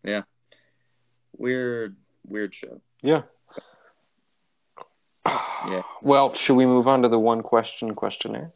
yeah 0.02 0.22
weird 1.36 1.96
weird 2.26 2.54
shit 2.54 2.80
Yeah. 3.02 3.24
Yeah. 5.66 5.82
Well, 6.02 6.34
should 6.34 6.56
we 6.56 6.66
move 6.66 6.88
on 6.88 7.02
to 7.02 7.08
the 7.08 7.18
one 7.18 7.42
question 7.42 7.94
questionnaire? 7.94 8.52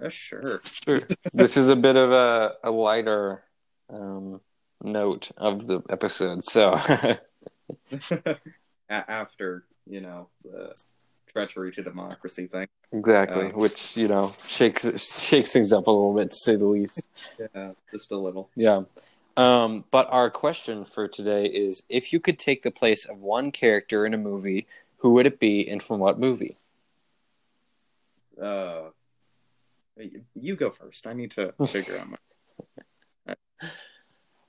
Uh, 0.00 0.08
sure 0.08 0.60
Sure. 0.64 0.98
this 1.32 1.56
is 1.56 1.68
a 1.68 1.76
bit 1.76 1.96
of 1.96 2.10
a, 2.12 2.54
a 2.64 2.70
lighter 2.70 3.42
um, 3.90 4.40
note 4.82 5.30
of 5.36 5.66
the 5.66 5.82
episode. 5.88 6.44
So, 6.44 6.78
after 8.88 9.64
you 9.86 10.00
know 10.00 10.28
the 10.42 10.74
treachery 11.32 11.72
to 11.72 11.82
democracy 11.82 12.46
thing 12.46 12.68
exactly, 12.92 13.46
Um, 13.46 13.52
which, 13.54 13.96
you 13.96 14.06
know, 14.08 14.32
shakes 14.46 14.86
shakes 15.20 15.52
things 15.52 15.72
up 15.72 15.86
a 15.86 15.90
little 15.90 16.14
bit, 16.14 16.30
to 16.30 16.36
say 16.36 16.56
the 16.56 16.64
least. 16.66 17.08
yeah 17.54 17.72
just 17.90 18.10
a 18.12 18.16
little 18.16 18.50
Yeah. 18.56 18.82
Um, 19.36 19.84
but 19.90 20.06
our 20.10 20.30
question 20.30 20.84
for 20.84 21.08
today 21.08 21.46
is 21.46 21.82
if 21.88 22.12
you 22.12 22.20
could 22.20 22.38
take 22.38 22.62
the 22.62 22.70
place 22.70 23.04
of 23.04 23.18
one 23.20 23.50
character 23.50 24.06
in 24.06 24.14
a 24.14 24.18
movie, 24.18 24.68
who 24.98 25.10
would 25.14 25.26
it 25.26 25.40
be 25.40 25.68
and 25.68 25.82
from 25.82 25.98
what 25.98 26.20
movie? 26.20 26.56
uh 28.40 28.90
you 30.34 30.56
go 30.56 30.70
first 30.70 31.06
i 31.06 31.12
need 31.12 31.30
to 31.30 31.52
figure 31.68 31.96
out 31.98 32.08
my 32.10 32.16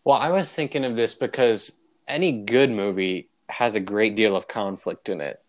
Well, 0.04 0.18
I 0.20 0.30
was 0.30 0.52
thinking 0.54 0.86
of 0.86 0.96
this 0.96 1.16
because 1.16 1.80
any 2.08 2.32
good 2.32 2.70
movie 2.70 3.30
has 3.50 3.74
a 3.74 3.80
great 3.80 4.16
deal 4.16 4.36
of 4.36 4.48
conflict 4.48 5.10
in 5.10 5.20
it 5.20 5.42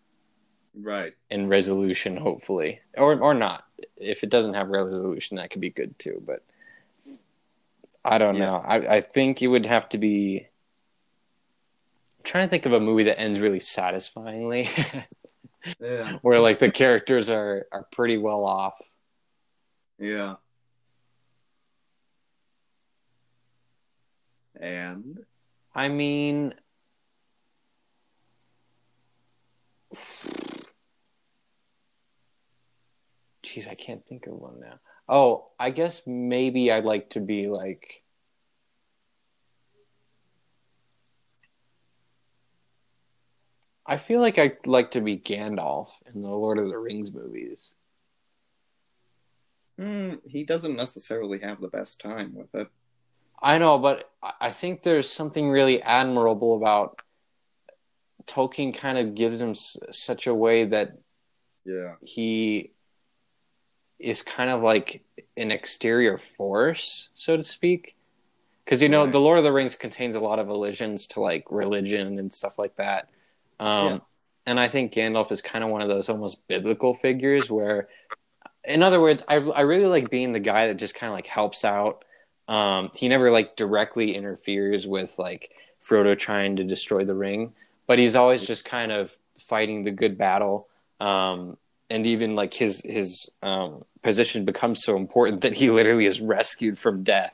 right 0.73 1.13
and 1.29 1.47
resolution, 1.47 2.17
hopefully, 2.17 2.79
or 2.97 3.19
or 3.19 3.33
not. 3.35 3.65
If 3.97 4.23
it 4.23 4.31
doesn't 4.31 4.55
have 4.55 4.69
resolution, 4.69 5.37
that 5.37 5.51
could 5.51 5.61
be 5.61 5.69
good 5.69 5.97
too. 5.99 6.23
But 6.25 6.43
I 8.03 8.17
don't 8.17 8.35
Yeah. 8.35 8.45
know. 8.47 8.55
I 8.55 8.95
I 8.95 9.01
think 9.01 9.43
it 9.43 9.47
would 9.47 9.67
have 9.67 9.89
to 9.89 9.99
be. 9.99 10.47
I'm 12.17 12.23
trying 12.23 12.47
to 12.47 12.49
think 12.49 12.65
of 12.65 12.73
a 12.73 12.79
movie 12.79 13.03
that 13.03 13.19
ends 13.19 13.39
really 13.39 13.59
satisfyingly, 13.59 14.69
yeah 15.79 16.17
where 16.23 16.39
like 16.39 16.57
the 16.57 16.71
characters 16.71 17.29
are 17.29 17.67
are 17.71 17.87
pretty 17.91 18.17
well 18.17 18.43
off. 18.43 18.79
Yeah 19.99 20.35
and 24.59 25.19
I 25.73 25.89
mean, 25.89 26.55
Jeez, 33.43 33.69
I 33.69 33.75
can't 33.75 34.05
think 34.05 34.27
of 34.27 34.33
one 34.33 34.59
now. 34.59 34.79
Oh, 35.07 35.51
I 35.59 35.69
guess 35.69 36.05
maybe 36.05 36.71
I'd 36.71 36.83
like 36.83 37.11
to 37.11 37.21
be 37.21 37.47
like. 37.47 38.03
I 43.85 43.97
feel 43.97 44.19
like 44.19 44.37
I'd 44.37 44.67
like 44.67 44.91
to 44.91 45.01
be 45.01 45.17
Gandalf 45.17 45.91
in 46.13 46.21
the 46.21 46.27
Lord 46.27 46.59
of 46.59 46.67
the 46.67 46.77
Rings 46.77 47.13
movies. 47.13 47.73
Mm, 49.79 50.21
he 50.25 50.43
doesn't 50.43 50.75
necessarily 50.75 51.39
have 51.39 51.61
the 51.61 51.67
best 51.67 51.99
time 52.01 52.33
with 52.33 52.53
it. 52.55 52.67
I 53.41 53.59
know, 53.59 53.77
but 53.77 54.09
I- 54.23 54.51
think 54.51 54.81
there's 54.81 55.09
something 55.09 55.49
really 55.49 55.81
admirable 55.81 56.55
about 56.57 57.01
Tolkien. 58.25 58.73
Kind 58.75 58.97
of 58.97 59.13
gives 59.15 59.39
him 59.39 59.51
s- 59.51 59.77
such 59.91 60.25
a 60.27 60.33
way 60.33 60.65
that 60.65 60.97
Yeah. 61.63 61.95
he 62.01 62.71
is 63.99 64.23
kind 64.23 64.49
of 64.49 64.61
like 64.63 65.03
an 65.35 65.51
exterior 65.51 66.17
force, 66.17 67.09
so 67.13 67.37
to 67.37 67.43
speak. 67.43 67.95
Because 68.65 68.81
you 68.81 68.89
know, 68.89 69.03
Right. 69.03 69.11
the 69.11 69.19
Lord 69.19 69.37
of 69.37 69.43
the 69.43 69.51
Rings 69.53 69.75
contains 69.75 70.15
a 70.15 70.19
lot 70.19 70.39
of 70.39 70.49
allusions 70.49 71.07
to 71.09 71.21
like 71.21 71.45
religion 71.51 72.19
and 72.19 72.33
stuff 72.33 72.57
like 72.57 72.75
that. 72.77 73.09
Um, 73.59 73.85
Yeah. 73.93 73.99
And 74.47 74.59
I 74.61 74.69
think 74.69 74.93
Gandalf 74.93 75.31
is 75.31 75.41
kind 75.41 75.61
of 75.63 75.69
one 75.71 75.81
of 75.81 75.89
those 75.89 76.09
almost 76.09 76.47
biblical 76.47 76.93
figures 76.95 77.51
where, 77.51 77.89
in 78.67 78.83
other 78.83 79.01
words, 79.01 79.23
I 79.27 79.35
I 79.35 79.61
really 79.61 79.85
like 79.85 80.09
being 80.09 80.33
the 80.33 80.39
guy 80.39 80.67
that 80.67 80.77
just 80.77 80.95
kind 80.95 81.09
of 81.09 81.15
like 81.15 81.27
helps 81.27 81.65
out. 81.65 82.03
Um, 82.47 82.91
he 82.93 83.09
never 83.09 83.31
like 83.31 83.55
directly 83.55 84.15
interferes 84.15 84.85
with 84.85 85.17
like 85.17 85.51
Frodo 85.87 86.17
trying 86.17 86.57
to 86.57 86.63
destroy 86.63 87.03
the 87.03 87.15
ring, 87.15 87.53
but 87.87 87.99
he's 87.99 88.15
always 88.15 88.45
just 88.45 88.65
kind 88.65 88.91
of 88.91 89.15
fighting 89.39 89.83
the 89.83 89.91
good 89.91 90.17
battle. 90.17 90.67
Um, 90.99 91.57
and 91.89 92.05
even 92.05 92.35
like 92.35 92.53
his 92.53 92.81
his 92.81 93.29
um, 93.41 93.83
position 94.03 94.45
becomes 94.45 94.83
so 94.83 94.97
important 94.97 95.41
that 95.41 95.57
he 95.57 95.69
literally 95.69 96.05
is 96.05 96.21
rescued 96.21 96.77
from 96.77 97.03
death. 97.03 97.33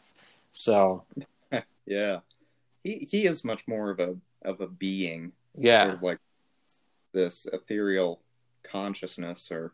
So 0.51 1.03
Yeah. 1.85 2.19
He 2.83 3.07
he 3.09 3.25
is 3.25 3.43
much 3.43 3.67
more 3.67 3.89
of 3.89 3.99
a 3.99 4.15
of 4.43 4.61
a 4.61 4.67
being, 4.67 5.31
yeah, 5.57 5.83
sort 5.83 5.93
of 5.95 6.03
like 6.03 6.19
this 7.13 7.47
ethereal 7.51 8.19
consciousness 8.63 9.51
or 9.51 9.73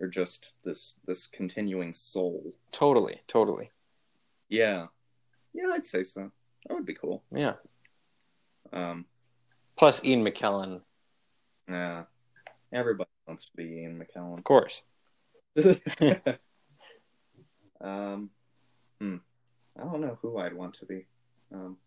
or 0.00 0.08
just 0.08 0.54
this 0.64 0.98
this 1.06 1.26
continuing 1.26 1.92
soul. 1.94 2.54
totally, 2.72 3.20
totally, 3.28 3.70
Yeah. 4.48 4.86
Yeah, 5.52 5.70
I'd 5.72 5.86
say 5.86 6.04
so. 6.04 6.30
That 6.66 6.74
would 6.74 6.86
be 6.86 6.94
cool. 6.94 7.22
yeah. 7.32 7.54
Um 8.72 9.06
Plus 9.76 10.04
Ian 10.04 10.24
McKellen, 10.24 10.82
yeah. 11.68 12.04
Everybody 12.72 13.10
wants 13.26 13.46
to 13.46 13.52
be 13.56 13.64
Ian 13.64 13.98
McKellen. 13.98 14.38
of 14.38 14.44
course. 14.44 14.84
um, 17.80 18.30
hmm. 19.00 19.16
I 19.78 19.82
don't 19.82 20.00
know 20.00 20.18
who 20.22 20.38
I'd 20.38 20.54
want 20.54 20.74
to 20.74 20.86
be. 20.86 21.06
Um, 21.52 21.78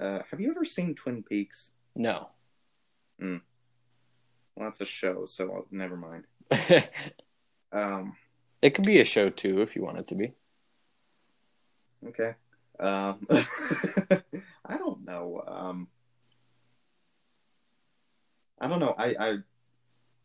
uh, 0.00 0.20
have 0.30 0.40
you 0.40 0.50
ever 0.50 0.64
seen 0.64 0.94
Twin 0.94 1.22
Peaks? 1.22 1.72
No, 1.96 2.28
Well, 4.58 4.68
that's 4.68 4.80
a 4.80 4.86
show, 4.86 5.24
so 5.24 5.52
I'll, 5.52 5.66
never 5.70 5.96
mind. 5.96 6.24
it 6.50 6.92
Um, 7.72 8.16
could 8.62 8.84
be 8.84 9.00
a 9.00 9.04
show 9.04 9.30
too 9.30 9.62
if 9.62 9.74
you 9.76 9.82
want 9.82 9.98
it 9.98 10.08
to 10.08 10.14
be. 10.14 10.32
okay. 12.06 12.34
Um, 12.80 13.26
I 13.30 14.76
don't 14.78 15.04
know. 15.04 15.42
Um, 15.46 15.88
I 18.60 18.68
don't 18.68 18.80
know. 18.80 18.94
I, 18.96 19.14
I, 19.18 19.36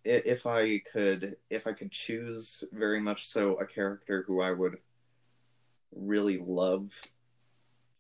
if 0.05 0.45
I 0.45 0.79
could, 0.79 1.37
if 1.49 1.67
I 1.67 1.73
could 1.73 1.91
choose 1.91 2.63
very 2.71 2.99
much 2.99 3.27
so 3.27 3.55
a 3.55 3.65
character 3.65 4.23
who 4.27 4.41
I 4.41 4.51
would 4.51 4.77
really 5.95 6.37
love, 6.39 6.91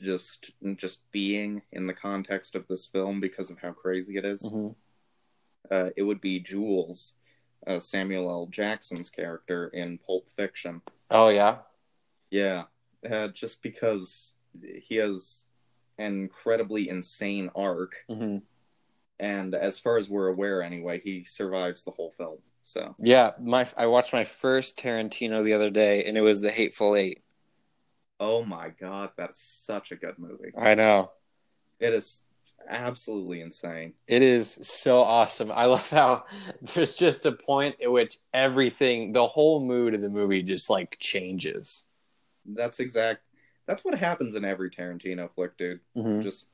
just 0.01 0.51
just 0.75 1.01
being 1.11 1.61
in 1.71 1.87
the 1.87 1.93
context 1.93 2.55
of 2.55 2.67
this 2.67 2.85
film 2.85 3.19
because 3.21 3.49
of 3.49 3.59
how 3.59 3.71
crazy 3.71 4.17
it 4.17 4.25
is, 4.25 4.53
Mhm. 4.53 4.75
uh, 5.71 5.89
it 5.95 6.03
would 6.03 6.21
be 6.21 6.39
Jules, 6.39 7.15
uh, 7.67 7.79
Samuel 7.79 8.29
L. 8.29 8.47
Jackson's 8.47 9.09
character 9.09 9.67
in 9.67 9.97
Pulp 9.99 10.27
Fiction. 10.35 10.81
Oh 11.09 11.29
yeah, 11.29 11.59
Yeah, 12.31 12.63
uh, 13.09 13.29
just 13.29 13.61
because 13.61 14.33
he 14.61 14.95
has 14.95 15.45
an 15.97 16.13
incredibly 16.21 16.89
insane 16.89 17.49
arc, 17.55 17.95
hmm 18.07 18.37
and 19.19 19.55
as 19.55 19.79
far 19.79 19.97
as 19.97 20.09
we're 20.09 20.27
aware, 20.27 20.61
anyway, 20.61 20.99
he 20.99 21.23
survives 21.23 21.83
the 21.83 21.91
whole 21.91 22.11
film. 22.17 22.39
So 22.61 22.95
yeah. 22.99 23.31
My 23.39 23.67
I 23.77 23.85
watched 23.87 24.13
my 24.13 24.23
first 24.23 24.77
Tarantino 24.77 25.43
the 25.43 25.53
other 25.53 25.69
day, 25.69 26.03
and 26.05 26.17
it 26.17 26.21
was 26.21 26.41
The 26.41 26.51
Hateful 26.51 26.95
Eight. 26.95 27.21
Oh 28.19 28.43
my 28.43 28.69
god, 28.69 29.11
that's 29.17 29.41
such 29.41 29.91
a 29.91 29.95
good 29.95 30.17
movie. 30.17 30.51
I 30.57 30.75
know. 30.75 31.11
It 31.79 31.93
is 31.93 32.23
absolutely 32.67 33.41
insane. 33.41 33.93
It 34.07 34.21
is 34.21 34.59
so 34.61 35.01
awesome. 35.01 35.51
I 35.51 35.65
love 35.65 35.89
how 35.89 36.25
there's 36.73 36.93
just 36.93 37.25
a 37.25 37.31
point 37.31 37.75
at 37.81 37.91
which 37.91 38.19
everything, 38.33 39.13
the 39.13 39.27
whole 39.27 39.65
mood 39.65 39.93
of 39.93 40.01
the 40.01 40.09
movie 40.09 40.43
just 40.43 40.69
like 40.69 40.97
changes. 40.99 41.85
That's 42.45 42.79
exact. 42.79 43.21
That's 43.67 43.85
what 43.85 43.97
happens 43.97 44.35
in 44.35 44.43
every 44.43 44.69
Tarantino 44.69 45.29
flick, 45.33 45.57
dude. 45.57 45.79
Mm-hmm. 45.95 46.23
Just 46.23 46.47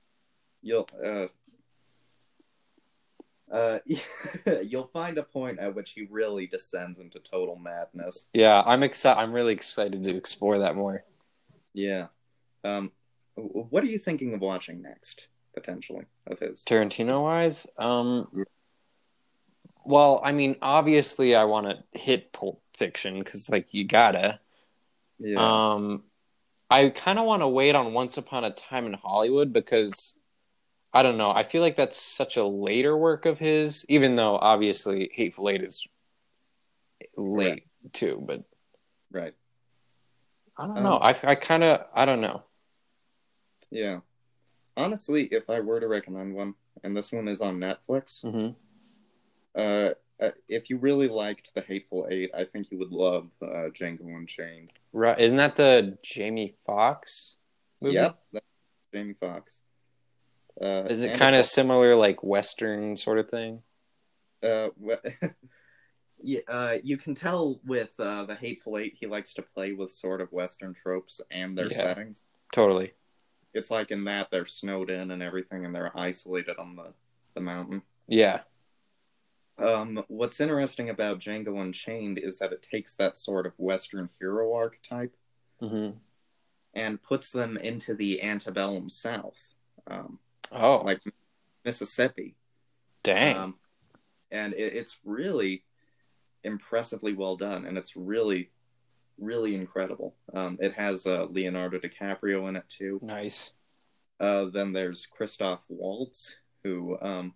you'll 0.61 0.87
uh 1.03 1.27
uh 3.51 3.79
you'll 4.63 4.87
find 4.87 5.17
a 5.17 5.23
point 5.23 5.57
at 5.59 5.73
which 5.73 5.91
he 5.91 6.07
really 6.09 6.45
descends 6.45 6.99
into 6.99 7.19
total 7.19 7.55
madness. 7.55 8.27
Yeah, 8.33 8.61
I'm 8.65 8.83
excited. 8.83 9.19
I'm 9.19 9.33
really 9.33 9.53
excited 9.53 10.03
to 10.03 10.15
explore 10.15 10.59
that 10.59 10.75
more. 10.75 11.03
Yeah. 11.73 12.07
Um 12.63 12.91
what 13.35 13.83
are 13.83 13.87
you 13.87 13.97
thinking 13.99 14.33
of 14.33 14.41
watching 14.41 14.81
next 14.81 15.27
potentially 15.53 16.05
of 16.27 16.39
his? 16.39 16.63
Tarantino 16.65 17.23
wise, 17.23 17.67
um, 17.77 18.27
well, 19.85 20.21
I 20.23 20.31
mean, 20.31 20.55
obviously, 20.61 21.35
I 21.35 21.45
want 21.45 21.67
to 21.67 21.99
hit 21.99 22.31
Pulp 22.31 22.61
Fiction 22.75 23.19
because, 23.19 23.49
like, 23.49 23.73
you 23.73 23.85
gotta. 23.85 24.39
Yeah. 25.19 25.59
Um, 25.73 26.03
I 26.69 26.89
kind 26.89 27.19
of 27.19 27.25
want 27.25 27.41
to 27.41 27.47
wait 27.47 27.75
on 27.75 27.93
Once 27.93 28.17
Upon 28.17 28.43
a 28.43 28.51
Time 28.51 28.85
in 28.85 28.93
Hollywood 28.93 29.51
because 29.53 30.15
I 30.93 31.03
don't 31.03 31.17
know. 31.17 31.31
I 31.31 31.43
feel 31.43 31.61
like 31.61 31.77
that's 31.77 32.01
such 32.01 32.37
a 32.37 32.45
later 32.45 32.97
work 32.97 33.25
of 33.25 33.39
his, 33.39 33.85
even 33.89 34.15
though 34.15 34.37
obviously 34.37 35.11
Hateful 35.13 35.49
Eight 35.49 35.63
is 35.63 35.87
late 37.17 37.55
Right. 37.55 37.63
too. 37.93 38.23
But 38.25 38.43
right. 39.11 39.33
I 40.57 40.67
don't 40.67 40.75
Um, 40.75 40.83
know. 40.83 40.97
I 40.97 41.15
I 41.23 41.35
kind 41.35 41.63
of 41.63 41.85
I 41.93 42.05
don't 42.05 42.21
know. 42.21 42.43
Yeah. 43.71 43.99
Honestly, 44.83 45.25
if 45.25 45.49
I 45.49 45.59
were 45.59 45.79
to 45.79 45.87
recommend 45.87 46.33
one, 46.33 46.53
and 46.83 46.95
this 46.95 47.11
one 47.11 47.27
is 47.27 47.41
on 47.41 47.57
Netflix, 47.59 48.21
hmm 48.21 48.49
uh, 49.55 49.93
uh 50.21 50.31
if 50.47 50.69
you 50.69 50.77
really 50.77 51.07
liked 51.09 51.51
The 51.55 51.61
Hateful 51.61 52.07
Eight, 52.09 52.31
I 52.33 52.45
think 52.45 52.71
you 52.71 52.77
would 52.79 52.91
love 52.91 53.29
uh, 53.41 53.69
Django 53.77 54.15
Unchained. 54.15 54.71
Right? 54.93 55.19
Isn't 55.19 55.37
that 55.37 55.55
the 55.57 55.97
Jamie 56.03 56.55
Foxx 56.65 57.37
movie? 57.81 57.95
Yep, 57.95 58.19
that's 58.31 58.45
Jamie 58.93 59.13
Foxx. 59.13 59.61
Uh, 60.61 60.85
Is 60.89 61.03
it 61.03 61.17
kind 61.17 61.35
of 61.35 61.45
similar, 61.45 61.95
like 61.95 62.23
Western 62.23 62.95
sort 62.95 63.19
of 63.19 63.29
thing? 63.29 63.61
uh, 64.43 64.69
we- 64.77 64.95
yeah, 66.21 66.41
uh, 66.47 66.77
you 66.83 66.97
can 66.97 67.15
tell 67.15 67.59
with 67.65 67.91
uh, 67.99 68.23
the 68.25 68.35
Hateful 68.35 68.77
Eight, 68.77 68.95
he 68.97 69.07
likes 69.07 69.33
to 69.33 69.41
play 69.41 69.73
with 69.73 69.91
sort 69.91 70.21
of 70.21 70.31
Western 70.31 70.73
tropes 70.73 71.19
and 71.31 71.57
their 71.57 71.67
Yeah. 71.67 71.77
settings. 71.77 72.21
Totally. 72.53 72.93
It's 73.53 73.71
like 73.71 73.91
in 73.91 74.03
that 74.05 74.29
they're 74.31 74.45
snowed 74.45 74.89
in 74.89 75.11
and 75.11 75.23
everything, 75.23 75.65
and 75.65 75.73
they're 75.73 75.97
isolated 75.97 76.57
on 76.59 76.75
the 76.75 76.93
the 77.35 77.41
mountain. 77.41 77.81
Yeah. 78.07 78.41
Um, 79.57 80.03
what's 80.07 80.39
interesting 80.39 80.89
about 80.89 81.19
Django 81.19 81.61
Unchained 81.61 82.17
is 82.17 82.39
that 82.39 82.53
it 82.53 82.63
takes 82.63 82.95
that 82.95 83.17
sort 83.17 83.45
of 83.45 83.53
Western 83.57 84.09
hero 84.19 84.53
archetype 84.53 85.15
hmm 85.59 85.89
and 86.73 87.01
puts 87.01 87.31
them 87.31 87.57
into 87.57 87.95
the 87.95 88.21
antebellum 88.21 88.89
South, 88.89 89.53
um, 89.87 90.19
Oh, 90.51 90.81
like 90.85 91.01
Mississippi. 91.65 92.35
dang. 93.03 93.35
Um, 93.35 93.55
and 94.31 94.53
it, 94.53 94.73
it's 94.73 94.99
really 95.03 95.63
impressively 96.43 97.13
well 97.13 97.35
done, 97.35 97.65
and 97.65 97.77
it's 97.77 97.95
really, 97.95 98.51
really 99.19 99.55
incredible. 99.55 100.15
Um, 100.33 100.57
it 100.61 100.73
has 100.73 101.05
uh, 101.05 101.25
Leonardo 101.29 101.79
DiCaprio 101.79 102.47
in 102.49 102.55
it 102.55 102.65
too. 102.69 102.99
nice. 103.03 103.53
Uh, 104.19 104.45
then 104.45 104.73
there's 104.73 105.05
Christoph 105.05 105.63
Waltz, 105.69 106.35
who 106.63 106.97
um, 107.01 107.33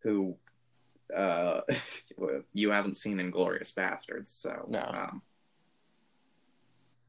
who 0.00 0.36
uh, 1.14 1.60
you 2.52 2.70
haven't 2.70 2.96
seen 2.96 3.18
in 3.18 3.30
Glorious 3.30 3.72
Bastards, 3.72 4.30
so 4.30 4.66
No. 4.68 4.80
Um, 4.80 5.22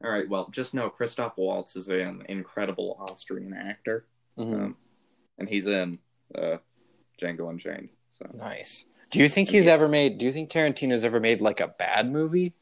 all 0.04 0.10
right, 0.10 0.28
well, 0.28 0.48
just 0.50 0.74
know 0.74 0.90
Christoph 0.90 1.36
Waltz 1.36 1.74
is 1.76 1.88
an 1.88 2.22
incredible 2.28 2.96
Austrian 3.00 3.54
actor, 3.54 4.06
hmm 4.36 4.54
um, 4.54 4.76
and 5.38 5.48
he's 5.48 5.66
in 5.66 5.98
uh, 6.34 6.56
Django 7.20 7.50
Unchained. 7.50 7.90
So 8.10 8.26
Nice. 8.34 8.86
Do 9.10 9.20
you 9.20 9.28
think 9.28 9.50
he's 9.50 9.66
ever 9.66 9.86
made? 9.88 10.18
Do 10.18 10.24
you 10.24 10.32
think 10.32 10.50
Tarantino's 10.50 11.04
ever 11.04 11.20
made 11.20 11.40
like 11.40 11.60
a 11.60 11.68
bad 11.68 12.10
movie? 12.10 12.54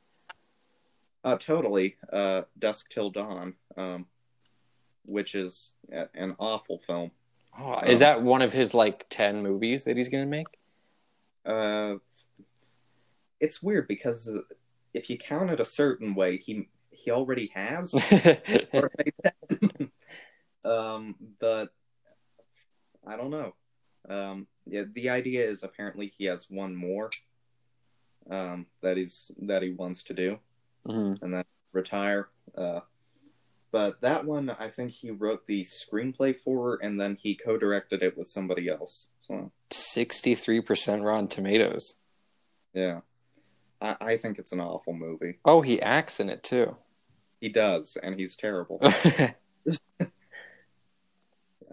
Uh, 1.24 1.38
totally. 1.38 1.96
Uh, 2.12 2.42
Dusk 2.58 2.90
Till 2.90 3.10
Dawn, 3.10 3.54
um, 3.76 4.06
which 5.06 5.34
is 5.34 5.72
a- 5.90 6.08
an 6.14 6.36
awful 6.38 6.78
film. 6.78 7.10
Oh, 7.58 7.80
is 7.80 8.00
that 8.00 8.22
one 8.22 8.42
of 8.42 8.52
his 8.52 8.74
like 8.74 9.06
ten 9.08 9.42
movies 9.42 9.84
that 9.84 9.96
he's 9.96 10.08
gonna 10.08 10.26
make? 10.26 10.58
Uh, 11.46 11.96
it's 13.40 13.62
weird 13.62 13.88
because 13.88 14.28
uh, 14.28 14.40
if 14.92 15.08
you 15.08 15.16
count 15.16 15.50
it 15.50 15.60
a 15.60 15.64
certain 15.64 16.14
way, 16.14 16.36
he 16.36 16.68
he 16.90 17.10
already 17.10 17.50
has. 17.54 17.94
um, 20.64 21.14
but 21.40 21.72
I 23.06 23.16
don't 23.16 23.30
know. 23.30 23.54
Um, 24.08 24.46
yeah, 24.66 24.84
the 24.92 25.10
idea 25.10 25.44
is 25.44 25.62
apparently 25.62 26.12
he 26.16 26.24
has 26.24 26.50
one 26.50 26.74
more 26.74 27.10
um, 28.30 28.66
that 28.82 28.96
he's 28.96 29.30
that 29.42 29.62
he 29.62 29.70
wants 29.70 30.02
to 30.04 30.14
do, 30.14 30.38
Mhm. 30.86 31.22
and 31.22 31.34
then 31.34 31.44
retire. 31.72 32.28
Uh, 32.56 32.80
but 33.70 34.00
that 34.02 34.24
one, 34.24 34.50
I 34.50 34.68
think 34.70 34.92
he 34.92 35.10
wrote 35.10 35.46
the 35.46 35.64
screenplay 35.64 36.36
for, 36.36 36.78
and 36.82 37.00
then 37.00 37.16
he 37.20 37.34
co-directed 37.34 38.02
it 38.02 38.16
with 38.16 38.28
somebody 38.28 38.68
else. 38.68 39.08
So 39.22 39.50
Sixty-three 39.70 40.60
percent 40.60 41.02
Rotten 41.02 41.26
Tomatoes. 41.28 41.96
yeah, 42.72 43.00
I, 43.80 43.96
I 44.00 44.16
think 44.16 44.38
it's 44.38 44.52
an 44.52 44.60
awful 44.60 44.92
movie. 44.94 45.38
Oh, 45.44 45.62
he 45.62 45.80
acts 45.82 46.20
in 46.20 46.28
it 46.30 46.42
too. 46.44 46.76
He 47.40 47.48
does, 47.48 47.96
and 48.02 48.18
he's 48.18 48.36
terrible. 48.36 48.80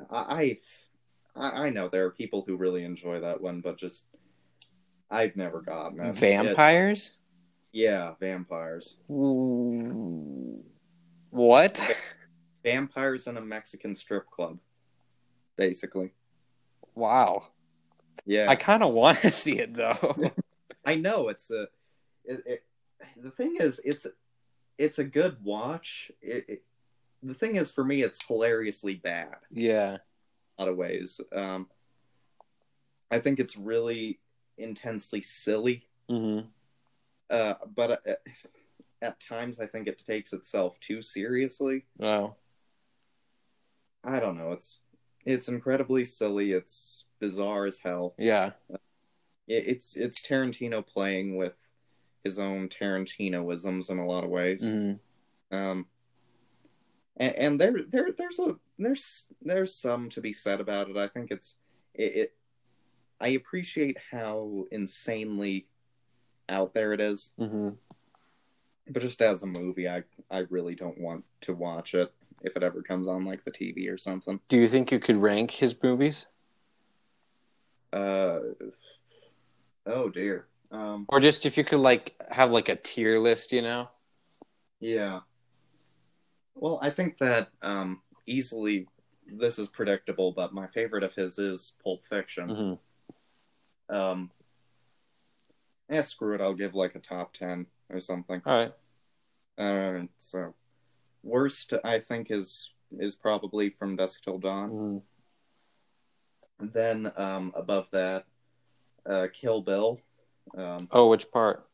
I, 0.10 0.58
I 1.36 1.66
I 1.66 1.70
know 1.70 1.88
there 1.88 2.06
are 2.06 2.12
people 2.12 2.44
who 2.46 2.58
really 2.58 2.84
enjoy 2.84 3.20
that 3.20 3.42
one, 3.42 3.62
but 3.62 3.78
just 3.78 4.06
I've 5.10 5.36
never 5.36 5.62
gotten. 5.62 6.00
It- 6.00 6.16
Vampires? 6.16 7.18
Yeah, 7.72 8.14
vampires. 8.20 8.98
Ooh. 9.10 10.64
What? 11.30 11.80
Vampires 12.64 13.28
in 13.28 13.38
a 13.38 13.42
Mexican 13.42 13.96
strip 13.96 14.30
club, 14.30 14.60
basically. 15.58 16.12
Wow. 16.96 17.48
Yeah, 18.26 18.50
I 18.50 18.56
kind 18.56 18.84
of 18.84 18.94
want 18.94 19.20
to 19.20 19.32
see 19.32 19.60
it 19.60 19.74
though. 19.74 20.32
I 20.86 20.96
know 20.96 21.30
it's 21.30 21.50
a. 21.52 21.68
It, 22.24 22.44
it, 22.46 22.64
the 23.18 23.32
thing 23.32 23.58
is, 23.60 23.82
it's 23.84 24.06
it's 24.78 25.00
a 25.00 25.04
good 25.04 25.38
watch. 25.44 26.12
It, 26.22 26.64
the 27.24 27.34
thing 27.34 27.56
is, 27.56 27.72
for 27.72 27.84
me, 27.84 28.02
it's 28.02 28.26
hilariously 28.26 28.96
bad. 28.96 29.36
yeah. 29.52 29.98
a 30.58 30.62
lot 30.62 30.70
of 30.70 30.78
ways. 30.78 31.22
Um, 31.32 31.68
I 33.12 33.20
think 33.20 33.40
it's 33.40 33.56
really 33.56 34.20
intensely 34.58 35.22
silly, 35.22 35.88
hmm 36.10 36.40
uh, 37.32 37.56
but 37.76 38.02
uh, 38.08 38.14
at 39.02 39.20
times 39.20 39.60
I 39.60 39.66
think 39.66 39.88
it 39.88 40.04
takes 40.06 40.34
itself 40.34 40.80
too 40.80 41.02
seriously. 41.02 41.86
Oh. 42.00 42.36
I 44.04 44.20
don't 44.20 44.38
know. 44.38 44.52
It's 44.52 44.80
it's 45.26 45.48
incredibly 45.48 46.06
silly. 46.06 46.52
It's 46.52 47.06
bizarre 47.20 47.66
as 47.66 47.80
hell. 47.80 48.14
Yeah. 48.18 48.52
It, 49.48 49.68
it's 49.68 49.96
it's 49.96 50.22
Tarantino 50.22 50.86
playing 50.86 51.38
with 51.38 51.54
his 52.24 52.38
own 52.38 52.70
Tarantinoisms 52.70 53.90
in 53.90 53.98
a 53.98 54.06
lot 54.06 54.24
of 54.24 54.30
ways. 54.30 54.70
hmm 54.70 54.94
Um, 55.52 55.86
and, 57.18 57.36
and 57.36 57.62
there 57.62 57.76
there 57.88 58.10
there's 58.18 58.40
a 58.40 58.56
there's 58.78 59.26
there's 59.42 59.76
some 59.76 60.10
to 60.10 60.22
be 60.22 60.34
said 60.34 60.60
about 60.60 60.90
it. 60.90 60.98
I 60.98 61.08
think 61.08 61.32
it's 61.32 61.56
it, 61.94 62.16
it 62.16 62.36
I 63.20 63.30
appreciate 63.30 63.98
how 64.12 64.66
insanely 64.72 65.68
out 66.52 66.74
there 66.74 66.94
it 66.94 67.02
is, 67.02 67.32
hmm 67.38 67.70
but 68.90 69.02
just 69.02 69.22
as 69.22 69.42
a 69.42 69.48
movie, 69.48 69.88
I 69.88 70.04
I 70.30 70.40
really 70.50 70.76
don't 70.76 71.00
want 71.00 71.24
to 71.42 71.54
watch 71.54 71.94
it 71.94 72.12
if 72.42 72.56
it 72.58 72.64
ever 72.64 72.82
comes 72.82 73.08
on 73.08 73.26
like 73.26 73.46
the 73.46 73.52
TV 73.52 73.88
or 73.90 73.98
something. 73.98 74.40
Do 74.50 74.58
you 74.58 74.68
think 74.68 74.92
you 74.92 75.00
could 75.00 75.18
rank 75.18 75.52
his 75.52 75.76
movies, 75.82 76.28
Uh, 77.94 78.40
oh 79.86 80.10
dear. 80.10 80.48
Um, 80.72 81.06
or 81.10 81.20
just 81.20 81.46
if 81.46 81.58
you 81.58 81.64
could 81.64 81.80
like 81.80 82.16
have 82.30 82.52
like 82.52 82.70
a 82.70 82.76
tier 82.76 83.20
list? 83.20 83.52
You 83.52 83.62
know. 83.62 83.90
yeah. 84.80 85.20
Well, 86.56 86.80
I 86.82 86.90
think 86.90 87.18
that 87.20 87.50
um 87.62 88.02
easily 88.28 88.88
this 89.28 89.58
is 89.60 89.68
predictable, 89.70 90.32
but 90.34 90.54
my 90.54 90.68
favorite 90.68 91.04
of 91.04 91.14
his 91.16 91.38
is 91.40 91.74
Pulp 91.84 92.04
Fiction. 92.04 92.80
hmm 93.90 93.96
Um, 93.96 94.32
yeah, 95.92 96.02
screw 96.02 96.34
it. 96.34 96.42
I'll 96.42 96.54
give 96.54 96.74
like 96.74 96.96
a 96.96 97.00
top 97.00 97.34
ten 97.34 97.68
or 97.90 98.00
something. 98.00 98.42
All 98.46 98.56
right. 98.56 98.74
Uh, 99.58 100.06
so 100.18 100.56
worst, 101.22 101.74
I 101.84 102.00
think 102.00 102.32
is 102.32 102.72
is 102.98 103.16
probably 103.16 103.70
from 103.70 103.98
Dusk 103.98 104.24
Till 104.24 104.38
Dawn. 104.38 104.72
Mhm. 104.72 105.02
Then 106.74 107.12
um, 107.18 107.52
above 107.56 107.90
that, 107.92 108.26
uh, 109.06 109.28
Kill 109.34 109.62
Bill, 109.62 110.00
um, 110.58 110.88
Oh, 110.92 111.10
which 111.10 111.30
part? 111.32 111.68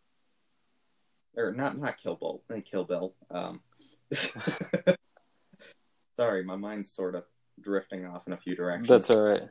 or 1.36 1.54
not 1.54 1.78
not 1.78 1.98
Kill 1.98 2.16
Bill, 2.16 2.42
Kill 2.66 2.84
Bill. 2.84 3.14
Um, 3.30 3.62
sorry, 6.18 6.44
my 6.44 6.56
mind's 6.56 6.92
sort 6.92 7.14
of 7.14 7.26
drifting 7.62 8.06
off 8.06 8.26
in 8.28 8.34
a 8.34 8.38
few 8.38 8.56
directions. 8.56 8.90
That's 8.90 9.12
all 9.12 9.22
right. 9.22 9.50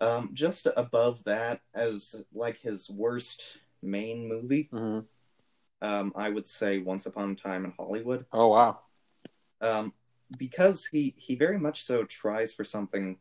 Um, 0.00 0.30
just 0.34 0.66
above 0.76 1.22
that 1.24 1.60
as 1.74 2.22
like 2.32 2.58
his 2.58 2.90
worst 2.90 3.58
main 3.82 4.28
movie. 4.28 4.68
hmm 4.72 5.00
Um, 5.82 6.12
I 6.16 6.30
would 6.30 6.46
say 6.46 6.78
Once 6.78 7.06
Upon 7.06 7.32
a 7.32 7.34
Time 7.34 7.64
in 7.64 7.72
Hollywood. 7.78 8.26
Oh 8.32 8.48
wow. 8.48 8.80
um, 9.60 9.92
because 10.38 10.86
he 10.86 11.14
he 11.16 11.36
very 11.36 11.58
much 11.58 11.84
so 11.84 12.04
tries 12.04 12.52
for 12.52 12.64
something 12.64 13.18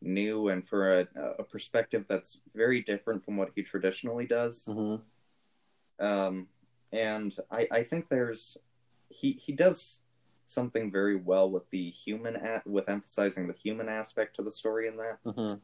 new 0.00 0.48
and 0.48 0.66
for 0.66 1.00
a, 1.00 1.08
a 1.38 1.42
perspective 1.44 2.04
that's 2.08 2.40
very 2.54 2.80
different 2.82 3.24
from 3.24 3.36
what 3.36 3.50
he 3.54 3.62
traditionally 3.62 4.26
does. 4.26 4.64
hmm 4.64 4.96
Um, 5.98 6.48
and 6.92 7.36
I 7.50 7.68
I 7.70 7.82
think 7.82 8.08
there's 8.08 8.56
he 9.10 9.32
he 9.32 9.52
does 9.52 10.02
something 10.46 10.90
very 10.90 11.16
well 11.16 11.50
with 11.50 11.68
the 11.70 11.90
human 11.90 12.36
at 12.36 12.66
with 12.66 12.88
emphasizing 12.88 13.46
the 13.46 13.52
human 13.54 13.88
aspect 13.88 14.36
to 14.36 14.42
the 14.42 14.50
story 14.50 14.88
in 14.88 14.96
that, 14.96 15.18
hmm 15.24 15.54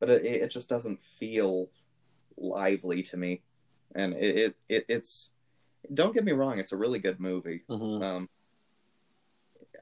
but 0.00 0.10
it 0.10 0.24
it 0.24 0.50
just 0.50 0.68
doesn't 0.68 1.02
feel 1.02 1.68
lively 2.36 3.02
to 3.04 3.16
me, 3.16 3.42
and 3.94 4.14
it 4.14 4.36
it, 4.36 4.56
it 4.68 4.84
it's 4.88 5.30
don't 5.94 6.12
get 6.14 6.24
me 6.24 6.32
wrong, 6.32 6.58
it's 6.58 6.72
a 6.72 6.76
really 6.76 6.98
good 6.98 7.20
movie. 7.20 7.62
hmm 7.68 8.02
Um, 8.02 8.28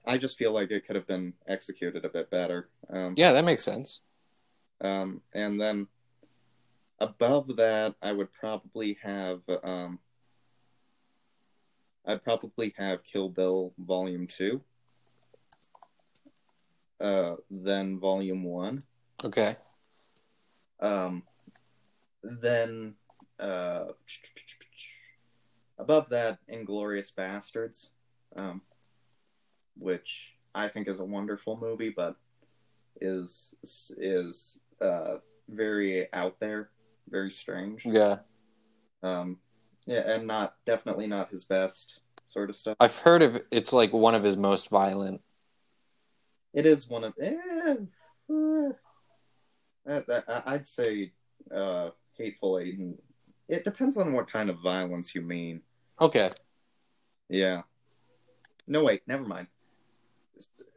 I 0.04 0.18
just 0.18 0.36
feel 0.36 0.52
like 0.52 0.70
it 0.70 0.86
could 0.86 0.96
have 0.96 1.06
been 1.06 1.32
executed 1.48 2.04
a 2.04 2.08
bit 2.08 2.30
better. 2.30 2.68
Um, 2.90 3.14
Yeah, 3.16 3.32
that 3.32 3.44
makes 3.44 3.62
sense. 3.64 4.00
um, 4.80 5.22
and 5.32 5.58
then 5.60 5.86
above 6.98 7.56
that, 7.56 7.94
I 8.02 8.12
would 8.12 8.30
probably 8.32 8.98
have 9.02 9.40
um, 9.62 9.98
I'd 12.06 12.22
probably 12.22 12.74
have 12.76 13.02
Kill 13.02 13.30
Bill 13.30 13.72
Volume 13.78 14.26
Two. 14.26 14.62
Uh, 17.00 17.36
then 17.50 17.98
Volume 17.98 18.44
One. 18.44 18.82
Okay. 19.24 19.56
Um, 20.85 21.22
then 22.22 22.95
uh, 23.41 23.87
above 25.78 26.11
that, 26.11 26.39
Inglorious 26.49 27.11
Bastards, 27.11 27.91
um, 28.37 28.61
which 29.78 30.35
I 30.55 30.68
think 30.68 30.89
is 30.89 31.01
a 31.01 31.05
wonderful 31.05 31.59
movie, 31.59 31.93
but 31.95 32.16
is 33.01 33.55
is 33.97 34.61
uh, 34.80 35.16
very 35.49 36.12
out 36.12 36.39
there, 36.39 36.70
very 37.09 37.30
strange. 37.30 37.85
Yeah, 37.87 38.18
Um, 39.03 39.39
yeah, 39.87 40.01
and 40.14 40.26
not 40.26 40.55
definitely 40.66 41.07
not 41.07 41.30
his 41.30 41.45
best 41.45 42.01
sort 42.26 42.51
of 42.51 42.57
stuff. 42.57 42.76
I've 42.78 42.99
heard 42.99 43.22
of 43.22 43.41
it's 43.51 43.72
like 43.72 43.93
one 43.93 44.14
of 44.14 44.22
his 44.22 44.37
most 44.37 44.68
violent. 44.68 45.22
It 46.53 46.66
is 46.66 46.89
one 46.89 47.05
of 47.05 47.14
eh, 47.20 47.30
eh, 47.32 47.74
that, 47.74 47.89
that, 48.28 48.74
I- 48.74 48.84
I'd 49.87 50.66
say 50.66 51.12
uh, 51.55 51.91
Hateful 52.16 52.59
Eight. 52.59 52.78
And 52.78 52.99
it 53.49 53.64
depends 53.64 53.97
on 53.97 54.12
what 54.12 54.30
kind 54.30 54.49
of 54.51 54.59
violence 54.61 55.14
you 55.14 55.22
mean. 55.22 55.61
Okay. 56.01 56.30
Yeah. 57.28 57.62
No, 58.66 58.85
wait, 58.85 59.03
never 59.07 59.24
mind. 59.24 59.47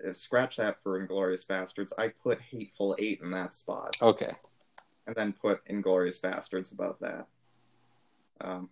Uh, 0.05 0.14
Scratch 0.14 0.58
that 0.58 0.82
for 0.84 0.99
Inglorious 0.99 1.43
Bastards. 1.45 1.93
I 1.97 2.10
put 2.10 2.41
Hateful 2.41 2.95
Eight 2.99 3.22
in 3.24 3.32
that 3.32 3.55
spot, 3.55 3.95
Okay. 4.01 4.34
and 5.08 5.16
then 5.16 5.34
put 5.34 5.62
Inglorious 5.68 6.20
Bastards 6.20 6.72
above 6.72 6.97
that. 6.99 7.28
Um, 8.41 8.70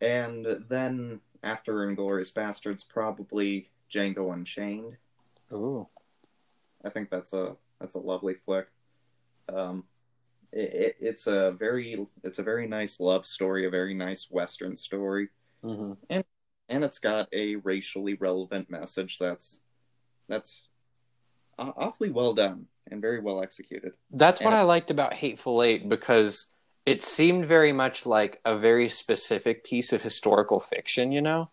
and 0.00 0.46
then 0.68 1.20
after 1.42 1.84
Inglorious 1.88 2.30
Bastards, 2.30 2.84
probably 2.84 3.68
Django 3.92 4.32
Unchained. 4.32 4.96
Ooh. 5.52 5.86
I 6.84 6.90
think 6.90 7.10
that's 7.10 7.32
a 7.32 7.56
that's 7.80 7.94
a 7.94 7.98
lovely 8.00 8.34
flick. 8.34 8.66
Um, 9.52 9.84
it, 10.52 10.74
it, 10.74 10.96
it's 11.00 11.26
a 11.26 11.52
very 11.52 12.06
it's 12.22 12.38
a 12.38 12.42
very 12.42 12.66
nice 12.66 13.00
love 13.00 13.24
story, 13.26 13.66
a 13.66 13.70
very 13.70 13.94
nice 13.94 14.28
western 14.30 14.76
story, 14.76 15.28
hmm 15.62 15.92
and 16.68 16.84
it's 16.84 17.00
got 17.00 17.28
a 17.32 17.56
racially 17.56 18.14
relevant 18.14 18.70
message 18.70 19.18
that's 19.18 19.60
that's 20.28 20.62
awfully 21.58 22.10
well 22.10 22.32
done 22.32 22.66
and 22.90 23.00
very 23.00 23.20
well 23.20 23.42
executed. 23.42 23.92
That's 24.12 24.40
what 24.40 24.52
And- 24.52 24.56
I 24.56 24.62
liked 24.62 24.90
about 24.90 25.14
Hateful 25.14 25.62
Eight 25.62 25.88
because 25.88 26.50
it 26.86 27.02
seemed 27.02 27.46
very 27.46 27.72
much 27.72 28.06
like 28.06 28.40
a 28.44 28.56
very 28.58 28.88
specific 28.88 29.64
piece 29.64 29.92
of 29.92 30.00
historical 30.02 30.60
fiction, 30.60 31.12
you 31.12 31.20
know? 31.20 31.50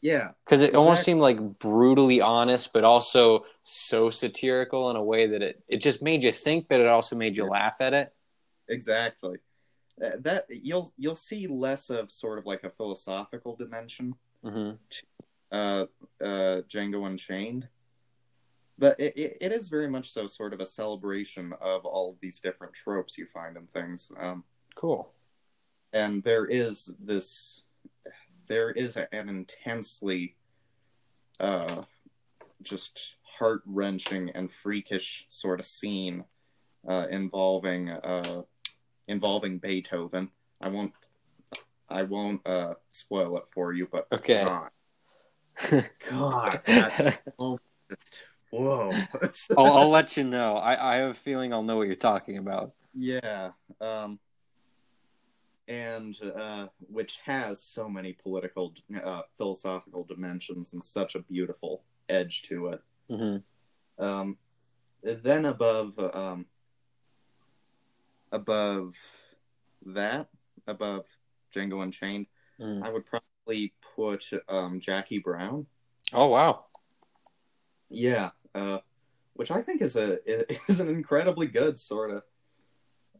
Yeah, 0.00 0.30
Because 0.44 0.62
it 0.62 0.74
almost 0.76 1.02
seemed 1.04 1.20
like 1.20 1.40
brutally 1.58 2.20
honest, 2.20 2.72
but 2.72 2.84
also 2.84 3.44
so 3.64 4.10
satirical 4.10 4.90
in 4.90 4.96
a 4.96 5.02
way 5.02 5.26
that 5.26 5.42
it, 5.42 5.62
it 5.66 5.82
just 5.82 6.02
made 6.02 6.22
you 6.22 6.30
think, 6.30 6.68
but 6.68 6.78
it 6.80 6.86
also 6.86 7.16
made 7.16 7.36
you 7.36 7.44
Yeah. 7.44 7.50
laugh 7.50 7.76
at 7.80 7.94
it. 7.94 8.14
exactly. 8.68 9.38
That, 9.98 10.22
that 10.22 10.44
you'll 10.48 10.92
you'll 10.96 11.16
see 11.16 11.48
less 11.48 11.90
of 11.90 12.12
sort 12.12 12.38
of 12.38 12.46
like 12.46 12.62
a 12.62 12.70
philosophical 12.70 13.56
dimension 13.56 14.14
hmm 14.44 14.70
uh, 15.50 15.86
uh, 16.22 16.62
Django 16.68 17.04
Unchained. 17.06 17.66
But 18.78 19.00
it, 19.00 19.16
it, 19.16 19.38
it 19.40 19.52
is 19.52 19.68
very 19.68 19.88
much 19.90 20.10
so 20.12 20.28
sort 20.28 20.52
of 20.54 20.60
a 20.60 20.66
celebration 20.66 21.52
of 21.60 21.84
all 21.84 22.12
of 22.12 22.20
these 22.20 22.40
different 22.40 22.74
tropes 22.74 23.18
you 23.18 23.26
find 23.26 23.56
in 23.56 23.66
things. 23.66 24.12
Um, 24.20 24.44
Cool. 24.76 25.12
and 25.92 26.22
there 26.22 26.46
is 26.46 26.92
this, 27.00 27.64
there 28.48 28.70
is 28.70 28.96
a, 28.96 29.12
an 29.14 29.28
intensely 29.28 30.36
uh, 31.40 31.82
just 32.62 33.16
heart 33.22 33.62
wrenching 33.66 34.30
and 34.30 34.50
freakish 34.50 35.26
sort 35.28 35.60
of 35.60 35.66
scene 35.66 36.24
uh, 36.86 37.06
involving 37.10 37.90
uh, 37.90 38.42
involving 39.06 39.58
Beethoven. 39.58 40.30
I 40.60 40.68
won't. 40.68 40.92
I 41.88 42.02
won't 42.02 42.46
uh, 42.46 42.74
spoil 42.90 43.38
it 43.38 43.44
for 43.52 43.72
you, 43.72 43.88
but 43.90 44.06
Okay. 44.12 44.44
God, 44.44 44.70
God, 46.10 46.60
that 46.66 46.92
just 47.90 48.24
whoa. 48.50 48.92
I'll, 49.56 49.72
I'll 49.72 49.90
let 49.90 50.16
you 50.16 50.24
know. 50.24 50.56
I, 50.56 50.94
I 50.94 50.96
have 50.96 51.10
a 51.10 51.14
feeling 51.14 51.52
I'll 51.52 51.62
know 51.62 51.76
what 51.76 51.86
you're 51.86 51.96
talking 51.96 52.38
about. 52.38 52.72
yeah, 52.94 53.50
um, 53.80 54.18
and 55.68 56.18
uh, 56.34 56.66
which 56.78 57.20
has 57.24 57.62
so 57.62 57.88
many 57.88 58.14
political, 58.14 58.74
uh, 59.04 59.22
philosophical 59.36 60.04
dimensions 60.04 60.72
and 60.72 60.82
such 60.82 61.14
a 61.14 61.20
beautiful 61.20 61.82
edge 62.08 62.42
to 62.42 62.68
it. 62.68 62.80
hmm 63.08 63.36
Um, 64.02 64.38
then 65.02 65.44
above, 65.44 65.92
um, 65.98 66.46
above 68.32 68.96
that, 69.86 70.28
above 70.66 71.06
Django 71.54 71.82
Unchained, 71.82 72.26
Mm. 72.60 72.84
I 72.84 72.90
would 72.90 73.04
probably 73.06 73.72
put 73.94 74.28
um, 74.48 74.80
Jackie 74.80 75.18
Brown. 75.18 75.66
Oh, 76.12 76.26
wow. 76.26 76.64
Yeah, 77.88 78.30
uh, 78.54 78.78
which 79.34 79.50
I 79.50 79.62
think 79.62 79.80
is 79.80 79.96
a 79.96 80.18
is 80.68 80.80
an 80.80 80.88
incredibly 80.88 81.46
good 81.46 81.78
sort 81.78 82.10
of 82.10 82.22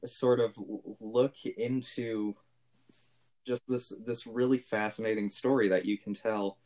sort 0.05 0.40
of 0.40 0.55
look 1.01 1.34
into 1.44 2.34
just 3.46 3.62
this 3.66 3.92
this 4.07 4.26
really 4.26 4.59
fascinating 4.59 5.28
story 5.28 5.68
that 5.68 5.84
you 5.84 5.96
can 5.96 6.14
tell 6.14 6.59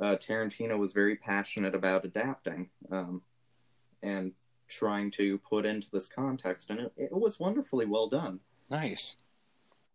uh, 0.00 0.16
Tarantino 0.16 0.78
was 0.78 0.92
very 0.92 1.16
passionate 1.16 1.74
about 1.74 2.04
adapting 2.04 2.68
um, 2.90 3.22
and 4.02 4.32
trying 4.68 5.10
to 5.12 5.38
put 5.38 5.64
into 5.64 5.88
this 5.92 6.08
context, 6.08 6.70
and 6.70 6.80
it, 6.80 6.92
it 6.96 7.12
was 7.12 7.38
wonderfully 7.38 7.86
well 7.86 8.08
done. 8.08 8.40
Nice. 8.70 9.16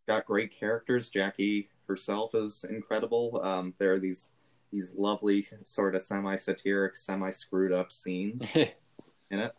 Got 0.08 0.26
great 0.26 0.52
characters. 0.52 1.10
Jackie 1.10 1.70
herself 1.88 2.34
is 2.34 2.66
incredible. 2.70 3.42
Um, 3.44 3.74
there 3.78 3.94
are 3.94 4.00
these 4.00 4.32
these 4.72 4.94
lovely 4.96 5.44
sort 5.64 5.96
of 5.96 6.02
semi 6.02 6.36
satiric, 6.36 6.96
semi 6.96 7.32
screwed 7.32 7.74
up 7.74 7.92
scenes 7.92 8.48
in 8.56 9.40
it. 9.40 9.54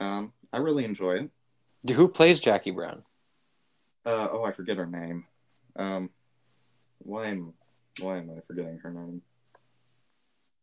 Um, 0.00 0.32
I 0.52 0.58
really 0.58 0.84
enjoy 0.84 1.12
it. 1.12 1.30
Who 1.86 2.08
plays 2.08 2.40
Jackie 2.40 2.70
Brown? 2.70 3.04
Uh, 4.04 4.28
oh, 4.32 4.44
I 4.44 4.52
forget 4.52 4.76
her 4.76 4.86
name. 4.86 5.26
Um, 5.76 6.10
why 6.98 7.26
am 7.28 7.52
why 8.00 8.18
am 8.18 8.30
I 8.30 8.40
forgetting 8.46 8.78
her 8.82 8.90
name? 8.90 9.22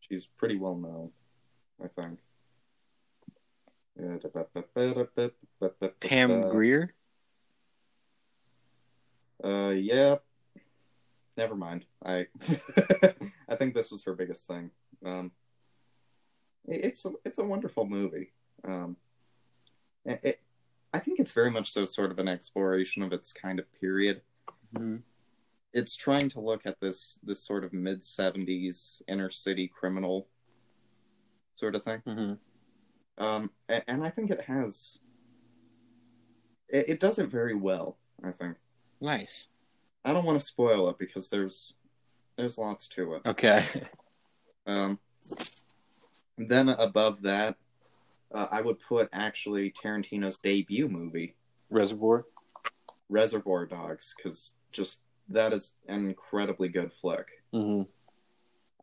She's 0.02 0.26
pretty 0.26 0.58
well 0.58 0.76
known, 0.76 1.12
I 1.84 1.88
think. 1.88 2.20
Pam 6.02 6.42
Grier? 6.50 6.94
Uh, 9.44 9.70
yeah. 9.70 10.16
Never 11.38 11.56
mind. 11.56 11.86
I 12.06 12.28
I 13.50 13.56
think 13.56 13.74
this 13.74 13.92
was 13.92 14.04
her 14.06 14.14
biggest 14.14 14.48
thing. 14.48 14.72
Um, 15.06 15.32
it- 16.68 16.86
it's 16.86 17.06
a, 17.06 17.12
it's 17.26 17.40
a 17.40 17.44
wonderful 17.44 17.86
movie. 17.86 18.32
Um, 18.68 18.98
it, 20.06 20.20
it, 20.24 20.42
I 20.96 21.00
think 21.00 21.20
it's 21.20 21.34
very 21.34 21.52
much 21.52 21.72
so 21.72 21.84
sort 21.86 22.12
of 22.12 22.20
an 22.20 22.28
exploration 22.28 23.04
of 23.04 23.12
its 23.12 23.34
kind 23.34 23.60
of 23.60 23.66
period. 23.74 24.22
Mhm. 24.74 25.04
It's 25.74 25.96
trying 25.98 26.30
to 26.30 26.40
look 26.40 26.66
at 26.66 26.80
this 26.80 27.20
this 27.22 27.42
sort 27.44 27.64
of 27.66 27.74
mid 27.74 28.00
'70s 28.02 29.02
inner 29.08 29.30
city 29.30 29.68
criminal 29.68 30.30
sort 31.56 31.76
of 31.76 31.84
thing. 31.84 32.00
hmm 32.06 32.34
Um, 33.18 33.52
a- 33.70 33.90
and 33.90 34.04
I 34.06 34.10
think 34.10 34.32
it 34.32 34.42
has 34.42 35.00
it, 36.70 36.90
it 36.90 37.00
does 37.00 37.20
it 37.20 37.28
very 37.30 37.56
well. 37.56 37.98
I 38.24 38.32
think. 38.32 38.58
Nice. 39.02 39.50
I 40.06 40.14
don't 40.14 40.26
want 40.26 40.40
to 40.40 40.46
spoil 40.46 40.90
it 40.90 40.98
because 40.98 41.30
there's 41.30 41.74
there's 42.38 42.58
lots 42.58 42.88
to 42.90 43.16
it. 43.16 43.22
Okay. 43.28 43.64
Um, 44.68 45.00
then 46.38 46.70
above 46.70 47.22
that, 47.22 47.58
uh, 48.36 48.48
I 48.52 48.62
would 48.62 48.80
put 48.80 49.10
actually 49.14 49.72
Tarantino's 49.72 50.38
debut 50.38 50.88
movie, 50.88 51.36
Reservoir? 51.70 52.26
Reservoir 53.10 53.66
Dogs, 53.66 54.14
because 54.18 54.52
just 54.72 55.02
that 55.30 55.54
is 55.54 55.74
an 55.88 56.06
incredibly 56.06 56.68
good 56.68 56.92
flick. 56.92 57.28
hmm 57.52 57.84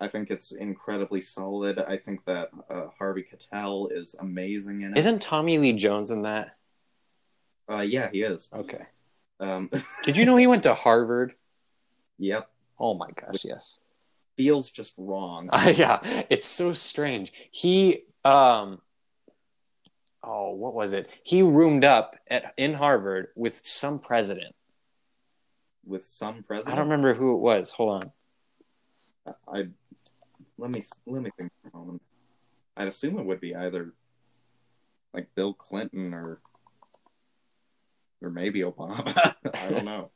I 0.00 0.08
think 0.08 0.30
it's 0.32 0.50
incredibly 0.50 1.20
solid. 1.20 1.78
I 1.78 1.96
think 1.96 2.24
that 2.24 2.50
uh, 2.68 2.86
Harvey 2.98 3.22
Keitel 3.22 3.92
is 3.92 4.16
amazing 4.18 4.80
in 4.82 4.96
it. 4.96 4.98
Isn't 4.98 5.22
Tommy 5.22 5.58
Lee 5.58 5.74
Jones 5.74 6.10
in 6.10 6.22
that? 6.22 6.56
Uh, 7.70 7.82
yeah, 7.82 8.10
he 8.10 8.22
is. 8.22 8.50
Okay. 8.52 8.82
Um, 9.38 9.70
Did 10.02 10.16
you 10.16 10.24
know 10.24 10.36
he 10.36 10.48
went 10.48 10.64
to 10.64 10.74
Harvard? 10.74 11.34
yep, 12.18 12.50
Oh 12.80 12.94
my 12.94 13.10
gosh, 13.10 13.44
yes. 13.44 13.78
feels 14.36 14.72
just 14.72 14.94
wrong. 14.98 15.48
Yeah, 15.76 16.00
it's 16.28 16.46
so 16.48 16.72
strange. 16.72 17.32
He 17.52 18.00
um 18.24 18.80
oh, 20.24 20.50
what 20.52 20.74
was 20.74 20.92
it? 20.92 21.08
He 21.22 21.42
roomed 21.42 21.84
up 21.84 22.16
at 22.28 22.54
in 22.56 22.74
Harvard 22.74 23.28
with 23.34 23.60
some 23.64 23.98
president. 23.98 24.54
with 25.84 26.04
some 26.06 26.42
president. 26.42 26.72
I 26.72 26.76
don't 26.76 26.88
remember 26.88 27.14
who 27.14 27.34
it 27.34 27.38
was. 27.40 27.70
Hold 27.72 28.04
on. 28.04 29.34
I 29.52 29.68
let 30.58 30.70
me 30.70 30.82
let 31.06 31.22
me 31.22 31.30
think 31.38 31.50
for 31.62 31.68
a 31.72 31.76
moment. 31.76 32.02
I'd 32.76 32.88
assume 32.88 33.18
it 33.18 33.26
would 33.26 33.40
be 33.40 33.54
either 33.54 33.92
like 35.12 35.28
Bill 35.34 35.52
Clinton 35.54 36.14
or 36.14 36.40
or 38.22 38.30
maybe 38.30 38.60
Obama. 38.60 39.34
I 39.54 39.68
don't 39.70 39.84
know. 39.84 40.10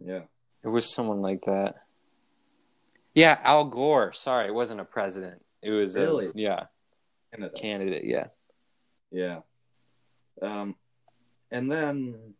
Yeah. 0.00 0.22
It 0.64 0.68
was 0.68 0.92
someone 0.92 1.20
like 1.22 1.44
that. 1.46 1.76
Yeah, 3.14 3.38
Al 3.42 3.64
Gore. 3.64 4.12
Sorry, 4.12 4.46
it 4.46 4.54
wasn't 4.54 4.80
a 4.80 4.84
president. 4.84 5.44
It 5.62 5.70
was 5.70 5.96
Really? 5.96 6.26
a 6.28 6.32
yeah, 6.34 6.64
Canada. 7.32 7.54
candidate, 7.54 8.04
yeah. 8.04 8.26
Yeah. 9.10 9.40
Um 10.42 10.76
and 11.50 11.70
then 11.70 12.34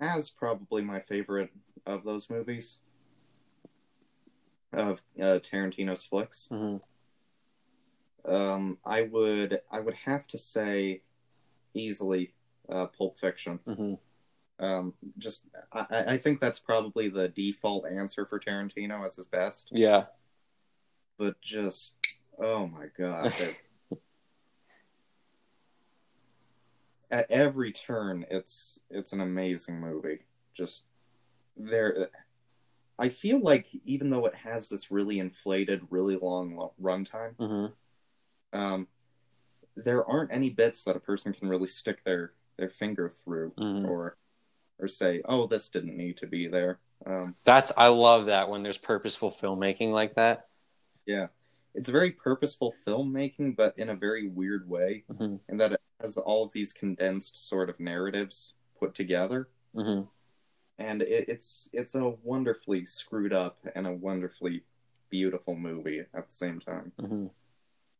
as 0.00 0.30
probably 0.30 0.82
my 0.82 1.00
favorite 1.00 1.50
of 1.86 2.04
those 2.04 2.30
movies 2.30 2.78
of 4.72 5.02
uh, 5.20 5.40
Tarantino's 5.40 6.04
flicks. 6.04 6.46
hmm 6.50 6.76
Um, 8.24 8.78
I 8.84 9.02
would 9.02 9.60
I 9.70 9.80
would 9.80 9.94
have 9.94 10.26
to 10.28 10.38
say 10.38 11.02
easily 11.74 12.34
uh, 12.68 12.86
Pulp 12.86 13.18
Fiction. 13.18 13.58
hmm 13.66 13.94
Um, 14.60 14.94
just 15.16 15.44
I 15.72 16.14
I 16.14 16.18
think 16.18 16.40
that's 16.40 16.58
probably 16.58 17.08
the 17.08 17.28
default 17.28 17.86
answer 17.86 18.26
for 18.26 18.38
Tarantino 18.38 19.04
as 19.04 19.16
his 19.16 19.26
best. 19.26 19.70
Yeah. 19.72 20.04
But 21.18 21.40
just 21.40 21.96
oh 22.40 22.66
my 22.66 22.86
god, 22.98 23.32
at 27.10 27.30
every 27.30 27.72
turn, 27.72 28.26
it's 28.30 28.78
it's 28.90 29.12
an 29.12 29.20
amazing 29.20 29.80
movie. 29.80 30.20
Just 30.54 30.84
there, 31.56 32.08
I 32.98 33.08
feel 33.08 33.40
like 33.40 33.68
even 33.84 34.10
though 34.10 34.26
it 34.26 34.34
has 34.34 34.68
this 34.68 34.90
really 34.90 35.18
inflated, 35.18 35.82
really 35.90 36.16
long 36.16 36.56
lo- 36.56 36.74
runtime. 36.80 37.34
hmm 37.38 37.66
um, 38.52 38.88
there 39.76 40.04
aren't 40.08 40.32
any 40.32 40.48
bits 40.50 40.82
that 40.84 40.96
a 40.96 41.00
person 41.00 41.32
can 41.34 41.48
really 41.48 41.66
stick 41.66 42.02
their 42.04 42.32
their 42.56 42.70
finger 42.70 43.08
through 43.08 43.52
Mhm. 43.58 43.86
or 43.88 44.16
or 44.80 44.88
say, 44.88 45.22
"Oh, 45.24 45.46
this 45.46 45.68
didn't 45.68 45.96
need 45.96 46.16
to 46.18 46.26
be 46.26 46.48
there." 46.48 46.78
Um, 47.06 47.36
That's 47.44 47.72
I 47.76 47.88
love 47.88 48.26
that 48.26 48.48
when 48.48 48.62
there's 48.62 48.78
purposeful 48.78 49.32
filmmaking 49.40 49.92
like 49.92 50.14
that. 50.14 50.48
yeah, 51.06 51.28
it's 51.78 51.88
very 51.88 52.10
purposeful 52.10 52.74
filmmaking, 52.84 53.56
but 53.56 53.78
in 53.78 53.88
a 53.88 53.94
very 53.94 54.26
weird 54.26 54.68
way, 54.68 55.04
hmm 55.16 55.36
in 55.48 55.56
that 55.56 55.72
it 55.72 55.80
has 56.00 56.16
all 56.16 56.44
of 56.44 56.52
these 56.52 56.72
condensed 56.74 57.48
sort 57.48 57.70
of 57.70 57.80
narratives 57.80 58.54
put 58.78 58.94
together, 58.94 59.48
hmm 59.74 60.02
and 60.78 61.02
it, 61.02 61.28
it's 61.28 61.68
it's 61.72 61.94
a 61.94 62.14
wonderfully 62.22 62.84
screwed 62.84 63.32
up 63.32 63.58
and 63.74 63.86
a 63.86 63.92
wonderfully 63.92 64.64
beautiful 65.08 65.56
movie 65.56 66.00
at 66.12 66.26
the 66.26 66.34
same 66.34 66.60
time. 66.60 66.92
hmm 67.00 67.26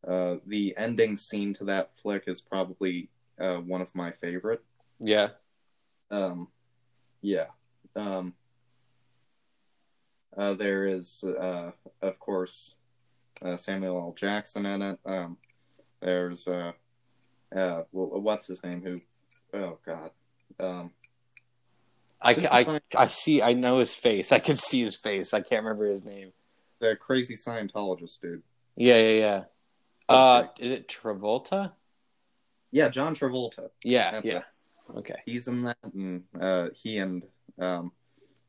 Uh, 0.07 0.37
the 0.45 0.73
ending 0.77 1.17
scene 1.17 1.53
to 1.53 1.63
that 1.65 1.97
flick 1.97 2.23
is 2.27 2.41
probably 2.41 3.09
uh, 3.39 3.59
one 3.59 3.81
of 3.81 3.95
my 3.95 4.11
favorite. 4.11 4.63
Yeah. 4.99 5.29
Um, 6.11 6.47
yeah. 7.21 7.47
Um, 7.95 8.33
uh, 10.37 10.53
there 10.53 10.85
is, 10.85 11.23
uh, 11.23 11.71
of 12.01 12.19
course, 12.19 12.75
uh, 13.43 13.55
Samuel 13.57 13.97
L. 13.97 14.13
Jackson 14.17 14.65
in 14.65 14.81
it. 14.81 14.99
Um, 15.05 15.37
there's, 16.01 16.47
uh, 16.47 16.71
uh, 17.55 17.81
wh- 17.91 18.21
what's 18.23 18.47
his 18.47 18.63
name? 18.63 18.81
Who? 18.81 19.57
Oh 19.57 19.77
God. 19.85 20.11
Um, 20.59 20.91
I, 22.21 22.31
I, 22.51 22.79
I 22.97 23.07
see. 23.07 23.41
I 23.41 23.53
know 23.53 23.79
his 23.79 23.93
face. 23.93 24.31
I 24.33 24.39
can 24.39 24.55
see 24.57 24.81
his 24.81 24.95
face. 24.95 25.33
I 25.33 25.41
can't 25.41 25.63
remember 25.63 25.89
his 25.89 26.03
name. 26.03 26.31
the 26.79 26.95
crazy 26.95 27.35
Scientologist 27.35 28.19
dude. 28.21 28.43
Yeah, 28.75 28.97
yeah, 28.97 29.19
yeah. 29.19 29.43
Uh, 30.07 30.47
is 30.59 30.71
it 30.71 30.87
Travolta? 30.87 31.71
Yeah, 32.71 32.89
John 32.89 33.15
Travolta. 33.15 33.69
Yeah, 33.83 34.11
That's 34.11 34.29
yeah. 34.29 34.37
it. 34.37 34.43
Okay. 34.97 35.15
He's 35.25 35.47
in 35.47 35.63
that, 35.63 35.77
and 35.93 36.23
uh, 36.39 36.69
he 36.73 36.97
and 36.97 37.23
um, 37.59 37.91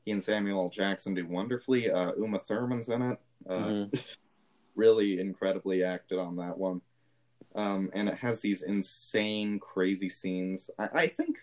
he 0.04 0.12
and 0.12 0.22
Samuel 0.22 0.64
L. 0.64 0.68
Jackson 0.70 1.14
do 1.14 1.26
wonderfully. 1.26 1.90
Uh, 1.90 2.12
Uma 2.18 2.38
Thurman's 2.38 2.88
in 2.88 3.02
it. 3.02 3.18
Uh, 3.48 3.52
Mhm. 3.68 4.16
really 4.80 5.20
incredibly 5.20 5.84
acted 5.84 6.18
on 6.18 6.36
that 6.36 6.56
one. 6.56 6.80
Um, 7.54 7.90
and 7.92 8.08
it 8.08 8.16
has 8.16 8.40
these 8.40 8.62
insane, 8.62 9.58
crazy 9.58 10.08
scenes. 10.08 10.70
I, 10.78 10.88
I 10.94 11.06
think 11.06 11.36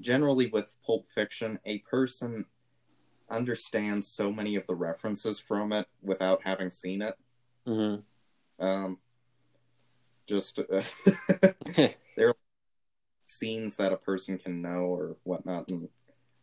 generally 0.00 0.46
with 0.46 0.76
Pulp 0.86 1.06
Fiction, 1.10 1.58
a 1.64 1.78
person 1.78 2.44
understands 3.28 4.06
so 4.06 4.32
many 4.32 4.54
of 4.56 4.66
the 4.66 4.74
references 4.74 5.40
from 5.40 5.72
it 5.72 5.86
without 6.02 6.40
having 6.44 6.70
seen 6.70 7.02
it. 7.02 7.16
hmm 7.66 7.96
Um, 8.60 8.98
just 10.26 10.58
uh, 10.60 10.82
there 12.16 12.28
are 12.28 12.36
scenes 13.26 13.76
that 13.76 13.92
a 13.92 13.96
person 13.96 14.38
can 14.38 14.62
know 14.62 14.84
or 14.84 15.16
whatnot, 15.24 15.68
and 15.70 15.88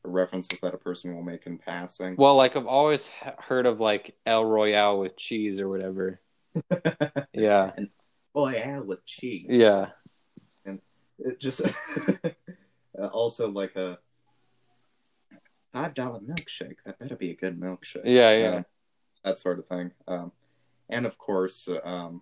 references 0.03 0.59
that 0.59 0.73
a 0.73 0.77
person 0.77 1.15
will 1.15 1.23
make 1.23 1.45
in 1.45 1.57
passing. 1.57 2.15
Well, 2.17 2.35
like 2.35 2.55
I've 2.55 2.67
always 2.67 3.09
heard 3.39 3.65
of 3.65 3.79
like 3.79 4.15
El 4.25 4.45
Royale 4.45 4.99
with 4.99 5.15
cheese 5.15 5.59
or 5.59 5.69
whatever. 5.69 6.19
Yeah, 7.33 7.71
Boy, 8.33 8.53
yeah, 8.55 8.79
with 8.79 9.05
cheese. 9.05 9.47
yeah, 9.49 9.87
And 10.65 10.79
It 11.19 11.39
just 11.39 11.61
uh, 11.61 13.07
also 13.11 13.49
like 13.49 13.75
a 13.75 13.99
five 15.73 15.93
dollar 15.93 16.19
milkshake. 16.19 16.77
That 16.85 16.99
better 16.99 17.15
be 17.15 17.31
a 17.31 17.35
good 17.35 17.59
milkshake. 17.59 18.01
yeah, 18.05 18.35
yeah. 18.37 18.55
Um, 18.57 18.65
that 19.23 19.39
sort 19.39 19.59
of 19.59 19.67
thing. 19.67 19.91
Um, 20.07 20.31
and 20.89 21.05
of 21.05 21.17
course, 21.17 21.67
uh, 21.67 21.79
um, 21.87 22.21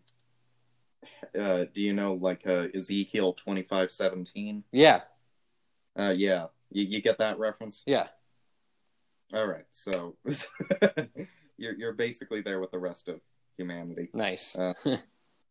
uh, 1.38 1.66
do 1.74 1.82
you 1.82 1.94
know 1.94 2.14
like 2.14 2.46
uh, 2.48 2.68
Ezekiel 2.74 3.34
twenty 3.34 3.64
five 3.64 3.92
seventeen? 3.92 4.64
yeah, 4.72 5.02
Uh, 5.96 6.14
yeah, 6.16 6.48
you, 6.72 6.84
you 6.86 7.02
get 7.02 7.18
that 7.20 7.38
reference. 7.40 7.84
yeah. 7.86 8.08
All 9.34 9.48
right, 9.48 9.66
so 9.72 10.16
you're 11.58 11.74
you're 11.76 11.94
basically 11.94 12.42
there 12.42 12.60
with 12.60 12.70
the 12.72 12.78
rest 12.80 13.08
of 13.08 13.20
humanity. 13.58 14.10
Nice. 14.14 14.58
Uh, 14.58 14.74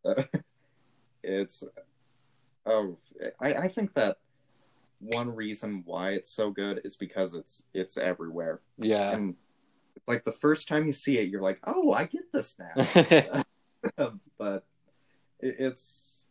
Uh, 0.05 0.24
it's 1.22 1.62
oh, 2.66 2.98
I 3.38 3.55
I 3.55 3.68
think 3.68 3.94
that 3.94 4.16
one 4.98 5.32
reason 5.32 5.84
why 5.86 6.11
it's 6.11 6.30
so 6.30 6.50
good 6.50 6.80
is 6.84 6.96
because 6.96 7.34
it's 7.34 7.64
it's 7.72 7.96
everywhere, 7.96 8.62
yeah. 8.78 9.12
and 9.12 9.36
like 10.09 10.24
the 10.24 10.32
first 10.32 10.66
time 10.66 10.86
you 10.86 10.92
see 10.92 11.18
it, 11.18 11.28
you're 11.28 11.42
like, 11.42 11.61
oh, 11.64 11.92
I 11.92 12.07
get 12.07 12.32
this 12.32 12.57
now. 12.59 13.42
but 14.38 14.64
it, 15.40 15.57
it's 15.59 16.26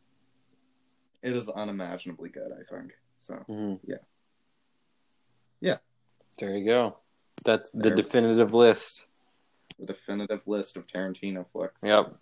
it 1.21 1.35
is 1.35 1.49
unimaginably 1.49 2.29
good. 2.29 2.51
I 2.51 2.63
think 2.75 2.93
so. 3.17 3.35
Mhm. 3.49 3.79
Yeah. 3.85 3.95
Yeah. 5.59 5.77
There 6.37 6.57
you 6.57 6.65
go. 6.65 6.97
That's 7.45 7.69
the 7.71 7.83
There. 7.83 7.95
definitive 7.95 8.53
list. 8.53 9.07
The 9.81 9.87
definitive 9.87 10.47
list 10.47 10.77
of 10.77 10.85
Tarantino 10.85 11.43
flicks. 11.51 11.81
Yep. 11.83 12.15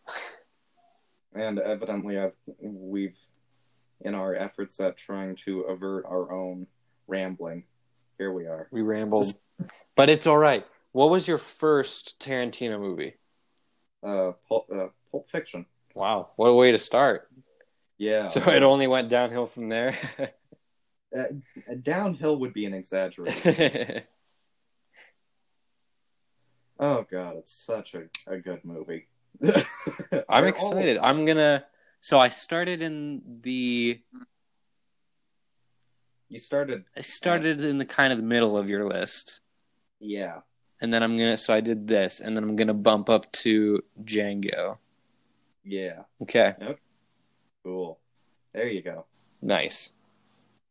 and 1.36 1.60
evidently 1.60 2.18
I've, 2.18 2.32
we've 2.62 3.18
in 4.02 4.16
our 4.16 4.34
efforts 4.34 4.80
at 4.80 4.96
trying 4.96 5.36
to 5.36 5.62
avert 5.64 6.06
our 6.06 6.32
own 6.32 6.68
rambling 7.08 7.66
here 8.18 8.32
we 8.32 8.46
are 8.46 8.70
We 8.72 8.82
rambled, 8.82 9.34
but 9.98 10.10
it's 10.10 10.26
all 10.26 10.38
right. 10.38 10.66
What 10.94 11.10
was 11.10 11.28
your 11.28 11.38
first 11.38 12.18
Tarantino 12.20 12.80
movie? 12.80 13.16
uh 14.02 14.32
pulp, 14.48 14.68
uh, 14.74 14.88
pulp 15.12 15.28
fiction 15.30 15.66
Wow, 15.94 16.30
what 16.38 16.48
a 16.48 16.54
way 16.54 16.72
to 16.72 16.80
start. 16.80 17.28
yeah 17.98 18.30
So 18.30 18.40
it 18.50 18.64
only 18.64 18.88
went 18.88 19.10
downhill 19.10 19.48
from 19.48 19.68
there. 19.68 19.98
uh, 21.18 21.24
downhill 21.82 22.40
would 22.40 22.54
be 22.54 22.66
an 22.66 22.74
exaggeration 22.74 24.04
oh 26.80 27.06
god 27.12 27.36
it's 27.38 27.54
such 27.54 27.94
a, 27.96 28.04
a 28.28 28.38
good 28.38 28.64
movie 28.64 29.08
I'm 29.44 29.64
They're 30.12 30.26
all- 30.30 30.44
excited. 30.46 30.98
I'm 30.98 31.26
gonna. 31.26 31.64
So 32.02 32.18
I 32.20 32.30
started 32.30 32.82
in 32.82 33.22
the. 33.42 34.02
you 36.30 36.40
started 36.40 36.84
I 36.98 37.02
started 37.02 37.64
in 37.64 37.78
the 37.78 37.86
kind 37.86 38.12
of 38.12 38.18
the 38.18 38.24
middle 38.26 38.58
of 38.58 38.68
your 38.70 38.86
list, 38.88 39.42
yeah 40.00 40.40
and 40.82 40.94
then 40.94 41.04
I'm 41.04 41.18
gonna. 41.18 41.38
So 41.38 41.54
I 41.54 41.62
did 41.62 41.88
this, 41.88 42.20
and 42.20 42.36
then 42.36 42.44
I'm 42.44 42.56
gonna 42.56 42.74
bump 42.74 43.10
up 43.10 43.32
to 43.44 43.82
Django. 44.04 44.78
yeah 45.64 46.04
Okay, 46.22 46.54
cool 47.64 48.00
there 48.54 48.68
you 48.68 48.82
go 48.82 49.06
nice. 49.42 49.92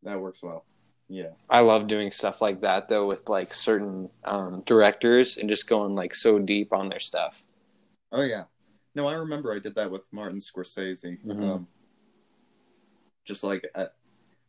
that 0.03 0.21
works 0.21 0.43
well 0.43 0.65
yeah 1.09 1.31
I 1.49 1.61
love 1.61 1.87
doing 1.87 2.11
stuff 2.11 2.41
like 2.43 2.61
that 2.61 2.89
though 2.89 3.07
with 3.07 3.29
like 3.29 3.55
certain 3.55 4.11
um, 4.25 4.63
directors 4.67 5.37
and 5.39 5.49
just 5.49 5.67
going 5.69 5.95
like 5.95 6.15
so 6.15 6.39
deep 6.39 6.73
on 6.73 6.89
their 6.89 7.01
stuff. 7.01 7.43
Oh 8.13 8.23
yeah, 8.23 8.45
no, 8.95 9.07
I 9.07 9.15
remember 9.15 9.55
I 9.55 9.59
did 9.59 9.75
that 9.77 9.91
with 9.91 10.07
Martin 10.13 10.39
Scorsese. 10.39 11.19
Mhm. 11.25 11.43
Um, 11.43 11.69
just 13.25 13.45
like 13.45 13.67
I, 13.75 13.87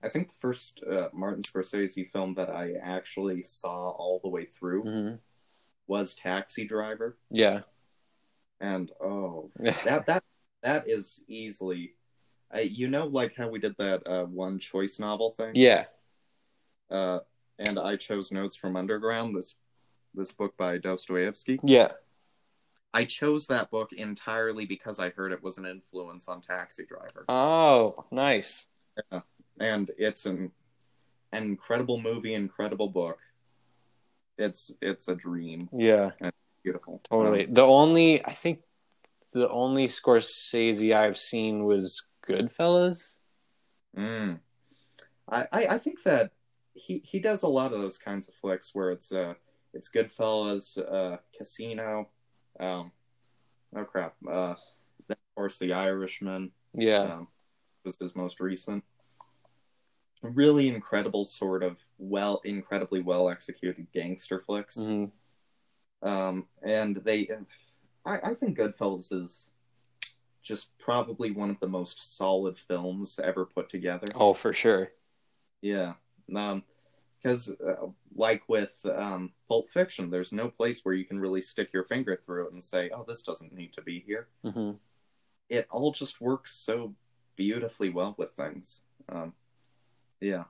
I 0.04 0.10
think 0.10 0.30
the 0.30 0.36
first 0.40 0.82
uh, 0.90 1.10
Martin 1.14 1.44
Scorsese 1.44 2.10
film 2.12 2.34
that 2.36 2.50
I 2.50 2.74
actually 2.82 3.42
saw 3.44 3.92
all 3.92 4.20
the 4.24 4.30
way 4.30 4.46
through 4.46 4.84
hmm 4.84 5.16
was 5.88 6.14
Taxi 6.16 6.66
Driver, 6.68 7.18
Yeah. 7.32 7.62
and 8.62 8.92
oh, 9.02 9.50
that 9.86 10.06
that 10.06 10.24
that 10.62 10.88
is 10.88 11.24
easily, 11.28 11.96
I, 12.52 12.62
you 12.62 12.88
know, 12.88 13.08
like 13.08 13.36
how 13.36 13.50
we 13.50 13.60
did 13.60 13.76
that 13.78 14.06
uh, 14.06 14.26
one 14.26 14.60
choice 14.60 15.00
novel 15.00 15.32
thing. 15.32 15.54
yeah. 15.56 15.86
Uh, 16.90 17.20
and 17.58 17.78
I 17.78 17.96
chose 17.96 18.32
notes 18.32 18.56
from 18.56 18.76
Underground. 18.76 19.36
This 19.36 19.56
this 20.16 20.32
book 20.32 20.58
by 20.58 20.78
Dostoevsky. 20.78 21.60
Yeah. 21.64 21.92
I 22.94 23.06
chose 23.06 23.46
that 23.48 23.70
book 23.70 23.94
entirely 23.94 24.66
because 24.66 24.98
I 25.00 25.10
heard 25.12 25.32
it 25.32 25.44
was 25.44 25.60
an 25.60 25.66
influence 25.68 26.28
on 26.28 26.42
Taxi 26.42 26.86
Driver. 26.86 27.26
Oh, 27.30 28.06
nice. 28.12 28.66
Yeah. 29.12 29.22
and 29.60 29.92
it's 30.00 30.26
an, 30.26 30.52
an 31.32 31.44
incredible 31.44 32.02
movie, 32.02 32.34
incredible 32.34 32.90
book. 32.90 33.20
It's 34.40 34.72
it's 34.82 35.08
a 35.10 35.16
dream, 35.16 35.70
Yeah. 35.72 36.12
beautiful. 36.64 37.02
Totally. 37.10 37.46
Um, 37.46 37.54
the 37.54 37.62
only 37.62 38.26
I 38.26 38.34
think 38.34 38.62
the 39.34 39.48
only 39.50 39.88
Scorsese 39.88 40.96
I've 40.96 41.18
seen 41.20 41.66
was 41.66 42.08
Goodfellas. 42.28 43.18
mm. 43.96 44.40
I, 45.30 45.48
I 45.52 45.68
I 45.68 45.78
think 45.78 46.02
that 46.04 46.32
he 46.80 47.02
he 47.04 47.20
does 47.20 47.44
a 47.44 47.48
lot 47.48 47.74
of 47.74 47.82
those 47.82 47.98
kinds 47.98 48.28
of 48.28 48.36
flicks 48.36 48.72
where 48.74 48.92
it's 48.92 49.12
uh 49.12 49.34
it's 49.74 49.90
Goodfellas, 49.92 50.78
uh, 50.80 51.18
Casino, 51.38 52.10
um, 52.60 52.92
oh 53.76 53.84
crap, 53.84 54.16
uh, 54.28 54.56
of 55.10 55.18
course 55.36 55.60
The 55.60 55.74
Irishman. 55.74 56.52
Yeah. 56.74 57.14
um, 57.14 57.28
was 57.86 57.98
his 58.00 58.16
most 58.16 58.40
recent. 58.40 58.84
Really 60.22 60.68
incredible, 60.68 61.24
sort 61.24 61.64
of 61.64 61.78
well, 61.98 62.42
incredibly 62.44 63.02
well 63.02 63.30
executed 63.30 63.88
gangster 63.94 64.40
flicks. 64.40 64.78
hmm 64.82 65.06
Um, 66.02 66.48
and 66.64 66.98
they, 66.98 67.30
I, 68.06 68.20
I 68.24 68.34
think 68.34 68.58
Goodfellas 68.58 69.14
is 69.14 69.52
just 70.42 70.78
probably 70.80 71.32
one 71.32 71.50
of 71.50 71.60
the 71.60 71.68
most 71.68 72.18
solid 72.18 72.58
films 72.58 73.20
ever 73.24 73.46
put 73.46 73.70
together. 73.70 74.08
Oh, 74.16 74.34
for 74.34 74.52
sure. 74.52 74.92
Yeah, 75.62 75.94
um, 76.36 76.64
because 77.22 77.50
uh, 77.50 77.88
like 78.16 78.44
with 78.48 78.74
um, 78.94 79.32
Pulp 79.48 79.70
Fiction, 79.70 80.10
there's 80.10 80.32
no 80.32 80.50
place 80.50 80.82
where 80.84 80.96
you 80.96 81.06
can 81.06 81.20
really 81.20 81.42
stick 81.42 81.74
your 81.74 81.84
finger 81.84 82.20
through 82.26 82.48
it 82.48 82.54
and 82.54 82.64
say, 82.64 82.90
"Oh, 82.94 83.04
this 83.08 83.24
doesn't 83.24 83.54
need 83.54 83.74
to 83.74 83.82
be 83.82 84.04
here." 84.06 84.28
hmm 84.44 84.72
It 85.50 85.68
all 85.70 85.92
just 85.92 86.22
works 86.22 86.64
so 86.64 86.94
beautifully 87.36 87.90
well 87.90 88.16
with 88.18 88.34
things. 88.34 88.82
Um, 89.08 89.34
yeah. 90.20 90.46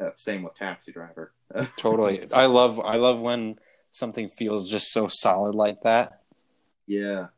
Uh, 0.00 0.10
same 0.16 0.42
with 0.42 0.54
Taxi 0.56 0.92
Driver. 0.92 1.32
Totally. 1.78 2.26
I 2.32 2.46
love 2.46 2.80
I 2.80 2.96
love 2.96 3.20
when 3.20 3.58
something 3.92 4.28
feels 4.28 4.68
just 4.68 4.92
so 4.92 5.08
solid 5.08 5.54
like 5.54 5.82
that. 5.82 6.22
Yeah, 6.86 7.28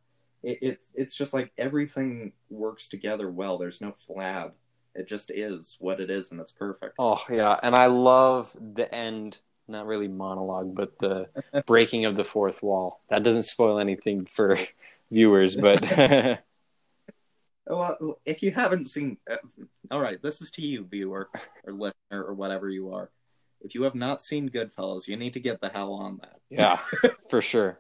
it, 0.43 0.59
it's 0.61 0.91
it's 0.95 1.16
just 1.16 1.33
like 1.33 1.53
everything 1.57 2.33
works 2.51 2.89
together 2.89 3.31
well. 3.31 3.59
There's 3.59 3.81
no 3.81 3.95
flab. 4.09 4.53
It 4.99 5.07
just 5.07 5.30
is 5.30 5.76
what 5.78 6.01
it 6.01 6.11
is, 6.11 6.32
and 6.32 6.40
it's 6.40 6.51
perfect. 6.53 6.94
Oh 6.99 7.22
yeah, 7.30 7.59
and 7.62 7.74
I 7.76 7.86
love 7.86 8.55
the 8.74 8.92
end. 8.92 9.38
Not 9.68 9.86
really 9.86 10.09
monologue, 10.09 10.74
but 10.74 10.99
the 10.99 11.28
breaking 11.66 12.05
of 12.05 12.16
the 12.16 12.24
fourth 12.24 12.62
wall. 12.62 13.01
That 13.11 13.22
doesn't 13.22 13.44
spoil 13.44 13.78
anything 13.78 14.26
for 14.26 14.59
viewers, 15.11 15.55
but 15.55 15.80
Well, 17.66 18.18
if 18.24 18.42
you 18.42 18.51
haven't 18.51 18.88
seen, 18.88 19.18
uh, 19.30 19.36
all 19.90 20.01
right, 20.01 20.20
this 20.22 20.40
is 20.40 20.51
to 20.53 20.62
you, 20.66 20.84
viewer 20.84 21.28
or 21.64 21.72
listener 21.72 22.24
or 22.24 22.32
whatever 22.34 22.68
you 22.70 22.94
are. 22.94 23.11
If 23.61 23.74
you 23.74 23.82
have 23.82 23.94
not 23.94 24.22
seen 24.22 24.49
Goodfellas, 24.49 25.07
you 25.07 25.16
need 25.16 25.34
to 25.34 25.40
get 25.40 25.61
the 25.61 25.68
hell 25.68 25.92
on 25.92 26.18
that. 26.22 26.38
yeah, 26.49 26.78
for 27.28 27.42
sure, 27.42 27.78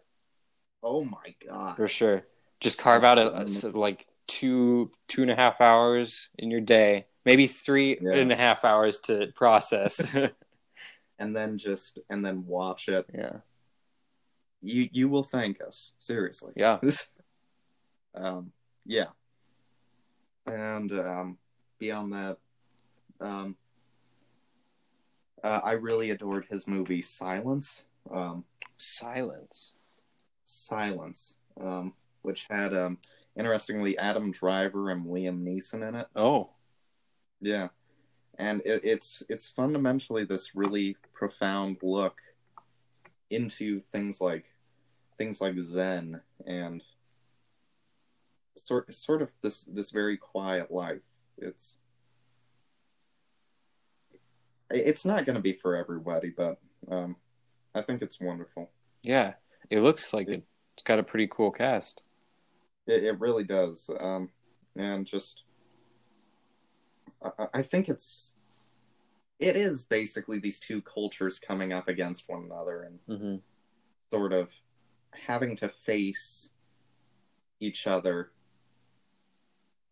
Oh 0.82 1.04
my 1.04 1.34
god! 1.46 1.76
for 1.76 1.88
sure. 1.88 2.26
Just 2.60 2.76
carve 2.78 3.02
out 3.02 3.18
a, 3.18 3.34
a- 3.34 3.48
so, 3.48 3.70
like 3.70 4.06
two 4.28 4.92
two 5.08 5.22
and 5.22 5.30
a 5.30 5.34
half 5.34 5.60
hours 5.60 6.30
in 6.38 6.50
your 6.50 6.60
day, 6.60 7.06
maybe 7.24 7.46
three 7.48 7.98
Yeah. 8.00 8.12
and 8.14 8.30
a 8.30 8.36
half 8.36 8.64
hours 8.64 9.00
to 9.00 9.32
process. 9.34 10.14
And 11.20 11.34
then 11.34 11.58
just 11.58 11.98
and 12.08 12.24
then 12.24 12.46
watch 12.46 12.88
it. 12.88 13.04
yeah, 13.12 13.38
You 14.62 14.88
you 14.92 15.08
will 15.08 15.24
thank 15.24 15.60
us 15.60 15.90
seriously. 15.98 16.52
yeah. 16.54 16.78
um, 18.14 18.52
yeah. 18.86 19.06
And 20.46 20.92
um, 20.92 21.38
beyond 21.80 22.12
that, 22.12 22.36
um, 23.20 23.56
uh, 25.42 25.60
I 25.64 25.72
really 25.72 26.10
adored 26.10 26.46
his 26.48 26.68
movie 26.68 27.02
Silence. 27.02 27.84
Um, 28.12 28.44
Silence. 28.76 29.74
Silence, 30.44 31.36
um, 31.60 31.94
which 32.22 32.46
had 32.48 32.74
um, 32.74 32.98
interestingly 33.36 33.96
Adam 33.98 34.30
Driver 34.30 34.90
and 34.90 35.06
Liam 35.06 35.42
Neeson 35.42 35.86
in 35.86 35.94
it. 35.94 36.08
Oh, 36.14 36.50
Yeah, 37.40 37.68
and 38.38 38.60
it, 38.64 38.84
it's 38.84 39.22
it's 39.28 39.48
fundamentally 39.48 40.24
this 40.24 40.54
really 40.54 40.96
profound 41.12 41.78
look 41.82 42.20
into 43.30 43.80
things 43.80 44.20
like 44.20 44.46
things 45.18 45.40
like 45.40 45.58
Zen 45.58 46.20
and 46.46 46.82
sort 48.56 48.92
sort 48.94 49.22
of 49.22 49.32
this 49.42 49.62
this 49.62 49.90
very 49.90 50.16
quiet 50.16 50.70
life. 50.70 51.02
It's 51.36 51.78
it's 54.70 55.04
not 55.04 55.24
going 55.24 55.36
to 55.36 55.42
be 55.42 55.52
for 55.52 55.76
everybody, 55.76 56.30
but 56.30 56.58
um, 56.90 57.16
I 57.74 57.82
think 57.82 58.02
it's 58.02 58.20
wonderful. 58.20 58.70
yeah. 59.02 59.34
It 59.70 59.80
looks 59.80 60.12
like 60.12 60.28
it, 60.28 60.44
it's 60.74 60.82
got 60.82 60.98
a 60.98 61.02
pretty 61.02 61.28
cool 61.30 61.50
cast. 61.50 62.02
It, 62.88 63.04
it 63.04 63.20
really 63.20 63.44
does, 63.44 63.88
um, 64.00 64.30
and 64.74 65.06
just 65.06 65.44
I, 67.22 67.46
I 67.54 67.62
think 67.62 67.88
it's 67.88 68.34
it 69.38 69.54
is 69.54 69.84
basically 69.84 70.40
these 70.40 70.58
two 70.58 70.82
cultures 70.82 71.38
coming 71.38 71.72
up 71.72 71.86
against 71.88 72.28
one 72.28 72.44
another 72.44 72.82
and 72.82 73.20
hmm 73.20 73.36
sort 74.10 74.32
of 74.32 74.50
having 75.12 75.54
to 75.54 75.68
face 75.68 76.48
each 77.60 77.86
other. 77.86 78.30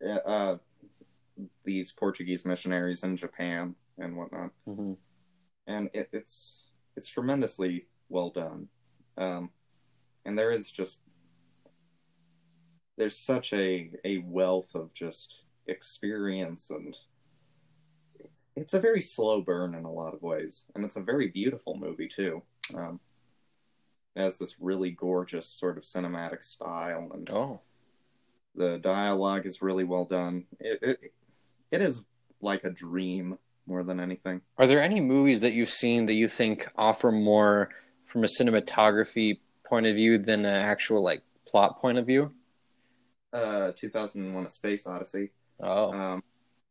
Uh, 0.02 0.08
uh, 0.08 0.58
these 1.64 1.92
Portuguese 1.92 2.46
missionaries 2.46 3.02
in 3.02 3.16
Japan 3.16 3.74
and 3.98 4.16
whatnot, 4.16 4.50
hmm 4.64 4.94
and 5.66 5.90
it, 5.92 6.08
it's 6.12 6.70
it's 6.96 7.08
tremendously 7.08 7.86
well 8.08 8.30
done. 8.30 8.68
Um, 9.18 9.50
and 10.24 10.38
there 10.38 10.50
is 10.50 10.70
just 10.70 11.02
there's 12.96 13.18
such 13.18 13.52
a 13.52 13.90
a 14.04 14.18
wealth 14.18 14.74
of 14.74 14.92
just 14.92 15.42
experience 15.66 16.70
and 16.70 16.96
it's 18.56 18.74
a 18.74 18.80
very 18.80 19.02
slow 19.02 19.42
burn 19.42 19.74
in 19.74 19.84
a 19.84 19.92
lot 19.92 20.14
of 20.14 20.22
ways. 20.22 20.64
And 20.74 20.84
it's 20.84 20.96
a 20.96 21.02
very 21.02 21.28
beautiful 21.28 21.76
movie 21.76 22.08
too. 22.08 22.42
Um, 22.74 23.00
it 24.14 24.22
has 24.22 24.38
this 24.38 24.56
really 24.58 24.90
gorgeous 24.90 25.46
sort 25.46 25.76
of 25.76 25.84
cinematic 25.84 26.42
style 26.42 27.10
and 27.12 27.28
Oh, 27.30 27.60
the 28.54 28.78
dialogue 28.78 29.44
is 29.44 29.60
really 29.60 29.84
well 29.84 30.06
done. 30.06 30.46
It, 30.58 30.78
it, 30.82 31.12
it 31.70 31.80
is 31.82 32.00
like 32.40 32.64
a 32.64 32.70
dream 32.70 33.38
more 33.66 33.82
than 33.82 34.00
anything. 34.00 34.40
Are 34.56 34.66
there 34.66 34.82
any 34.82 35.00
movies 35.00 35.42
that 35.42 35.52
you've 35.52 35.68
seen 35.68 36.06
that 36.06 36.14
you 36.14 36.26
think 36.26 36.66
offer 36.76 37.12
more 37.12 37.68
from 38.06 38.24
a 38.24 38.28
cinematography 38.28 39.40
point 39.66 39.84
of 39.86 39.96
view 39.96 40.16
than 40.16 40.46
an 40.46 40.54
actual 40.54 41.02
like 41.02 41.22
plot 41.46 41.78
point 41.80 41.98
of 41.98 42.06
view? 42.06 42.32
Uh 43.32 43.72
2001 43.76 44.46
a 44.46 44.48
space 44.48 44.86
odyssey 44.86 45.30
Oh, 45.60 45.92
um, 45.92 46.22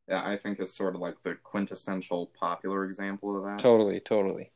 yeah, 0.08 0.24
I 0.26 0.38
think 0.38 0.60
is 0.60 0.74
sort 0.74 0.96
of 0.96 1.02
like 1.02 1.22
the 1.24 1.36
quintessential 1.36 2.32
popular 2.40 2.86
example 2.86 3.38
of 3.38 3.44
that. 3.46 3.60
totally, 3.60 4.00
totally. 4.00 4.52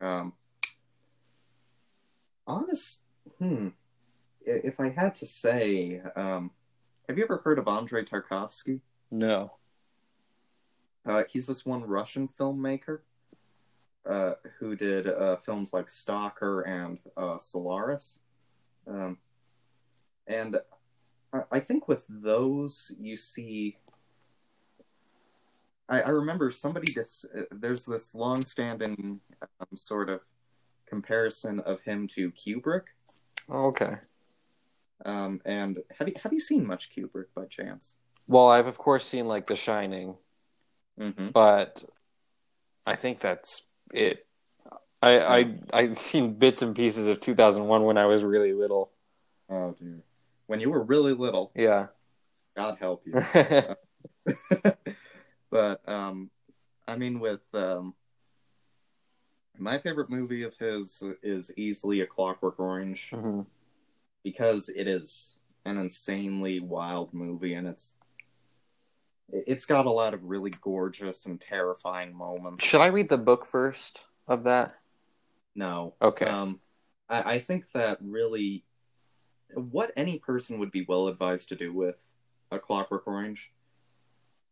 Um, 0.00 0.34
honest, 2.46 3.02
hmm. 3.38 3.68
If 4.46 4.78
I 4.78 4.90
had 4.90 5.14
to 5.16 5.26
say, 5.26 6.02
um, 6.16 6.50
have 7.08 7.16
you 7.16 7.24
ever 7.24 7.38
heard 7.38 7.58
of 7.58 7.66
Andrei 7.66 8.04
Tarkovsky? 8.04 8.80
No. 9.10 9.54
Uh, 11.06 11.24
he's 11.30 11.46
this 11.46 11.64
one 11.64 11.82
Russian 11.82 12.28
filmmaker 12.28 13.00
uh, 14.08 14.34
who 14.58 14.76
did 14.76 15.06
uh, 15.06 15.36
films 15.36 15.72
like 15.72 15.88
Stalker 15.88 16.60
and 16.62 16.98
uh, 17.16 17.38
Solaris. 17.38 18.18
Um, 18.86 19.16
and 20.26 20.58
I, 21.50 21.60
think 21.60 21.88
with 21.88 22.04
those, 22.08 22.92
you 22.98 23.16
see. 23.16 23.76
I, 25.88 26.02
I 26.02 26.08
remember 26.10 26.50
somebody 26.50 26.92
dis- 26.92 27.26
uh, 27.36 27.42
there's 27.50 27.84
this 27.84 28.14
long-standing 28.14 29.20
um, 29.42 29.76
sort 29.76 30.08
of 30.08 30.20
comparison 30.86 31.60
of 31.60 31.80
him 31.80 32.06
to 32.08 32.30
Kubrick. 32.32 32.84
Oh, 33.48 33.66
okay. 33.66 33.96
Um, 35.04 35.40
and 35.44 35.78
have 35.98 36.08
you 36.08 36.14
have 36.22 36.32
you 36.32 36.40
seen 36.40 36.66
much 36.66 36.90
Kubrick 36.94 37.26
by 37.34 37.44
chance? 37.46 37.98
Well, 38.26 38.48
I've 38.48 38.66
of 38.66 38.78
course 38.78 39.04
seen 39.04 39.26
like 39.26 39.46
The 39.46 39.56
Shining, 39.56 40.16
Mm-hmm. 40.98 41.30
but 41.30 41.84
I 42.86 42.94
think 42.94 43.18
that's 43.18 43.64
it. 43.92 44.26
I 45.02 45.18
I 45.20 45.58
I've 45.72 46.00
seen 46.00 46.34
bits 46.34 46.62
and 46.62 46.74
pieces 46.74 47.08
of 47.08 47.20
2001 47.20 47.82
when 47.82 47.98
I 47.98 48.06
was 48.06 48.22
really 48.22 48.52
little. 48.52 48.92
Oh 49.50 49.74
dear. 49.78 50.02
When 50.46 50.60
you 50.60 50.70
were 50.70 50.82
really 50.82 51.12
little, 51.14 51.52
Yeah. 51.54 51.86
God 52.56 52.76
help 52.78 53.06
you. 53.06 53.24
but 55.50 55.80
um 55.86 56.30
i 56.88 56.96
mean 56.96 57.20
with 57.20 57.42
um 57.52 57.94
my 59.58 59.78
favorite 59.78 60.08
movie 60.08 60.42
of 60.42 60.54
his 60.56 61.02
is 61.22 61.52
easily 61.58 62.00
a 62.00 62.06
clockwork 62.06 62.58
orange 62.58 63.10
Mhm. 63.12 63.44
because 64.22 64.70
it 64.70 64.88
is 64.88 65.38
an 65.66 65.76
insanely 65.76 66.58
wild 66.60 67.12
movie 67.12 67.54
and 67.54 67.68
it's 67.68 67.96
it's 69.30 69.66
got 69.66 69.86
a 69.86 69.90
lot 69.90 70.14
of 70.14 70.24
really 70.24 70.50
gorgeous 70.62 71.26
and 71.26 71.38
terrifying 71.40 72.16
moments 72.16 72.64
Should 72.64 72.80
I 72.80 72.86
read 72.86 73.08
the 73.10 73.18
book 73.18 73.44
first 73.46 74.06
of 74.26 74.44
that? 74.44 74.74
no 75.54 75.94
Okay. 76.00 76.26
um 76.26 76.60
I, 77.10 77.34
I 77.34 77.38
think 77.38 77.70
that 77.72 77.98
really 78.00 78.64
what 79.56 79.92
any 79.96 80.18
person 80.18 80.58
would 80.58 80.70
be 80.70 80.84
well 80.88 81.08
advised 81.08 81.48
to 81.50 81.56
do 81.56 81.72
with 81.72 81.96
a 82.50 82.58
clockwork 82.58 83.06
orange 83.06 83.50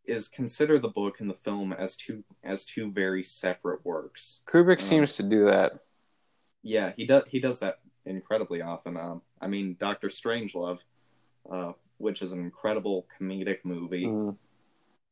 is 0.05 0.29
consider 0.29 0.79
the 0.79 0.89
book 0.89 1.21
and 1.21 1.31
the 1.31 1.35
film 1.35 1.73
as 1.73 1.97
two 1.97 2.25
as 2.43 2.65
two 2.65 2.91
very 2.91 3.23
separate 3.23 3.85
works 3.85 4.41
Kubrick 4.47 4.79
um, 4.79 4.81
seems 4.81 5.15
to 5.15 5.23
do 5.23 5.45
that. 5.47 5.73
yeah 6.63 6.93
he 6.97 7.07
does 7.07 7.23
he 7.29 7.39
does 7.39 7.61
that 7.61 7.79
incredibly 8.05 8.61
often 8.63 8.97
um 8.97 9.23
i 9.41 9.47
mean 9.47 9.77
dr 9.79 10.09
strangelove 10.09 10.79
uh 11.53 11.73
which 11.99 12.21
is 12.21 12.33
an 12.33 12.41
incredible 12.41 13.07
comedic 13.17 13.59
movie 13.65 14.07
Mhm. 14.07 14.37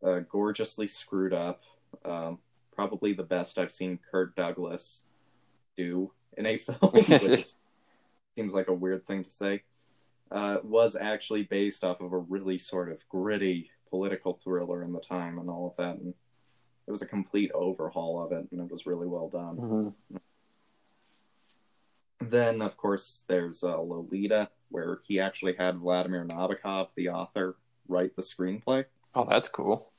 uh, 0.04 0.18
gorgeously 0.28 0.88
screwed 0.88 1.32
up 1.32 1.60
um 2.04 2.38
probably 2.74 3.12
the 3.12 3.22
best 3.22 3.58
i've 3.58 3.70
seen 3.70 3.96
kirk 4.10 4.34
douglas 4.34 5.04
do 5.76 6.10
in 6.36 6.46
a 6.46 6.56
film 6.56 6.92
which 6.92 7.08
is, 7.10 7.54
seems 8.36 8.52
like 8.52 8.66
a 8.66 8.72
weird 8.72 9.06
thing 9.06 9.22
to 9.22 9.30
say 9.30 9.62
uh, 10.30 10.58
was 10.62 10.96
actually 10.96 11.42
based 11.44 11.82
off 11.84 12.00
of 12.00 12.12
a 12.12 12.18
really 12.18 12.58
sort 12.58 12.90
of 12.90 13.06
gritty 13.08 13.70
political 13.88 14.34
thriller 14.34 14.82
in 14.82 14.92
the 14.92 15.00
time 15.00 15.38
and 15.38 15.50
all 15.50 15.66
of 15.68 15.76
that. 15.76 15.96
And 15.96 16.14
it 16.86 16.90
was 16.90 17.02
a 17.02 17.06
complete 17.06 17.50
overhaul 17.52 18.22
of 18.22 18.32
it, 18.32 18.46
and 18.52 18.60
it 18.60 18.70
was 18.70 18.86
really 18.86 19.06
well 19.06 19.28
done. 19.28 19.56
hmm 19.56 20.16
Then, 22.20 22.60
of 22.62 22.76
course, 22.76 23.24
there's 23.28 23.62
uh, 23.64 23.80
Lolita, 23.80 24.50
where 24.68 25.00
he 25.06 25.18
actually 25.18 25.54
had 25.54 25.78
Vladimir 25.78 26.24
Nabokov, 26.26 26.94
the 26.94 27.08
author, 27.08 27.56
write 27.88 28.14
the 28.16 28.22
screenplay, 28.22 28.84
Oh, 29.14 29.24
that's 29.28 29.48
cool. 29.48 29.92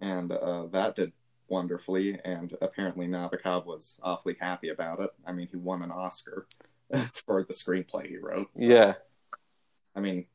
and 0.00 0.32
uh, 0.32 0.66
that 0.68 0.96
did 0.96 1.12
wonderfully. 1.48 2.18
And 2.24 2.56
apparently, 2.62 3.06
Nabokov 3.06 3.66
was 3.66 3.98
awfully 4.02 4.36
happy 4.40 4.68
about 4.70 5.00
it. 5.00 5.10
I 5.26 5.32
mean, 5.32 5.48
he 5.50 5.56
won 5.58 5.82
an 5.82 5.90
Oscar 5.90 6.46
for 7.26 7.42
the 7.44 7.52
screenplay 7.52 8.06
he 8.08 8.16
wrote. 8.16 8.48
so- 8.56 8.64
Yeah. 8.64 8.94
I 9.94 10.00
mean, 10.00 10.26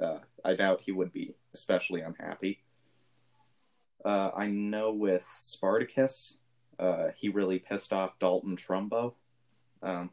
uh, 0.00 0.18
I 0.44 0.54
doubt 0.54 0.80
he 0.82 0.92
would 0.92 1.12
be 1.12 1.34
especially 1.54 2.00
unhappy. 2.00 2.60
Uh, 4.04 4.30
I 4.36 4.48
know 4.48 4.92
with 4.92 5.26
Spartacus, 5.36 6.38
uh, 6.78 7.08
he 7.16 7.28
really 7.28 7.58
pissed 7.58 7.92
off 7.92 8.18
Dalton 8.18 8.56
Trumbo, 8.56 9.14
um, 9.82 10.10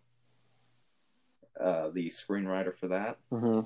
uh, 1.59 1.89
the 1.89 2.07
screenwriter 2.07 2.75
for 2.75 2.87
that. 2.87 3.17
hmm 3.29 3.61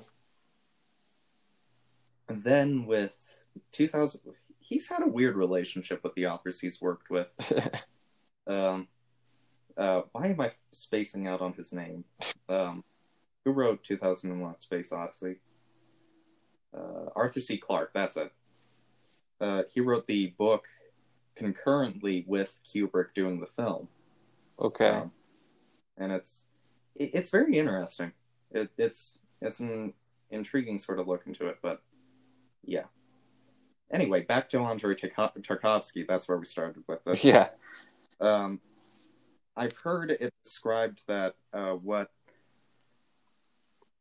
And 2.28 2.42
then 2.42 2.86
with 2.86 3.44
2000, 3.72 4.20
he's 4.58 4.88
had 4.88 5.02
a 5.02 5.08
weird 5.08 5.36
relationship 5.36 6.02
with 6.02 6.14
the 6.14 6.26
authors 6.26 6.60
he's 6.60 6.80
worked 6.80 7.10
with. 7.10 7.28
Um, 8.48 8.86
uh, 9.76 10.02
why 10.12 10.28
am 10.28 10.40
I 10.40 10.52
spacing 10.70 11.26
out 11.26 11.40
on 11.40 11.52
his 11.54 11.72
name? 11.72 12.04
Um, 12.48 12.84
who 13.46 13.52
wrote 13.52 13.84
2001 13.84 14.60
Space 14.60 14.92
Odyssey? 14.92 15.36
Uh, 16.76 17.10
Arthur 17.14 17.38
C. 17.38 17.56
Clarke, 17.56 17.92
that's 17.94 18.16
it. 18.16 18.32
Uh, 19.40 19.62
he 19.72 19.80
wrote 19.80 20.08
the 20.08 20.34
book 20.36 20.66
concurrently 21.36 22.24
with 22.26 22.60
Kubrick 22.66 23.14
doing 23.14 23.38
the 23.38 23.46
film. 23.46 23.88
okay. 24.60 24.88
Um, 24.88 25.12
and 25.96 26.10
it's 26.10 26.46
it, 26.96 27.10
it's 27.14 27.30
very 27.30 27.56
interesting. 27.56 28.12
It, 28.50 28.68
it's 28.76 29.20
it's 29.40 29.60
an 29.60 29.92
intriguing 30.30 30.78
sort 30.78 30.98
of 30.98 31.06
look 31.06 31.22
into 31.26 31.46
it, 31.46 31.58
but 31.62 31.82
yeah. 32.64 32.84
Anyway, 33.92 34.22
back 34.22 34.48
to 34.48 34.58
Andrei 34.58 34.96
Tarkovsky. 34.96 36.04
That's 36.08 36.26
where 36.26 36.38
we 36.38 36.46
started 36.46 36.82
with 36.88 37.04
this. 37.04 37.22
yeah. 37.24 37.50
Um, 38.20 38.60
I've 39.56 39.76
heard 39.76 40.10
it 40.10 40.34
described 40.44 41.02
that 41.06 41.36
uh, 41.52 41.74
what 41.74 42.10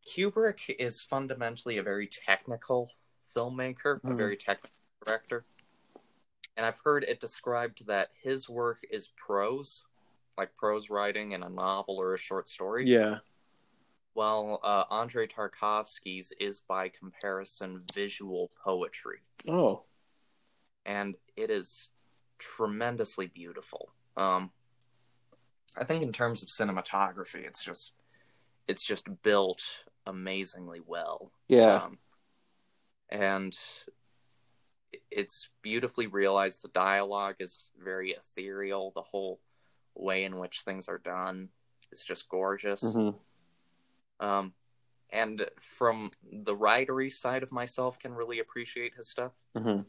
Kubrick 0.06 0.74
is 0.78 1.02
fundamentally 1.02 1.78
a 1.78 1.84
very 1.84 2.08
technical 2.08 2.92
filmmaker, 3.36 3.98
a 4.04 4.08
Mhm. 4.08 4.18
very 4.18 4.38
technical 4.38 4.76
director. 5.04 5.46
And 6.56 6.66
I've 6.66 6.80
heard 6.80 7.04
it 7.04 7.20
described 7.20 7.86
that 7.88 8.12
his 8.16 8.48
work 8.48 8.84
is 8.90 9.10
prose, 9.10 9.86
like 10.38 10.56
prose 10.56 10.90
writing 10.90 11.32
in 11.32 11.44
a 11.44 11.50
novel 11.50 11.98
or 12.00 12.14
a 12.14 12.18
short 12.18 12.48
story. 12.48 12.86
Yeah. 12.86 13.20
While 14.14 14.60
uh, 14.64 14.86
Andrei 14.90 15.28
Tarkovsky's 15.28 16.32
is 16.40 16.62
by 16.62 16.88
comparison 16.90 17.84
visual 17.94 18.52
poetry. 18.64 19.22
Oh. 19.48 19.86
and 20.88 21.18
it 21.36 21.50
is 21.50 21.90
tremendously 22.38 23.26
beautiful. 23.26 23.92
Um, 24.16 24.52
I 25.76 25.84
think 25.84 26.04
in 26.04 26.14
terms 26.14 26.44
of 26.44 26.50
cinematography, 26.50 27.44
it's 27.44 27.64
just 27.64 27.94
it's 28.68 28.84
just 28.84 29.22
built 29.24 29.86
amazingly 30.06 30.82
well. 30.86 31.32
Yeah. 31.48 31.76
Um, 31.84 31.98
and 33.10 33.58
it's 35.12 35.50
beautifully 35.62 36.08
realized. 36.08 36.62
The 36.62 36.70
dialogue 36.70 37.36
is 37.40 37.70
very 37.82 38.12
ethereal. 38.12 38.92
The 38.96 39.02
whole 39.02 39.40
way 39.94 40.24
in 40.24 40.38
which 40.38 40.62
things 40.62 40.88
are 40.88 40.98
done 40.98 41.50
is 41.92 42.04
just 42.04 42.30
gorgeous. 42.30 42.94
hmm 42.94 43.10
Um, 44.20 44.54
and 45.12 45.46
from 45.60 46.12
the 46.32 46.56
writery 46.56 47.12
side 47.12 47.44
of 47.44 47.52
myself, 47.52 48.00
can 48.00 48.14
really 48.14 48.40
appreciate 48.40 48.96
his 48.96 49.10
stuff 49.10 49.34
hmm 49.56 49.82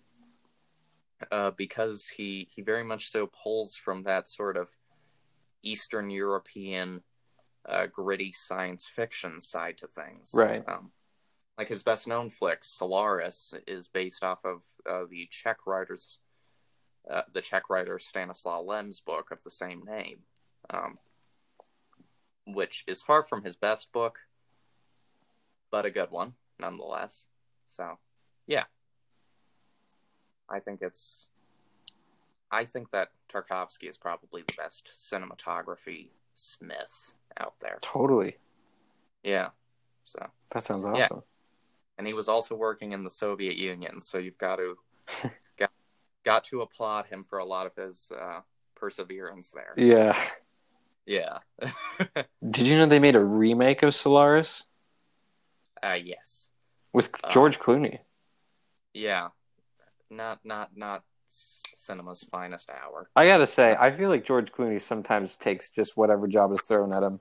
uh, 1.31 1.51
because 1.53 2.09
he 2.09 2.47
he 2.51 2.63
very 2.63 2.85
much 2.85 3.09
so 3.09 3.27
pulls 3.27 3.77
from 3.77 4.03
that 4.03 4.29
sort 4.29 4.57
of 4.57 4.69
Eastern 5.63 6.11
European 6.11 7.03
uh, 7.69 7.87
gritty 7.87 8.33
science 8.33 8.87
fiction 8.87 9.41
side 9.41 9.79
to 9.79 9.87
things. 9.87 10.33
Right. 10.35 10.63
Um, 10.67 10.93
like 11.59 11.69
his 11.69 11.83
best 11.83 12.07
known 12.07 12.31
flick, 12.31 12.65
Solaris, 12.65 13.55
is 13.67 13.89
based 13.89 14.23
off 14.23 14.45
of 14.45 14.63
uh, 14.89 15.05
the 15.09 15.27
Czech 15.31 15.67
writers, 15.67 16.19
uh, 17.11 17.23
the 17.33 17.41
Czech 17.41 17.71
writer 17.71 17.99
Stanislaw 17.99 18.61
Lem's 18.61 19.01
book 19.01 19.31
of 19.31 19.43
the 19.43 19.51
same 19.51 19.83
name, 19.85 20.19
um, 20.69 20.99
which 22.47 22.85
is 22.87 23.03
far 23.03 23.23
from 23.23 23.43
his 23.43 23.57
best 23.57 23.91
book, 23.93 24.21
but 25.71 25.87
a 25.87 25.91
good 25.91 26.11
one 26.11 26.35
nonetheless. 26.59 27.27
So, 27.67 27.99
yeah. 28.47 28.65
I 30.49 30.61
think 30.61 30.81
it's. 30.83 31.29
I 32.51 32.65
think 32.65 32.93
that 32.93 33.09
Tarkovsky 33.29 33.89
is 33.89 33.97
probably 33.99 34.43
the 34.47 34.55
best 34.57 34.89
cinematography 34.95 36.11
smith 36.37 37.15
out 37.37 37.55
there. 37.61 37.79
Totally. 37.83 38.37
Yeah. 39.25 39.49
So, 40.05 40.25
That 40.51 40.63
sounds 40.63 40.85
Yeah. 40.85 41.05
awesome. 41.05 41.23
and 41.99 42.07
he 42.07 42.13
was 42.13 42.29
also 42.29 42.55
working 42.55 42.93
in 42.93 43.03
the 43.03 43.11
Soviet 43.11 43.57
Union, 43.57 44.01
so 44.01 44.19
you've 44.19 44.39
got 44.39 44.57
to 44.57 44.77
got, 45.59 45.71
got 46.25 46.45
to 46.45 46.61
applaud 46.63 47.07
him 47.07 47.25
for 47.25 47.39
a 47.41 47.45
lot 47.45 47.67
of 47.67 47.75
his 47.75 48.11
uh, 48.17 48.41
perseverance 48.77 49.51
there. 49.51 49.75
Yeah. 49.77 50.17
Yeah. 51.07 51.39
Did 52.51 52.67
you 52.67 52.77
know 52.79 52.87
they 52.87 52.99
made 52.99 53.17
a 53.17 53.25
remake 53.25 53.83
of 53.83 53.95
Solaris 53.95 54.65
uh, 55.83 55.93
yes. 56.03 56.51
with 56.93 57.11
Uh, 57.25 57.31
George 57.31 57.59
Clooney? 57.59 58.01
Yeah. 58.93 59.29
Not 60.11 60.41
not 60.45 60.77
not 60.77 61.03
cinema's 61.81 62.25
finest 62.25 62.71
hour. 62.71 63.11
I 63.15 63.27
gotta 63.27 63.47
say, 63.47 63.77
I 63.79 63.91
feel 63.91 64.09
like 64.09 64.25
George 64.25 64.51
Clooney 64.53 64.81
sometimes 64.81 65.37
takes 65.37 65.71
just 65.71 65.97
whatever 65.97 66.27
job 66.27 66.53
is 66.53 66.63
thrown 66.63 66.95
at 66.95 67.03
him. 67.03 67.21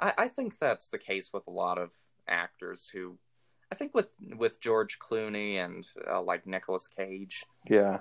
I, 0.00 0.12
I 0.18 0.28
think 0.28 0.58
that's 0.58 0.88
the 0.88 0.98
case 0.98 1.32
with 1.32 1.46
a 1.46 1.50
lot 1.50 1.78
of 1.78 1.92
actors 2.26 2.88
who, 2.88 3.18
I 3.70 3.74
think 3.74 3.94
with 3.94 4.10
with 4.36 4.60
George 4.60 4.98
Clooney 4.98 5.56
and 5.56 5.86
uh, 6.10 6.22
like 6.22 6.46
Nicolas 6.46 6.88
Cage, 6.88 7.44
Yeah. 7.68 7.98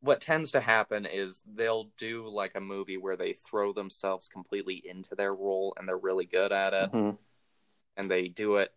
what 0.00 0.20
tends 0.20 0.52
to 0.52 0.60
happen 0.60 1.04
is 1.06 1.42
they'll 1.54 1.90
do 1.98 2.28
like 2.28 2.52
a 2.54 2.60
movie 2.60 2.96
where 2.96 3.16
they 3.16 3.32
throw 3.32 3.72
themselves 3.72 4.28
completely 4.28 4.82
into 4.84 5.14
their 5.14 5.34
role 5.34 5.74
and 5.76 5.88
they're 5.88 5.96
really 5.96 6.26
good 6.26 6.52
at 6.52 6.74
it 6.74 6.92
Mhm. 6.92 7.18
and 7.96 8.10
they 8.10 8.28
do 8.28 8.56
it 8.56 8.72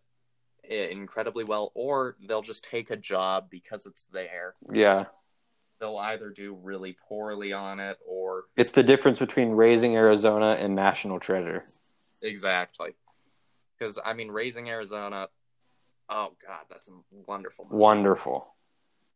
incredibly 0.68 1.44
well, 1.44 1.70
or 1.74 2.16
they'll 2.26 2.42
just 2.42 2.64
take 2.64 2.90
a 2.90 2.96
job 2.96 3.48
because 3.50 3.86
it's 3.86 4.04
there. 4.12 4.56
Yeah. 4.72 5.04
They'll 5.80 5.96
either 5.98 6.30
do 6.30 6.54
really 6.62 6.96
poorly 7.08 7.52
on 7.52 7.80
it 7.80 7.98
or 8.06 8.44
It's 8.56 8.70
the 8.70 8.82
difference 8.82 9.18
between 9.18 9.50
Raising 9.50 9.94
Arizona 9.96 10.56
and 10.58 10.74
National 10.74 11.20
Treasure. 11.20 11.66
exactly. 12.22 12.94
Because 13.78 13.98
I 14.04 14.14
mean, 14.14 14.28
Raising 14.30 14.70
Arizona, 14.70 15.28
oh 16.08 16.32
god, 16.46 16.64
that's 16.70 16.88
a 16.88 16.92
wonderful, 17.26 17.66
movie. 17.66 17.76
Wonderful. 17.76 18.54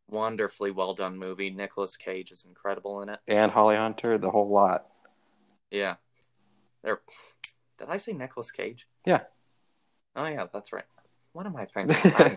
wonderfully 0.09 0.71
well 0.71 0.93
done 0.95 1.17
movie. 1.19 1.49
Nicolas 1.51 1.97
Cage 1.97 2.31
is 2.31 2.45
incredible 2.47 3.01
in 3.03 3.09
it. 3.09 3.21
And 3.27 3.51
Holly 3.51 3.77
Hunter, 3.77 4.19
the 4.19 4.31
whole 4.31 4.51
lot. 4.51 4.87
Yeah, 5.71 5.95
there. 6.83 7.01
Did 7.79 7.89
I 7.89 7.97
say 7.97 8.13
Nicolas 8.13 8.51
Cage? 8.53 8.87
Yeah. 9.07 9.21
Oh 10.15 10.27
yeah, 10.27 10.47
that's 10.53 10.73
right. 10.75 10.85
What 11.33 11.47
am 11.47 11.57
I 11.57 11.65
thinking? 11.65 11.97
I, 12.05 12.37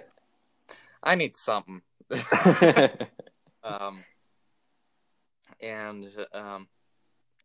I 1.04 1.16
need 1.16 1.36
something. 1.36 1.82
um, 3.64 4.04
and 5.64 6.06
um, 6.34 6.68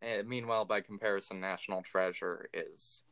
and 0.03 0.29
meanwhile, 0.29 0.65
by 0.65 0.81
comparison, 0.81 1.41
National 1.41 1.83
Treasure 1.83 2.49
is 2.53 3.03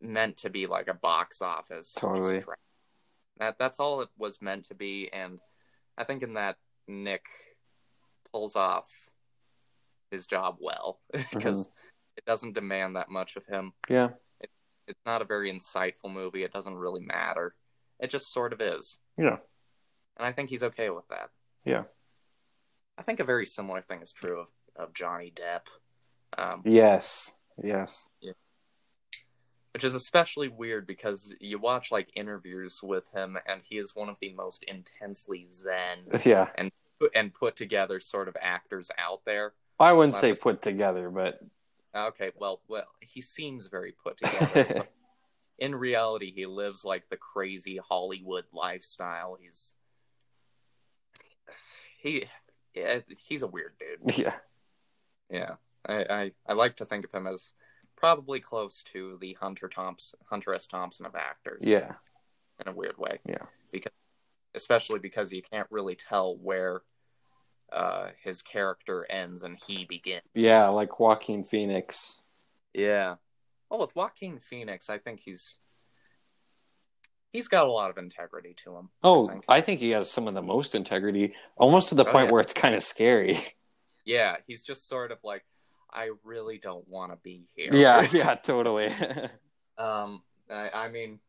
meant 0.00 0.36
to 0.38 0.50
be 0.50 0.66
like 0.66 0.88
a 0.88 0.94
box 0.94 1.42
office. 1.42 1.92
Totally. 1.92 2.40
tra- 2.40 2.56
That 3.38 3.58
that's 3.58 3.80
all 3.80 4.00
it 4.00 4.08
was 4.16 4.40
meant 4.40 4.64
to 4.66 4.74
be, 4.74 5.10
and 5.12 5.38
I 5.98 6.04
think 6.04 6.22
in 6.22 6.34
that 6.34 6.56
Nick 6.88 7.26
pulls 8.32 8.56
off 8.56 8.88
his 10.10 10.26
job 10.26 10.56
well 10.60 11.00
because 11.32 11.68
it 12.16 12.24
doesn't 12.24 12.54
demand 12.54 12.96
that 12.96 13.08
much 13.10 13.36
of 13.36 13.44
him. 13.46 13.72
yeah. 13.88 14.10
It's 14.88 14.98
not 15.06 15.22
a 15.22 15.24
very 15.24 15.50
insightful 15.52 16.12
movie. 16.12 16.42
It 16.42 16.52
doesn't 16.52 16.74
really 16.74 17.00
matter. 17.00 17.54
It 18.00 18.10
just 18.10 18.32
sort 18.32 18.52
of 18.52 18.60
is. 18.60 18.98
Yeah. 19.16 19.36
And 20.16 20.26
I 20.26 20.32
think 20.32 20.50
he's 20.50 20.64
okay 20.64 20.90
with 20.90 21.06
that. 21.08 21.30
Yeah. 21.64 21.84
I 22.98 23.02
think 23.02 23.20
a 23.20 23.24
very 23.24 23.46
similar 23.46 23.80
thing 23.82 24.02
is 24.02 24.12
true 24.12 24.40
of, 24.40 24.48
of 24.76 24.94
Johnny 24.94 25.32
Depp. 25.34 25.66
Um, 26.36 26.62
Yes. 26.64 27.34
Yes. 27.62 28.08
which 29.72 29.84
is 29.84 29.94
especially 29.94 30.48
weird 30.48 30.86
because 30.86 31.34
you 31.40 31.58
watch 31.58 31.90
like 31.90 32.08
interviews 32.14 32.80
with 32.82 33.10
him, 33.14 33.38
and 33.46 33.62
he 33.64 33.78
is 33.78 33.94
one 33.94 34.08
of 34.08 34.18
the 34.20 34.32
most 34.34 34.64
intensely 34.64 35.46
zen 35.48 35.98
Yeah, 36.24 36.48
and 37.14 37.32
put 37.34 37.56
together 37.56 37.98
sort 38.00 38.28
of 38.28 38.36
actors 38.40 38.90
out 38.98 39.22
there. 39.24 39.54
I 39.80 39.92
wouldn't 39.92 40.14
say 40.14 40.34
put 40.34 40.62
together, 40.62 41.10
but 41.10 41.38
Okay, 41.94 42.30
well, 42.38 42.60
well, 42.68 42.86
he 43.00 43.20
seems 43.20 43.66
very 43.66 43.92
put 43.92 44.16
together. 44.22 44.86
in 45.58 45.74
reality, 45.74 46.32
he 46.34 46.46
lives 46.46 46.84
like 46.84 47.08
the 47.10 47.16
crazy 47.18 47.78
Hollywood 47.86 48.44
lifestyle. 48.52 49.36
He's 49.40 49.74
he, 51.98 52.24
yeah, 52.74 53.00
he's 53.26 53.42
a 53.42 53.46
weird 53.46 53.72
dude. 53.78 54.18
yeah, 54.18 54.34
Yeah, 55.30 55.54
I, 55.86 56.04
I, 56.04 56.32
I 56.46 56.52
like 56.54 56.76
to 56.76 56.84
think 56.84 57.04
of 57.04 57.12
him 57.12 57.26
as 57.26 57.52
probably 57.96 58.40
close 58.40 58.82
to 58.92 59.18
the 59.20 59.36
Hunter 59.40 59.68
Thompson, 59.68 60.18
Hunter 60.28 60.54
S. 60.54 60.66
Thompson 60.66 61.06
of 61.06 61.14
actors. 61.14 61.60
yeah, 61.62 61.92
in 62.60 62.68
a 62.68 62.74
weird 62.74 62.98
way. 62.98 63.18
Yeah. 63.26 63.44
because 63.72 63.92
especially 64.54 64.98
because 64.98 65.32
you 65.32 65.42
can't 65.42 65.68
really 65.70 65.94
tell 65.94 66.36
where 66.36 66.82
uh, 67.72 68.08
his 68.22 68.42
character 68.42 69.06
ends 69.08 69.42
and 69.42 69.58
he 69.66 69.84
begins. 69.84 70.22
yeah. 70.34 70.68
Like 70.68 71.00
Joaquin 71.00 71.44
Phoenix. 71.44 72.22
yeah. 72.74 73.16
Well, 73.70 73.80
with 73.80 73.96
Joaquin 73.96 74.38
Phoenix, 74.38 74.90
I 74.90 74.98
think 74.98 75.20
he's 75.20 75.56
he's 77.32 77.48
got 77.48 77.66
a 77.66 77.70
lot 77.72 77.90
of 77.90 77.98
integrity 77.98 78.54
to 78.64 78.76
him. 78.76 78.90
Oh, 79.02 79.26
think. 79.28 79.44
I 79.48 79.60
think 79.60 79.80
he 79.80 79.90
has 79.90 80.10
some 80.10 80.28
of 80.28 80.34
the 80.34 80.42
most 80.42 80.74
integrity, 80.74 81.34
almost 81.56 81.88
to 81.88 81.94
the 81.94 82.04
Oh, 82.04 82.12
point 82.12 82.28
yeah. 82.28 82.32
where 82.32 82.40
it's 82.40 82.52
kind 82.52 82.74
of 82.74 82.82
scary. 82.82 83.38
Yeah, 84.04 84.36
he's 84.46 84.62
just 84.62 84.88
sort 84.88 85.12
of 85.12 85.18
like, 85.24 85.44
I 85.92 86.10
really 86.24 86.58
don't 86.58 86.86
want 86.88 87.12
to 87.12 87.18
be 87.22 87.46
here. 87.54 87.70
yeah, 87.72 88.06
yeah, 88.12 88.34
totally. 88.34 88.92
Um, 89.78 90.22
I, 90.50 90.70
I 90.70 90.88
mean, 90.88 91.20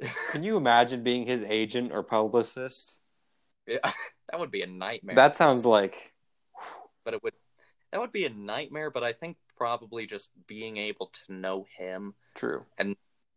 Can 0.32 0.42
you 0.42 0.56
imagine 0.56 1.02
being 1.02 1.26
his 1.26 1.42
agent 1.42 1.92
or 1.92 2.02
publicist? 2.02 3.00
yeah, 3.66 3.78
that 4.30 4.38
would 4.40 4.50
be 4.50 4.62
a 4.62 4.66
nightmare. 4.66 5.16
That 5.16 5.36
sounds 5.36 5.64
like 5.64 6.12
but 7.04 7.14
it 7.14 7.22
would 7.22 7.34
that 7.92 8.00
would 8.00 8.12
be 8.12 8.24
a 8.24 8.30
nightmare. 8.30 8.90
But 8.90 9.04
I 9.04 9.12
think 9.12 9.36
probably 9.56 10.06
just 10.06 10.30
being 10.46 10.76
able 10.76 11.12
to 11.26 11.32
know 11.32 11.66
him 11.76 12.14
true. 12.34 12.64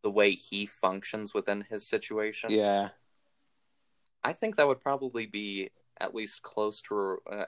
The 0.04 0.12
way 0.12 0.32
he 0.32 0.66
functions 0.66 1.34
within 1.34 1.66
his 1.70 1.88
situation. 1.88 2.52
Yeah, 2.52 2.90
I 4.24 4.34
think 4.34 4.58
that 4.58 4.68
would 4.68 4.82
probably 4.82 5.26
be 5.26 5.72
at 6.00 6.14
least 6.14 6.42
close 6.42 6.82
to 6.84 7.18
uh, 7.32 7.46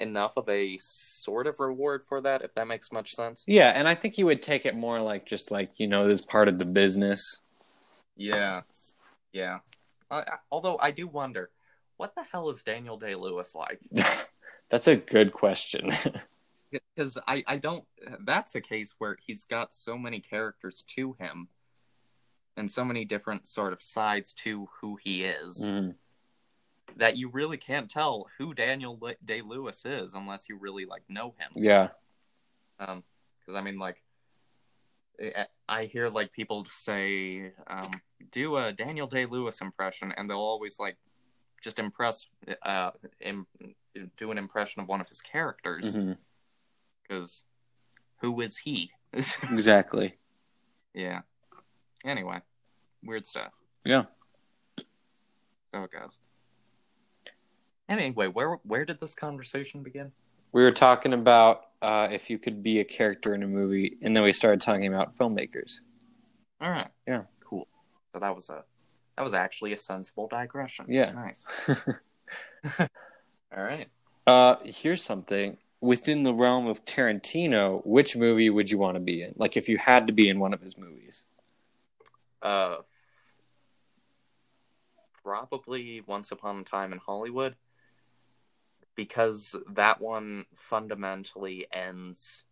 enough 0.00 0.36
of 0.36 0.48
a 0.48 0.76
sort 0.78 1.46
of 1.46 1.60
reward 1.60 2.02
for 2.04 2.20
that, 2.20 2.42
if 2.42 2.54
that 2.54 2.66
makes 2.66 2.92
much 2.92 3.14
sense. 3.14 3.44
yeah, 3.46 3.70
and 3.70 3.86
I 3.86 3.94
think 3.94 4.14
he 4.14 4.24
would 4.24 4.42
take 4.42 4.66
it 4.66 4.76
more 4.76 5.00
like 5.00 5.26
just 5.26 5.50
like 5.50 5.70
you 5.76 5.86
know 5.86 6.08
this 6.08 6.20
part 6.20 6.48
of 6.48 6.58
the 6.58 6.64
business. 6.64 7.40
Yeah, 8.16 8.62
yeah. 9.32 9.58
Uh, 10.10 10.22
although 10.50 10.78
I 10.80 10.90
do 10.90 11.06
wonder, 11.06 11.50
what 11.96 12.14
the 12.14 12.24
hell 12.30 12.50
is 12.50 12.62
Daniel 12.62 12.96
Day 12.96 13.14
Lewis 13.14 13.54
like? 13.54 13.80
That's 14.70 14.88
a 14.88 14.96
good 14.96 15.32
question. 15.32 15.90
Because 16.96 17.18
I, 17.28 17.44
I 17.46 17.58
don't. 17.58 17.84
That's 18.24 18.56
a 18.56 18.60
case 18.60 18.96
where 18.98 19.16
he's 19.24 19.44
got 19.44 19.72
so 19.72 19.96
many 19.96 20.18
characters 20.18 20.84
to 20.96 21.14
him, 21.20 21.46
and 22.56 22.70
so 22.70 22.84
many 22.84 23.04
different 23.04 23.46
sort 23.46 23.72
of 23.72 23.82
sides 23.82 24.32
to 24.34 24.68
who 24.80 24.96
he 24.96 25.24
is. 25.24 25.60
Mhm. 25.64 25.96
that 26.96 27.16
you 27.16 27.28
really 27.28 27.56
can't 27.56 27.90
tell 27.90 28.28
who 28.38 28.54
Daniel 28.54 29.00
Day 29.24 29.40
Lewis 29.42 29.84
is 29.84 30.14
unless 30.14 30.48
you 30.48 30.56
really 30.56 30.84
like 30.84 31.02
know 31.08 31.34
him. 31.38 31.50
Yeah, 31.56 31.88
Um, 32.78 33.02
because 33.40 33.56
I 33.56 33.62
mean, 33.62 33.78
like, 33.78 34.00
I- 35.68 35.86
hear 35.86 36.08
like 36.08 36.30
people 36.32 36.64
say, 36.66 37.52
um, 37.66 38.00
do 38.30 38.56
a 38.58 38.72
Daniel 38.72 39.06
Day 39.08 39.26
Lewis 39.26 39.60
impression, 39.60 40.12
and 40.12 40.28
they'll 40.30 40.38
always 40.38 40.78
like 40.78 40.96
just 41.62 41.78
impress, 41.80 42.26
uh, 42.62 42.92
Im- 43.20 43.46
do 44.16 44.30
an 44.30 44.38
impression 44.38 44.80
of 44.82 44.86
one 44.86 45.00
of 45.00 45.08
his 45.08 45.20
characters 45.22 45.96
because 47.02 47.44
who 48.18 48.40
is 48.40 48.58
he? 48.58 48.92
exactly. 49.42 50.18
yeah. 50.92 51.22
Anyway, 52.04 52.40
weird 53.02 53.26
stuff. 53.26 53.52
Yeah. 53.84 54.04
So 55.74 55.82
it 55.84 55.90
goes. 55.90 56.18
Anyway, 57.88 58.28
where 58.28 58.58
where 58.64 58.84
did 58.84 59.00
this 59.00 59.14
conversation 59.14 59.82
begin? 59.82 60.12
We 60.52 60.62
were 60.62 60.72
talking 60.72 61.12
about 61.12 61.66
uh, 61.82 62.08
if 62.10 62.30
you 62.30 62.38
could 62.38 62.62
be 62.62 62.80
a 62.80 62.84
character 62.84 63.34
in 63.34 63.42
a 63.42 63.46
movie, 63.46 63.96
and 64.02 64.16
then 64.16 64.22
we 64.22 64.32
started 64.32 64.60
talking 64.60 64.86
about 64.86 65.16
filmmakers. 65.16 65.80
All 66.60 66.70
right. 66.70 66.88
Yeah. 67.06 67.22
Cool. 67.40 67.66
So 68.12 68.20
that 68.20 68.34
was 68.34 68.48
a 68.50 68.64
that 69.16 69.22
was 69.22 69.34
actually 69.34 69.72
a 69.72 69.76
sensible 69.76 70.28
digression. 70.28 70.86
Yeah. 70.88 71.12
Nice. 71.12 71.46
All 72.78 73.62
right. 73.62 73.88
uh, 74.26 74.56
here's 74.64 75.02
something 75.02 75.58
within 75.80 76.22
the 76.22 76.34
realm 76.34 76.66
of 76.66 76.84
Tarantino. 76.84 77.84
Which 77.86 78.16
movie 78.16 78.50
would 78.50 78.70
you 78.70 78.78
want 78.78 78.94
to 78.96 79.00
be 79.00 79.22
in? 79.22 79.34
Like, 79.36 79.56
if 79.56 79.68
you 79.68 79.78
had 79.78 80.06
to 80.06 80.12
be 80.12 80.28
in 80.28 80.38
one 80.40 80.54
of 80.54 80.60
his 80.60 80.76
movies. 80.78 81.26
Uh 82.44 82.76
probably 85.24 86.02
Once 86.06 86.30
Upon 86.30 86.60
a 86.60 86.64
Time 86.64 86.92
in 86.92 86.98
Hollywood 86.98 87.56
because 88.94 89.56
that 89.72 90.00
one 90.00 90.44
fundamentally 90.54 91.66
ends 91.72 92.44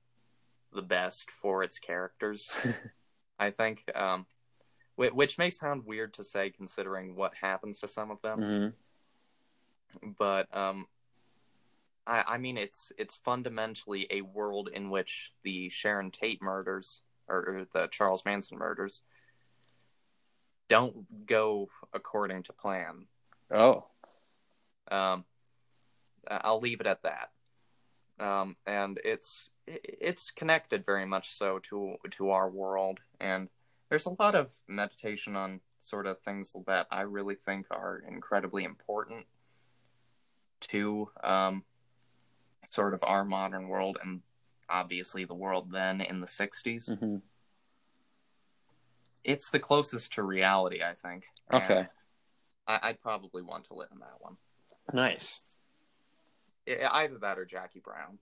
the 0.73 0.83
best 0.83 1.31
for 1.31 1.63
its 1.63 1.79
characters. 1.79 2.51
I 3.39 3.51
think 3.51 3.85
um 3.95 4.27
whi- 4.97 5.11
which 5.11 5.39
may 5.39 5.51
sound 5.51 5.85
weird 5.85 6.15
to 6.15 6.25
say 6.25 6.51
considering 6.51 7.15
what 7.15 7.35
happens 7.35 7.79
to 7.81 7.89
some 7.89 8.11
of 8.11 8.21
them. 8.23 8.41
Mm-hmm. 8.41 10.11
but 10.19 10.49
um 10.57 10.87
I, 12.07 12.25
I 12.27 12.39
mean 12.39 12.57
it's 12.57 12.93
it's 12.99 13.17
fundamentally 13.17 14.07
a 14.11 14.23
world 14.23 14.71
in 14.73 14.91
which 14.91 15.33
the 15.45 15.69
Sharon 15.69 16.11
Tate 16.11 16.43
murders 16.43 17.03
or 17.29 17.67
the 17.73 17.87
Charles 17.89 18.25
Manson 18.25 18.59
murders 18.59 19.03
don't 20.69 21.27
go 21.27 21.69
according 21.93 22.45
to 22.45 22.53
plan. 22.53 23.07
Oh, 23.51 23.87
Um, 24.91 25.25
I'll 26.29 26.61
leave 26.61 26.81
it 26.81 26.87
at 26.87 27.03
that. 27.03 27.31
Um, 28.21 28.57
and 28.67 29.01
it's 29.05 29.51
it's 29.67 30.31
connected 30.31 30.85
very 30.85 31.07
much 31.07 31.31
so 31.31 31.59
to 31.61 31.97
to 32.11 32.31
our 32.31 32.49
world, 32.49 33.01
and 33.19 33.49
there's 33.89 34.07
a 34.07 34.15
lot 34.19 34.35
of 34.35 34.55
meditation 34.69 35.35
on 35.35 35.61
sort 35.81 36.07
of 36.07 36.21
things 36.21 36.55
that 36.67 36.87
I 36.91 37.01
really 37.03 37.35
think 37.35 37.67
are 37.71 38.03
incredibly 38.07 38.65
important 38.65 39.27
to 40.61 41.11
um, 41.25 41.65
sort 42.71 42.95
of 42.95 43.03
our 43.03 43.25
modern 43.25 43.69
world, 43.69 43.99
and 44.03 44.21
obviously 44.69 45.25
the 45.25 45.35
world 45.35 45.73
then 45.73 46.01
in 46.01 46.21
the 46.21 46.27
'60s. 46.27 46.99
hmm 46.99 47.17
It's 49.25 49.51
the 49.51 49.59
closest 49.59 50.13
to 50.15 50.23
reality, 50.23 50.83
I 50.83 50.95
think. 50.95 51.27
okay, 51.53 51.87
I, 52.67 52.81
I'd 52.83 53.01
probably 53.01 53.43
want 53.43 53.65
to 53.67 53.75
live 53.75 53.89
in 53.93 53.99
that 54.01 54.17
one. 54.21 54.37
nice. 54.93 55.41
I- 56.69 57.03
Either 57.05 57.19
that 57.19 57.39
or 57.39 57.45
Jackie 57.45 57.81
Brown, 57.81 58.19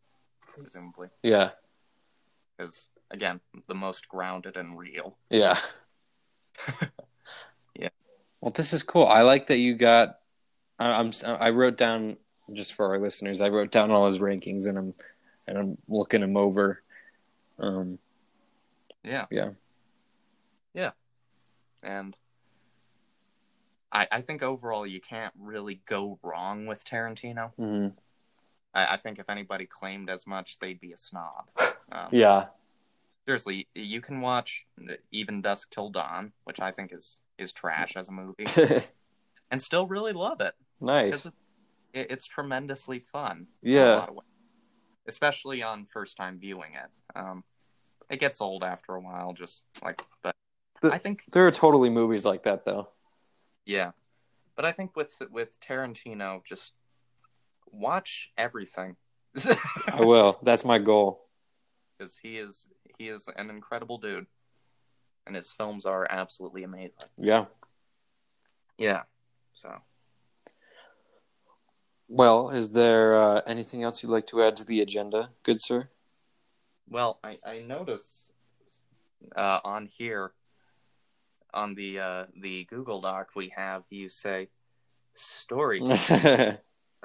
presumably. 0.47 1.09
Yeah, 1.22 1.51
Because, 2.56 2.89
again, 3.10 3.40
the 3.68 3.74
most 3.74 4.09
grounded 4.09 4.56
and 4.56 4.78
real. 4.78 5.16
yeah, 5.31 5.59
Yeah. 7.74 7.89
Well, 8.40 8.52
this 8.52 8.72
is 8.72 8.82
cool. 8.82 9.06
I 9.06 9.22
like 9.22 9.47
that 9.48 9.59
you 9.59 9.74
got. 9.74 10.18
I, 10.78 10.90
I'm. 10.93 11.12
I 11.24 11.51
wrote 11.51 11.77
down 11.77 12.16
just 12.52 12.74
for 12.74 12.86
our 12.86 12.98
listeners. 12.98 13.40
I 13.40 13.48
wrote 13.48 13.70
down 13.70 13.90
all 13.90 14.06
his 14.06 14.18
rankings, 14.18 14.66
and 14.66 14.77
I'm 14.78 14.94
and 15.47 15.59
I'm 15.59 15.78
looking 15.89 16.22
him 16.22 16.36
over. 16.36 16.82
Um. 17.59 17.98
Yeah. 19.05 19.27
Yeah. 19.31 19.51
Yeah. 20.74 20.90
And 21.82 22.16
I, 23.92 24.06
I 24.10 24.20
think 24.20 24.42
overall 24.42 24.86
you 24.86 25.01
can't 25.01 25.34
really 25.38 25.80
go 25.86 26.18
wrong 26.22 26.66
with 26.66 26.84
Tarantino. 26.84 27.52
mhm. 27.59 27.92
I, 28.72 28.94
I 28.94 28.97
think 28.98 29.18
if 29.18 29.28
anybody 29.28 29.66
claimed 29.66 30.09
as 30.09 30.26
much, 30.26 30.59
they'd 30.60 30.78
be 30.80 30.92
a 30.92 30.97
snob. 30.97 31.48
Um, 31.90 32.09
Yeah. 32.12 32.47
Seriously, 33.26 33.68
you 33.74 34.01
can 34.01 34.20
watch 34.20 34.66
Even 35.12 35.42
Dusk 35.42 35.70
Till 35.70 35.90
Dawn, 35.90 36.32
which 36.44 36.60
I 36.60 36.70
think 36.72 36.92
is 36.92 37.18
is 37.38 37.52
trash 37.52 37.97
as 37.97 38.09
a 38.09 38.12
movie, 38.12 38.47
and 39.51 39.62
still 39.62 39.86
really 39.86 40.12
love 40.12 40.40
it 40.40 40.55
nice. 40.80 41.26
it, 41.26 41.34
it, 41.94 42.06
it's 42.10 42.26
tremendously 42.26 42.98
fun. 42.98 43.47
Yeah. 43.62 43.97
lot 43.97 44.09
of 44.10 44.14
ways. 44.16 44.24
especially 45.06 45.62
on 45.62 45.84
first 45.86 46.16
time 46.16 46.38
viewing 46.38 46.72
it. 46.74 46.90
Um, 47.18 47.44
it 48.10 48.20
gets 48.20 48.40
old 48.40 48.62
after 48.64 48.94
a 48.94 49.01
while, 49.01 49.32
just 49.32 49.64
like, 49.82 50.02
but 50.22 50.34
The- 50.81 50.93
I 50.93 50.98
think, 50.98 51.24
There 51.32 51.47
are 51.47 51.51
totally 51.51 51.90
movies 51.90 52.24
like 52.24 52.43
that, 52.44 52.65
though. 52.65 52.89
yeah, 53.66 53.93
but 54.57 54.65
I 54.65 54.73
think 54.73 54.97
with 54.97 55.23
with 55.31 55.61
Tarantino, 55.61 56.44
just 56.44 56.73
watch 57.70 58.32
everything 58.36 58.97
I 59.86 60.01
will. 60.01 60.39
That's 60.43 60.65
my 60.65 60.78
goal. 60.78 61.27
because 61.97 62.19
he 62.19 62.36
is 62.39 62.69
he 62.98 63.09
is 63.09 63.28
an 63.36 63.48
incredible 63.51 63.98
dude. 63.98 64.27
and 65.27 65.36
his 65.36 65.52
films 65.52 65.86
are 65.86 66.07
absolutely 66.11 66.62
amazing. 66.65 67.09
Yeah. 67.16 67.44
Yeah. 68.78 69.02
So 69.52 69.82
Well, 72.09 72.51
is 72.51 72.70
there 72.70 73.15
uh, 73.15 73.43
anything 73.47 73.82
else 73.82 74.02
you'd 74.02 74.09
like 74.11 74.27
to 74.28 74.43
add 74.43 74.57
to 74.57 74.65
the 74.65 74.81
agenda, 74.81 75.31
good 75.43 75.59
sir? 75.61 75.90
Well, 76.89 77.20
I, 77.23 77.39
I 77.47 77.61
notice 77.61 78.32
uh, 79.36 79.61
on 79.65 79.86
here, 79.86 80.32
on 81.52 81.74
the 81.74 81.98
uh, 81.98 82.24
the 82.40 82.64
Google 82.64 83.01
Doc 83.01 83.31
we 83.35 83.52
have, 83.56 83.85
you 83.90 84.09
say 84.09 84.48
story 85.14 85.81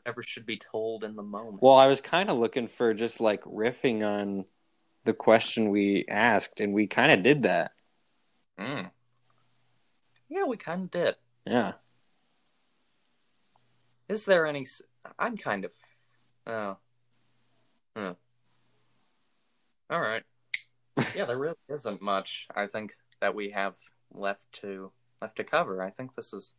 whatever 0.06 0.22
should 0.22 0.46
be 0.46 0.58
told 0.58 1.04
in 1.04 1.16
the 1.16 1.24
moment. 1.24 1.62
Well, 1.62 1.76
I 1.76 1.88
was 1.88 2.02
kind 2.02 2.30
of 2.30 2.38
looking 2.38 2.68
for 2.68 2.94
just 2.94 3.20
like 3.20 3.44
riffing 3.44 4.06
on 4.06 4.46
the 5.04 5.14
question 5.14 5.70
we 5.70 6.06
asked, 6.10 6.60
and 6.60 6.74
we 6.74 6.88
kind 6.88 7.12
of 7.12 7.24
did 7.24 7.44
that. 7.44 7.72
Mm. 8.60 8.92
Yeah, 10.30 10.46
we 10.46 10.58
kind 10.58 10.84
of 10.84 10.92
did. 10.92 11.16
Yeah. 11.46 11.74
Is 14.10 14.26
there 14.26 14.46
any? 14.46 14.66
I'm 15.18 15.38
kind 15.38 15.66
of. 15.66 15.72
Oh. 16.48 16.78
Hmm. 17.96 18.12
All 19.90 20.02
right. 20.02 20.24
Yeah, 21.14 21.26
there 21.26 21.38
really 21.38 21.56
isn't 21.70 22.02
much. 22.02 22.48
I 22.56 22.68
think 22.68 22.94
that 23.22 23.36
we 23.36 23.50
have 23.50 23.76
left 24.18 24.52
to 24.62 24.92
left 25.22 25.38
to 25.38 25.44
cover. 25.44 25.82
I 25.82 25.92
think 25.92 26.16
this 26.16 26.34
is 26.34 26.54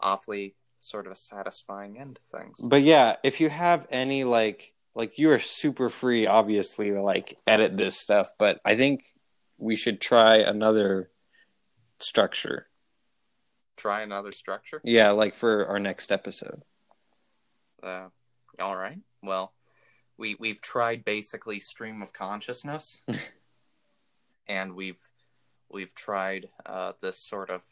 awfully 0.00 0.54
sort 0.80 1.06
of 1.06 1.12
a 1.12 1.16
satisfying 1.16 1.98
end 1.98 2.16
to 2.16 2.38
things. 2.38 2.60
But 2.62 2.82
yeah, 2.82 3.16
if 3.24 3.40
you 3.40 3.48
have 3.48 3.86
any 3.90 4.24
like 4.24 4.72
like 4.94 5.18
you 5.18 5.30
are 5.30 5.38
super 5.38 5.88
free 5.88 6.26
obviously 6.26 6.90
to 6.90 7.02
like 7.02 7.38
edit 7.46 7.76
this 7.76 7.98
stuff, 7.98 8.28
but 8.38 8.60
I 8.64 8.76
think 8.76 9.02
we 9.58 9.76
should 9.76 10.00
try 10.00 10.36
another 10.36 11.10
structure. 12.00 12.68
Try 13.76 14.02
another 14.02 14.30
structure. 14.30 14.80
Yeah, 14.84 15.10
like 15.10 15.34
for 15.34 15.66
our 15.66 15.78
next 15.78 16.12
episode. 16.12 16.62
Uh, 17.82 18.08
all 18.60 18.76
right. 18.76 18.98
Well, 19.22 19.52
we 20.16 20.36
we've 20.38 20.60
tried 20.60 21.04
basically 21.04 21.60
stream 21.60 22.02
of 22.02 22.12
consciousness, 22.12 23.02
and 24.46 24.74
we've 24.74 25.00
we've 25.70 25.94
tried 25.94 26.48
uh, 26.66 26.92
this 27.00 27.18
sort 27.18 27.50
of 27.50 27.62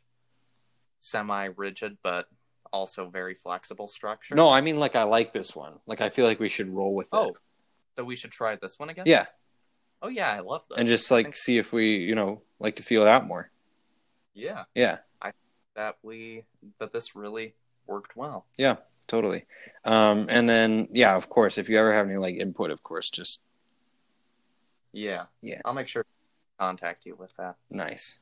semi-rigid 1.01 1.99
but 2.03 2.27
also 2.73 3.09
very 3.09 3.35
flexible 3.35 3.89
structure. 3.89 4.35
No, 4.35 4.49
I 4.49 4.61
mean 4.61 4.79
like 4.79 4.97
I 4.97 5.03
like 5.03 5.33
this 5.33 5.55
one. 5.55 5.79
Like 5.87 6.01
I 6.01 6.09
feel 6.09 6.27
like 6.27 6.41
we 6.41 6.49
should 6.49 6.69
roll 6.71 6.95
with 6.95 7.07
it. 7.07 7.11
Oh, 7.17 7.35
so 7.97 8.05
we 8.05 8.17
should 8.17 8.31
try 8.31 8.57
this 8.57 8.79
one 8.79 8.89
again. 8.89 9.05
Yeah, 9.07 9.27
Oh 10.01 10.09
yeah, 10.09 10.31
I 10.33 10.41
love 10.41 10.63
this. 10.69 10.79
and 10.79 10.89
just 10.89 11.11
like 11.11 11.37
see 11.37 11.59
if 11.59 11.73
we, 11.73 11.97
you 11.99 12.15
know, 12.15 12.43
like 12.59 12.77
to 12.77 12.83
feel 12.83 13.03
it 13.03 13.09
out 13.09 13.27
more. 13.27 13.51
yeah, 14.35 14.65
Yeah. 14.75 14.99
I 15.21 15.33
that 15.75 15.97
we 16.03 16.45
that 16.79 16.93
this 16.93 17.15
really 17.15 17.55
worked 17.87 18.17
well. 18.17 18.47
Yeah, 18.57 18.77
totally. 19.07 19.45
Um 19.85 20.27
and 20.31 20.49
then 20.49 20.89
yeah, 20.93 21.15
of 21.15 21.29
course, 21.29 21.59
if 21.59 21.69
you 21.69 21.77
ever 21.79 21.93
have 21.93 22.07
any 22.07 22.17
like 22.17 22.37
input, 22.37 22.71
of 22.71 22.83
course, 22.83 23.11
just 23.11 23.43
Yeah. 24.93 25.25
Yeah. 25.43 25.61
I'll 25.65 25.75
make 25.75 25.89
sure 25.89 26.07
contact 26.67 27.05
you 27.07 27.17
with 27.17 27.33
that. 27.39 27.57
nice. 27.71 28.21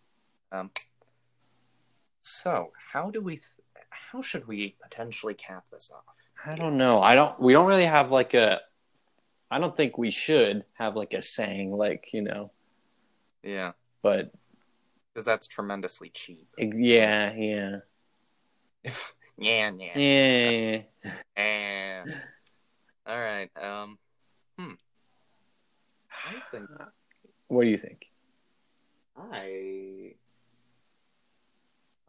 So, 2.22 2.72
how 2.92 3.10
do 3.10 3.20
we 3.20 3.34
th- 3.34 3.44
how 3.90 4.22
should 4.22 4.46
we 4.48 4.76
potentially 4.82 5.34
cap 5.34 5.66
this 5.70 5.90
off? 5.94 6.04
I 6.46 6.54
don't 6.54 6.76
know. 6.78 7.00
I 7.02 7.14
don't 7.14 7.38
we 7.40 7.52
don't 7.52 7.66
really 7.66 7.84
have 7.84 8.10
like 8.10 8.34
a 8.34 8.60
I 9.50 9.58
don't 9.58 9.76
think 9.76 9.98
we 9.98 10.10
should 10.10 10.64
have 10.74 10.96
like 10.96 11.12
a 11.12 11.20
saying 11.22 11.72
like, 11.72 12.12
you 12.12 12.22
know, 12.22 12.50
Yeah, 13.42 13.72
but 14.02 14.32
because 15.12 15.24
that's 15.24 15.46
tremendously 15.48 16.10
cheap. 16.10 16.48
yeah, 16.58 17.32
yeah. 17.34 17.76
If 18.84 19.14
yeah, 19.36 19.70
yeah. 19.78 20.82
Yeah. 21.36 22.04
All 23.06 23.18
right. 23.18 23.50
Um. 23.60 23.98
Hmm. 24.58 24.72
I 26.10 26.34
think 26.50 26.68
What 27.48 27.64
do 27.64 27.70
you 27.70 27.76
think? 27.78 28.06
I. 29.32 30.14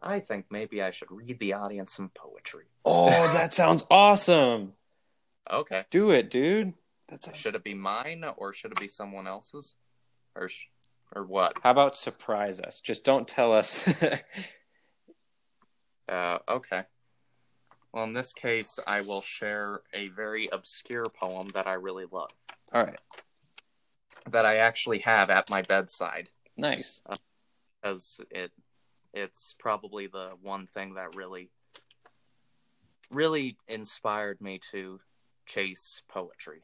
I 0.04 0.20
think 0.20 0.46
maybe 0.50 0.82
I 0.82 0.90
should 0.92 1.12
read 1.12 1.40
the 1.40 1.54
audience 1.54 1.94
some 1.94 2.10
poetry. 2.10 2.66
Oh, 2.84 3.10
that 3.34 3.54
sounds 3.54 3.86
awesome. 3.92 4.74
Okay. 5.50 5.86
Do 5.92 6.10
it, 6.12 6.30
dude. 6.32 6.74
That 7.10 7.24
sounds 7.24 7.38
Should 7.38 7.56
it 7.56 7.64
be 7.64 7.74
mine 7.74 8.24
or 8.38 8.54
should 8.54 8.72
it 8.72 8.80
be 8.80 8.88
someone 8.88 9.28
else's, 9.28 9.76
or 10.36 10.48
sh- 10.50 10.68
or 11.14 11.24
what? 11.26 11.60
How 11.62 11.72
about 11.72 11.96
surprise 11.96 12.60
us? 12.60 12.80
Just 12.80 13.04
don't 13.04 13.28
tell 13.28 13.54
us. 13.54 13.88
Uh. 16.10 16.40
Okay. 16.50 16.84
Well, 17.94 18.04
in 18.04 18.12
this 18.14 18.34
case, 18.34 18.80
I 18.86 19.00
will 19.02 19.22
share 19.22 19.82
a 19.94 20.10
very 20.10 20.50
obscure 20.52 21.06
poem 21.06 21.48
that 21.54 21.68
I 21.68 21.74
really 21.74 22.06
love, 22.12 22.32
All 22.74 22.84
right. 22.84 23.00
that 24.30 24.46
I 24.46 24.58
actually 24.58 25.00
have 25.00 25.30
at 25.30 25.50
my 25.50 25.62
bedside. 25.62 26.28
Nice. 26.58 27.02
because 27.82 28.22
it 28.30 28.52
it's 29.14 29.56
probably 29.60 30.08
the 30.08 30.32
one 30.42 30.68
thing 30.68 30.94
that 30.94 31.16
really 31.16 31.50
really 33.10 33.58
inspired 33.68 34.40
me 34.42 34.60
to 34.72 35.00
chase 35.46 36.02
poetry 36.08 36.64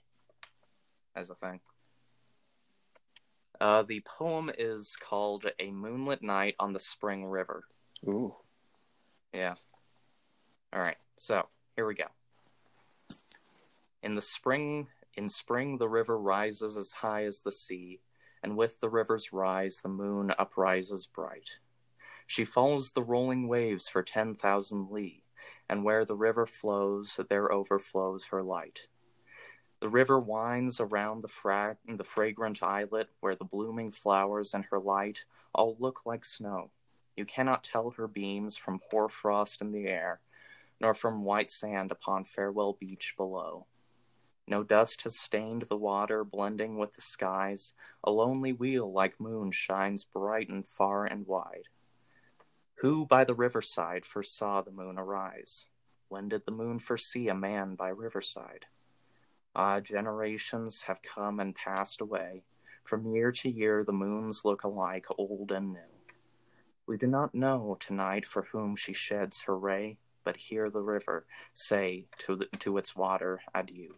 as 1.16 1.30
a 1.30 1.36
thing. 1.36 1.60
Uh, 3.60 3.84
the 3.84 4.02
poem 4.06 4.52
is 4.58 4.96
called 4.96 5.46
"A 5.60 5.72
Moonlit 5.72 6.22
Night 6.22 6.56
on 6.60 6.74
the 6.74 6.80
Spring 6.80 7.26
River." 7.26 7.64
Ooh. 8.08 8.36
Yeah. 9.34 9.56
All 10.72 10.80
right. 10.80 10.98
So 11.16 11.48
here 11.76 11.88
we 11.88 11.96
go. 11.96 12.06
In 14.04 14.14
the 14.14 14.22
spring, 14.22 14.88
in 15.16 15.28
spring, 15.28 15.80
the 15.80 15.90
river 15.90 16.18
rises 16.18 16.78
as 16.78 16.92
high 16.92 17.26
as 17.26 17.40
the 17.40 17.52
sea, 17.52 18.00
and 18.48 18.56
with 18.56 18.80
the 18.80 18.88
river's 18.88 19.34
rise, 19.34 19.82
the 19.82 19.90
moon 19.90 20.34
uprises 20.40 21.06
bright. 21.06 21.60
She 22.26 22.46
follows 22.46 22.92
the 22.92 23.04
rolling 23.04 23.50
waves 23.50 23.90
for 23.90 24.02
ten 24.02 24.36
thousand 24.36 24.90
li, 24.90 25.26
and 25.68 25.84
where 25.84 26.06
the 26.06 26.16
river 26.16 26.46
flows, 26.46 27.20
there 27.30 27.52
overflows 27.52 28.28
her 28.28 28.42
light. 28.42 28.88
The 29.82 29.90
river 29.90 30.18
winds 30.18 30.80
around 30.80 31.24
the, 31.24 31.28
fra- 31.28 31.76
the 31.86 32.06
fragrant 32.06 32.64
islet, 32.64 33.10
where 33.20 33.36
the 33.36 33.44
blooming 33.44 33.92
flowers 33.92 34.54
and 34.54 34.64
her 34.72 34.80
light 34.80 35.26
all 35.54 35.76
look 35.78 36.06
like 36.06 36.24
snow. 36.24 36.72
You 37.18 37.26
cannot 37.26 37.66
tell 37.66 37.92
her 37.98 38.08
beams 38.08 38.56
from 38.56 38.80
hoarfrost 38.90 39.60
in 39.60 39.74
the 39.74 39.88
air, 39.88 40.22
nor 40.80 40.94
from 40.94 41.26
white 41.26 41.52
sand 41.52 41.92
upon 41.92 42.24
Farewell 42.24 42.78
Beach 42.80 43.14
below. 43.18 43.66
No 44.48 44.64
dust 44.64 45.02
has 45.04 45.20
stained 45.20 45.64
the 45.64 45.78
water, 45.78 46.24
blending 46.24 46.78
with 46.78 46.94
the 46.94 47.02
skies. 47.02 47.74
A 48.04 48.12
lonely 48.12 48.54
wheel 48.54 48.92
like 48.92 49.20
moon 49.20 49.52
shines 49.52 50.06
bright 50.06 50.50
and 50.50 50.66
far 50.66 51.06
and 51.06 51.28
wide. 51.28 51.68
Who 52.76 53.06
by 53.06 53.26
the 53.26 53.36
riverside 53.36 54.06
first 54.06 54.38
saw 54.38 54.62
the 54.62 54.72
moon 54.72 54.98
arise? 54.98 55.68
When 56.08 56.30
did 56.30 56.46
the 56.46 56.52
moon 56.52 56.80
first 56.80 57.12
see 57.12 57.28
a 57.28 57.36
man 57.36 57.76
by 57.76 57.90
riverside? 57.90 58.68
Ah, 59.54 59.82
generations 59.82 60.84
have 60.84 61.02
come 61.02 61.40
and 61.40 61.54
passed 61.54 62.00
away. 62.00 62.44
From 62.86 63.14
year 63.14 63.34
to 63.34 63.50
year, 63.50 63.84
the 63.84 63.92
moons 63.92 64.46
look 64.46 64.64
alike, 64.64 65.08
old 65.18 65.52
and 65.52 65.74
new. 65.74 65.80
We 66.86 66.96
do 66.96 67.08
not 67.08 67.36
know 67.36 67.76
tonight 67.82 68.26
for 68.26 68.44
whom 68.44 68.78
she 68.78 68.94
sheds 68.94 69.42
her 69.42 69.58
ray, 69.58 69.98
but 70.24 70.38
hear 70.38 70.70
the 70.70 70.82
river 70.82 71.26
say 71.54 72.06
to, 72.20 72.38
the, 72.38 72.46
to 72.60 72.78
its 72.78 72.96
water 72.96 73.42
adieu. 73.54 73.96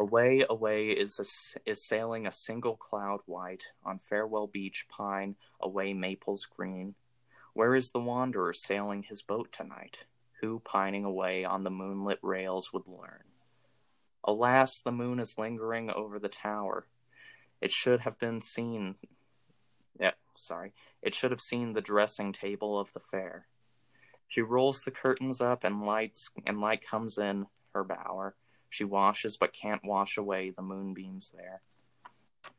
Away, 0.00 0.46
away 0.48 0.86
is, 0.86 1.18
a 1.18 1.70
is 1.70 1.84
sailing 1.84 2.26
a 2.26 2.32
single 2.32 2.74
cloud 2.74 3.20
white 3.26 3.66
on 3.84 3.98
Farewell 3.98 4.46
Beach 4.46 4.86
pine, 4.88 5.36
away 5.60 5.92
maples 5.92 6.46
green. 6.46 6.94
Where 7.52 7.74
is 7.74 7.90
the 7.90 8.00
wanderer 8.00 8.54
sailing 8.54 9.02
his 9.02 9.20
boat 9.20 9.52
tonight? 9.52 10.06
Who, 10.40 10.60
pining 10.60 11.04
away 11.04 11.44
on 11.44 11.64
the 11.64 11.70
moonlit 11.70 12.18
rails, 12.22 12.72
would 12.72 12.88
learn? 12.88 13.24
Alas, 14.24 14.80
the 14.80 14.90
moon 14.90 15.20
is 15.20 15.36
lingering 15.36 15.90
over 15.90 16.18
the 16.18 16.30
tower. 16.30 16.86
It 17.60 17.70
should 17.70 18.00
have 18.00 18.18
been 18.18 18.40
seen. 18.40 18.94
Yeah, 20.00 20.12
sorry. 20.34 20.72
It 21.02 21.14
should 21.14 21.30
have 21.30 21.42
seen 21.42 21.74
the 21.74 21.82
dressing 21.82 22.32
table 22.32 22.78
of 22.78 22.94
the 22.94 23.00
fair. 23.00 23.48
She 24.28 24.40
rolls 24.40 24.82
the 24.82 24.92
curtains 24.92 25.42
up 25.42 25.62
and 25.62 25.84
lights 25.84 26.30
and 26.46 26.58
light 26.58 26.86
comes 26.86 27.18
in 27.18 27.48
her 27.74 27.84
bower. 27.84 28.34
She 28.70 28.84
washes 28.84 29.36
but 29.36 29.52
can't 29.52 29.84
wash 29.84 30.16
away 30.16 30.50
the 30.50 30.62
moonbeams 30.62 31.30
there. 31.36 31.60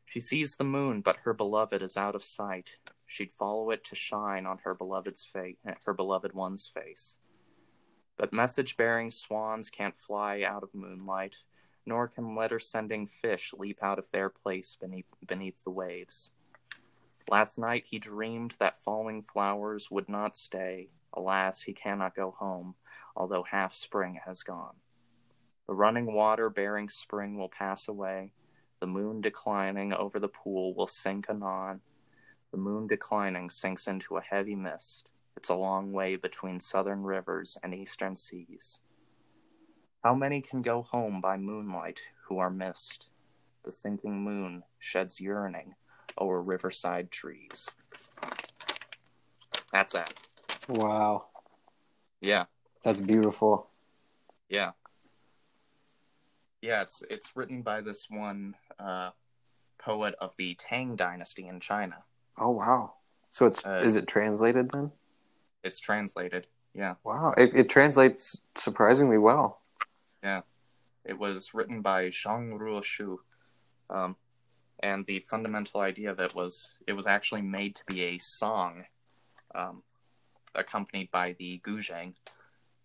She 0.04 0.20
sees 0.20 0.56
the 0.56 0.64
moon, 0.64 1.00
but 1.00 1.20
her 1.24 1.32
beloved 1.32 1.82
is 1.82 1.96
out 1.96 2.14
of 2.14 2.22
sight. 2.22 2.78
She'd 3.06 3.32
follow 3.32 3.70
it 3.70 3.82
to 3.84 3.94
shine 3.94 4.46
on 4.46 4.58
her 4.58 4.74
beloved's 4.74 5.24
face, 5.24 5.56
her 5.84 5.94
beloved 5.94 6.34
one's 6.34 6.68
face. 6.68 7.16
But 8.18 8.32
message-bearing 8.32 9.10
swans 9.10 9.70
can't 9.70 9.96
fly 9.96 10.42
out 10.42 10.62
of 10.62 10.74
moonlight, 10.74 11.36
nor 11.86 12.08
can 12.08 12.36
letter-sending 12.36 13.06
fish 13.06 13.54
leap 13.56 13.82
out 13.82 13.98
of 13.98 14.10
their 14.10 14.28
place 14.28 14.76
beneath 14.78 15.06
beneath 15.26 15.64
the 15.64 15.70
waves. 15.70 16.32
Last 17.28 17.58
night 17.58 17.86
he 17.86 17.98
dreamed 17.98 18.54
that 18.58 18.76
falling 18.76 19.22
flowers 19.22 19.90
would 19.90 20.08
not 20.08 20.36
stay. 20.36 20.90
Alas, 21.14 21.62
he 21.62 21.72
cannot 21.72 22.14
go 22.14 22.32
home, 22.38 22.74
although 23.16 23.44
half 23.44 23.72
spring 23.72 24.20
has 24.26 24.42
gone. 24.42 24.76
The 25.72 25.76
running 25.76 26.12
water 26.12 26.50
bearing 26.50 26.90
spring 26.90 27.38
will 27.38 27.48
pass 27.48 27.88
away. 27.88 28.32
The 28.78 28.86
moon 28.86 29.22
declining 29.22 29.94
over 29.94 30.18
the 30.18 30.28
pool 30.28 30.74
will 30.74 30.86
sink 30.86 31.30
anon. 31.30 31.80
The 32.50 32.58
moon 32.58 32.86
declining 32.86 33.48
sinks 33.48 33.86
into 33.86 34.18
a 34.18 34.20
heavy 34.20 34.54
mist. 34.54 35.08
It's 35.34 35.48
a 35.48 35.54
long 35.54 35.94
way 35.94 36.16
between 36.16 36.60
southern 36.60 37.04
rivers 37.04 37.56
and 37.62 37.72
eastern 37.74 38.16
seas. 38.16 38.80
How 40.04 40.14
many 40.14 40.42
can 40.42 40.60
go 40.60 40.82
home 40.82 41.22
by 41.22 41.38
moonlight 41.38 42.00
who 42.26 42.36
are 42.36 42.50
missed? 42.50 43.06
The 43.64 43.72
sinking 43.72 44.22
moon 44.22 44.64
sheds 44.78 45.22
yearning 45.22 45.74
over 46.18 46.42
riverside 46.42 47.10
trees. 47.10 47.70
That's 49.72 49.94
it. 49.94 50.12
Wow, 50.68 51.28
Yeah, 52.20 52.44
that's 52.84 53.00
beautiful. 53.00 53.70
yeah. 54.50 54.72
Yeah, 56.62 56.82
it's 56.82 57.02
it's 57.10 57.36
written 57.36 57.62
by 57.62 57.80
this 57.80 58.06
one 58.08 58.54
uh, 58.78 59.10
poet 59.78 60.14
of 60.20 60.34
the 60.38 60.54
Tang 60.54 60.94
dynasty 60.94 61.46
in 61.48 61.58
China. 61.60 62.04
Oh 62.38 62.50
wow. 62.50 62.94
So 63.30 63.46
it's 63.46 63.66
Uh, 63.66 63.82
is 63.84 63.96
it 63.96 64.06
translated 64.06 64.70
then? 64.70 64.92
It's 65.64 65.80
translated. 65.80 66.46
Yeah. 66.72 66.94
Wow, 67.04 67.32
it, 67.36 67.50
it 67.54 67.68
translates 67.68 68.40
surprisingly 68.54 69.18
well. 69.18 69.60
Yeah, 70.22 70.42
it 71.04 71.18
was 71.18 71.52
written 71.52 71.82
by 71.82 72.06
Zhang 72.06 72.58
Ruoxu. 72.58 73.18
Um, 73.90 74.16
and 74.82 75.04
the 75.06 75.20
fundamental 75.20 75.80
idea 75.80 76.10
of 76.10 76.20
it 76.20 76.34
was 76.34 76.74
it 76.86 76.92
was 76.92 77.06
actually 77.06 77.42
made 77.42 77.76
to 77.76 77.84
be 77.86 78.02
a 78.02 78.18
song 78.18 78.84
um, 79.54 79.82
accompanied 80.54 81.10
by 81.10 81.34
the 81.38 81.60
guzheng, 81.64 82.14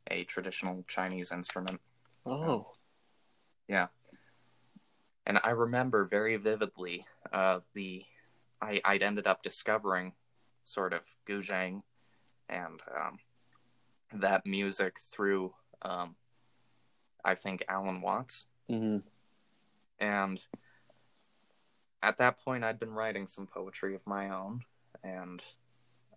a 0.09 0.23
traditional 0.23 0.83
Chinese 0.87 1.31
instrument. 1.31 1.79
Oh, 2.25 2.73
And 5.25 5.39
I 5.43 5.49
remember 5.49 6.05
very 6.05 6.37
vividly 6.37 7.05
uh, 7.33 7.59
the 7.73 8.05
I, 8.61 8.81
I'd 8.83 9.03
ended 9.03 9.27
up 9.27 9.43
discovering 9.43 10.13
sort 10.63 10.93
of 10.93 11.01
guzheng 11.27 11.83
and 12.49 12.81
um, 12.95 13.19
that 14.13 14.45
music 14.45 14.97
through 14.99 15.53
um, 15.81 16.15
I 17.23 17.35
think 17.35 17.63
Alan 17.67 18.01
Watts. 18.01 18.45
hmm 18.69 18.99
And 19.99 20.41
at 22.01 22.17
that 22.17 22.39
point, 22.43 22.63
I'd 22.63 22.79
been 22.79 22.93
writing 22.93 23.27
some 23.27 23.47
poetry 23.47 23.95
of 23.95 24.05
my 24.05 24.29
own, 24.29 24.61
and 25.03 25.41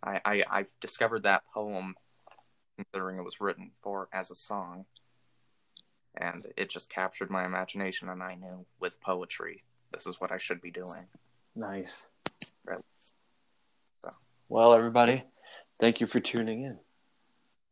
I, 0.03 0.21
I 0.25 0.45
I 0.49 0.67
discovered 0.81 1.23
that 1.25 1.43
poem, 1.53 1.97
considering 2.77 3.19
it 3.19 3.25
was 3.25 3.41
written 3.41 3.73
for 3.83 4.09
as 4.13 4.31
a 4.31 4.35
song, 4.35 4.85
and 6.17 6.47
it 6.57 6.69
just 6.71 6.91
captured 6.91 7.31
my 7.31 7.45
imagination, 7.45 8.09
and 8.09 8.23
I 8.23 8.35
knew 8.35 8.67
with 8.81 9.01
poetry, 9.01 9.63
this 9.93 10.07
is 10.07 10.21
what 10.21 10.33
I 10.33 10.37
should 10.39 10.61
be 10.61 10.71
doing. 10.71 11.07
nice. 11.55 12.07
Right. 12.65 12.81
So. 14.05 14.11
Well, 14.49 14.75
everybody, 14.75 15.25
thank 15.79 16.01
you 16.01 16.07
for 16.07 16.21
tuning 16.21 16.63
in. 16.63 16.79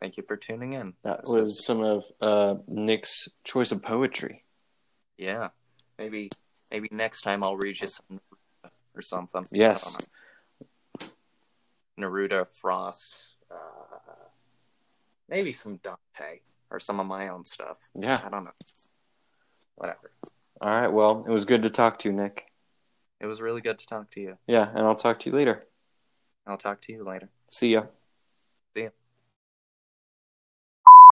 Thank 0.00 0.16
you 0.16 0.22
for 0.26 0.36
tuning 0.36 0.72
in. 0.74 0.94
That 1.02 1.22
This 1.22 1.30
was 1.36 1.50
is- 1.50 1.64
some 1.64 1.82
of 1.82 2.04
uh, 2.20 2.54
Nick's 2.68 3.28
choice 3.44 3.70
of 3.72 3.82
poetry. 3.82 4.44
yeah. 5.16 5.48
Maybe 5.98 6.30
maybe 6.70 6.88
next 6.92 7.22
time 7.22 7.42
I'll 7.42 7.56
read 7.56 7.80
you 7.80 7.88
some 7.88 8.20
or 8.94 9.02
something. 9.02 9.46
Yes. 9.50 9.98
Neruda, 11.98 12.46
Frost, 12.48 13.34
uh, 13.50 13.54
maybe 15.28 15.52
some 15.52 15.76
Dante 15.78 16.40
or 16.70 16.80
some 16.80 17.00
of 17.00 17.06
my 17.06 17.28
own 17.28 17.44
stuff. 17.44 17.78
Yeah. 17.94 18.20
I 18.24 18.28
don't 18.28 18.44
know. 18.44 18.50
Whatever. 19.76 20.10
All 20.60 20.68
right. 20.70 20.92
Well, 20.92 21.24
it 21.26 21.30
was 21.30 21.44
good 21.44 21.62
to 21.62 21.70
talk 21.70 21.98
to 22.00 22.08
you, 22.08 22.14
Nick. 22.14 22.46
It 23.20 23.26
was 23.26 23.40
really 23.40 23.60
good 23.60 23.78
to 23.78 23.86
talk 23.86 24.10
to 24.12 24.20
you. 24.20 24.38
Yeah, 24.46 24.68
and 24.68 24.80
I'll 24.80 24.94
talk 24.94 25.18
to 25.20 25.30
you 25.30 25.36
later. 25.36 25.66
I'll 26.46 26.58
talk 26.58 26.80
to 26.82 26.92
you 26.92 27.04
later. 27.04 27.28
See 27.50 27.72
ya. 27.72 27.84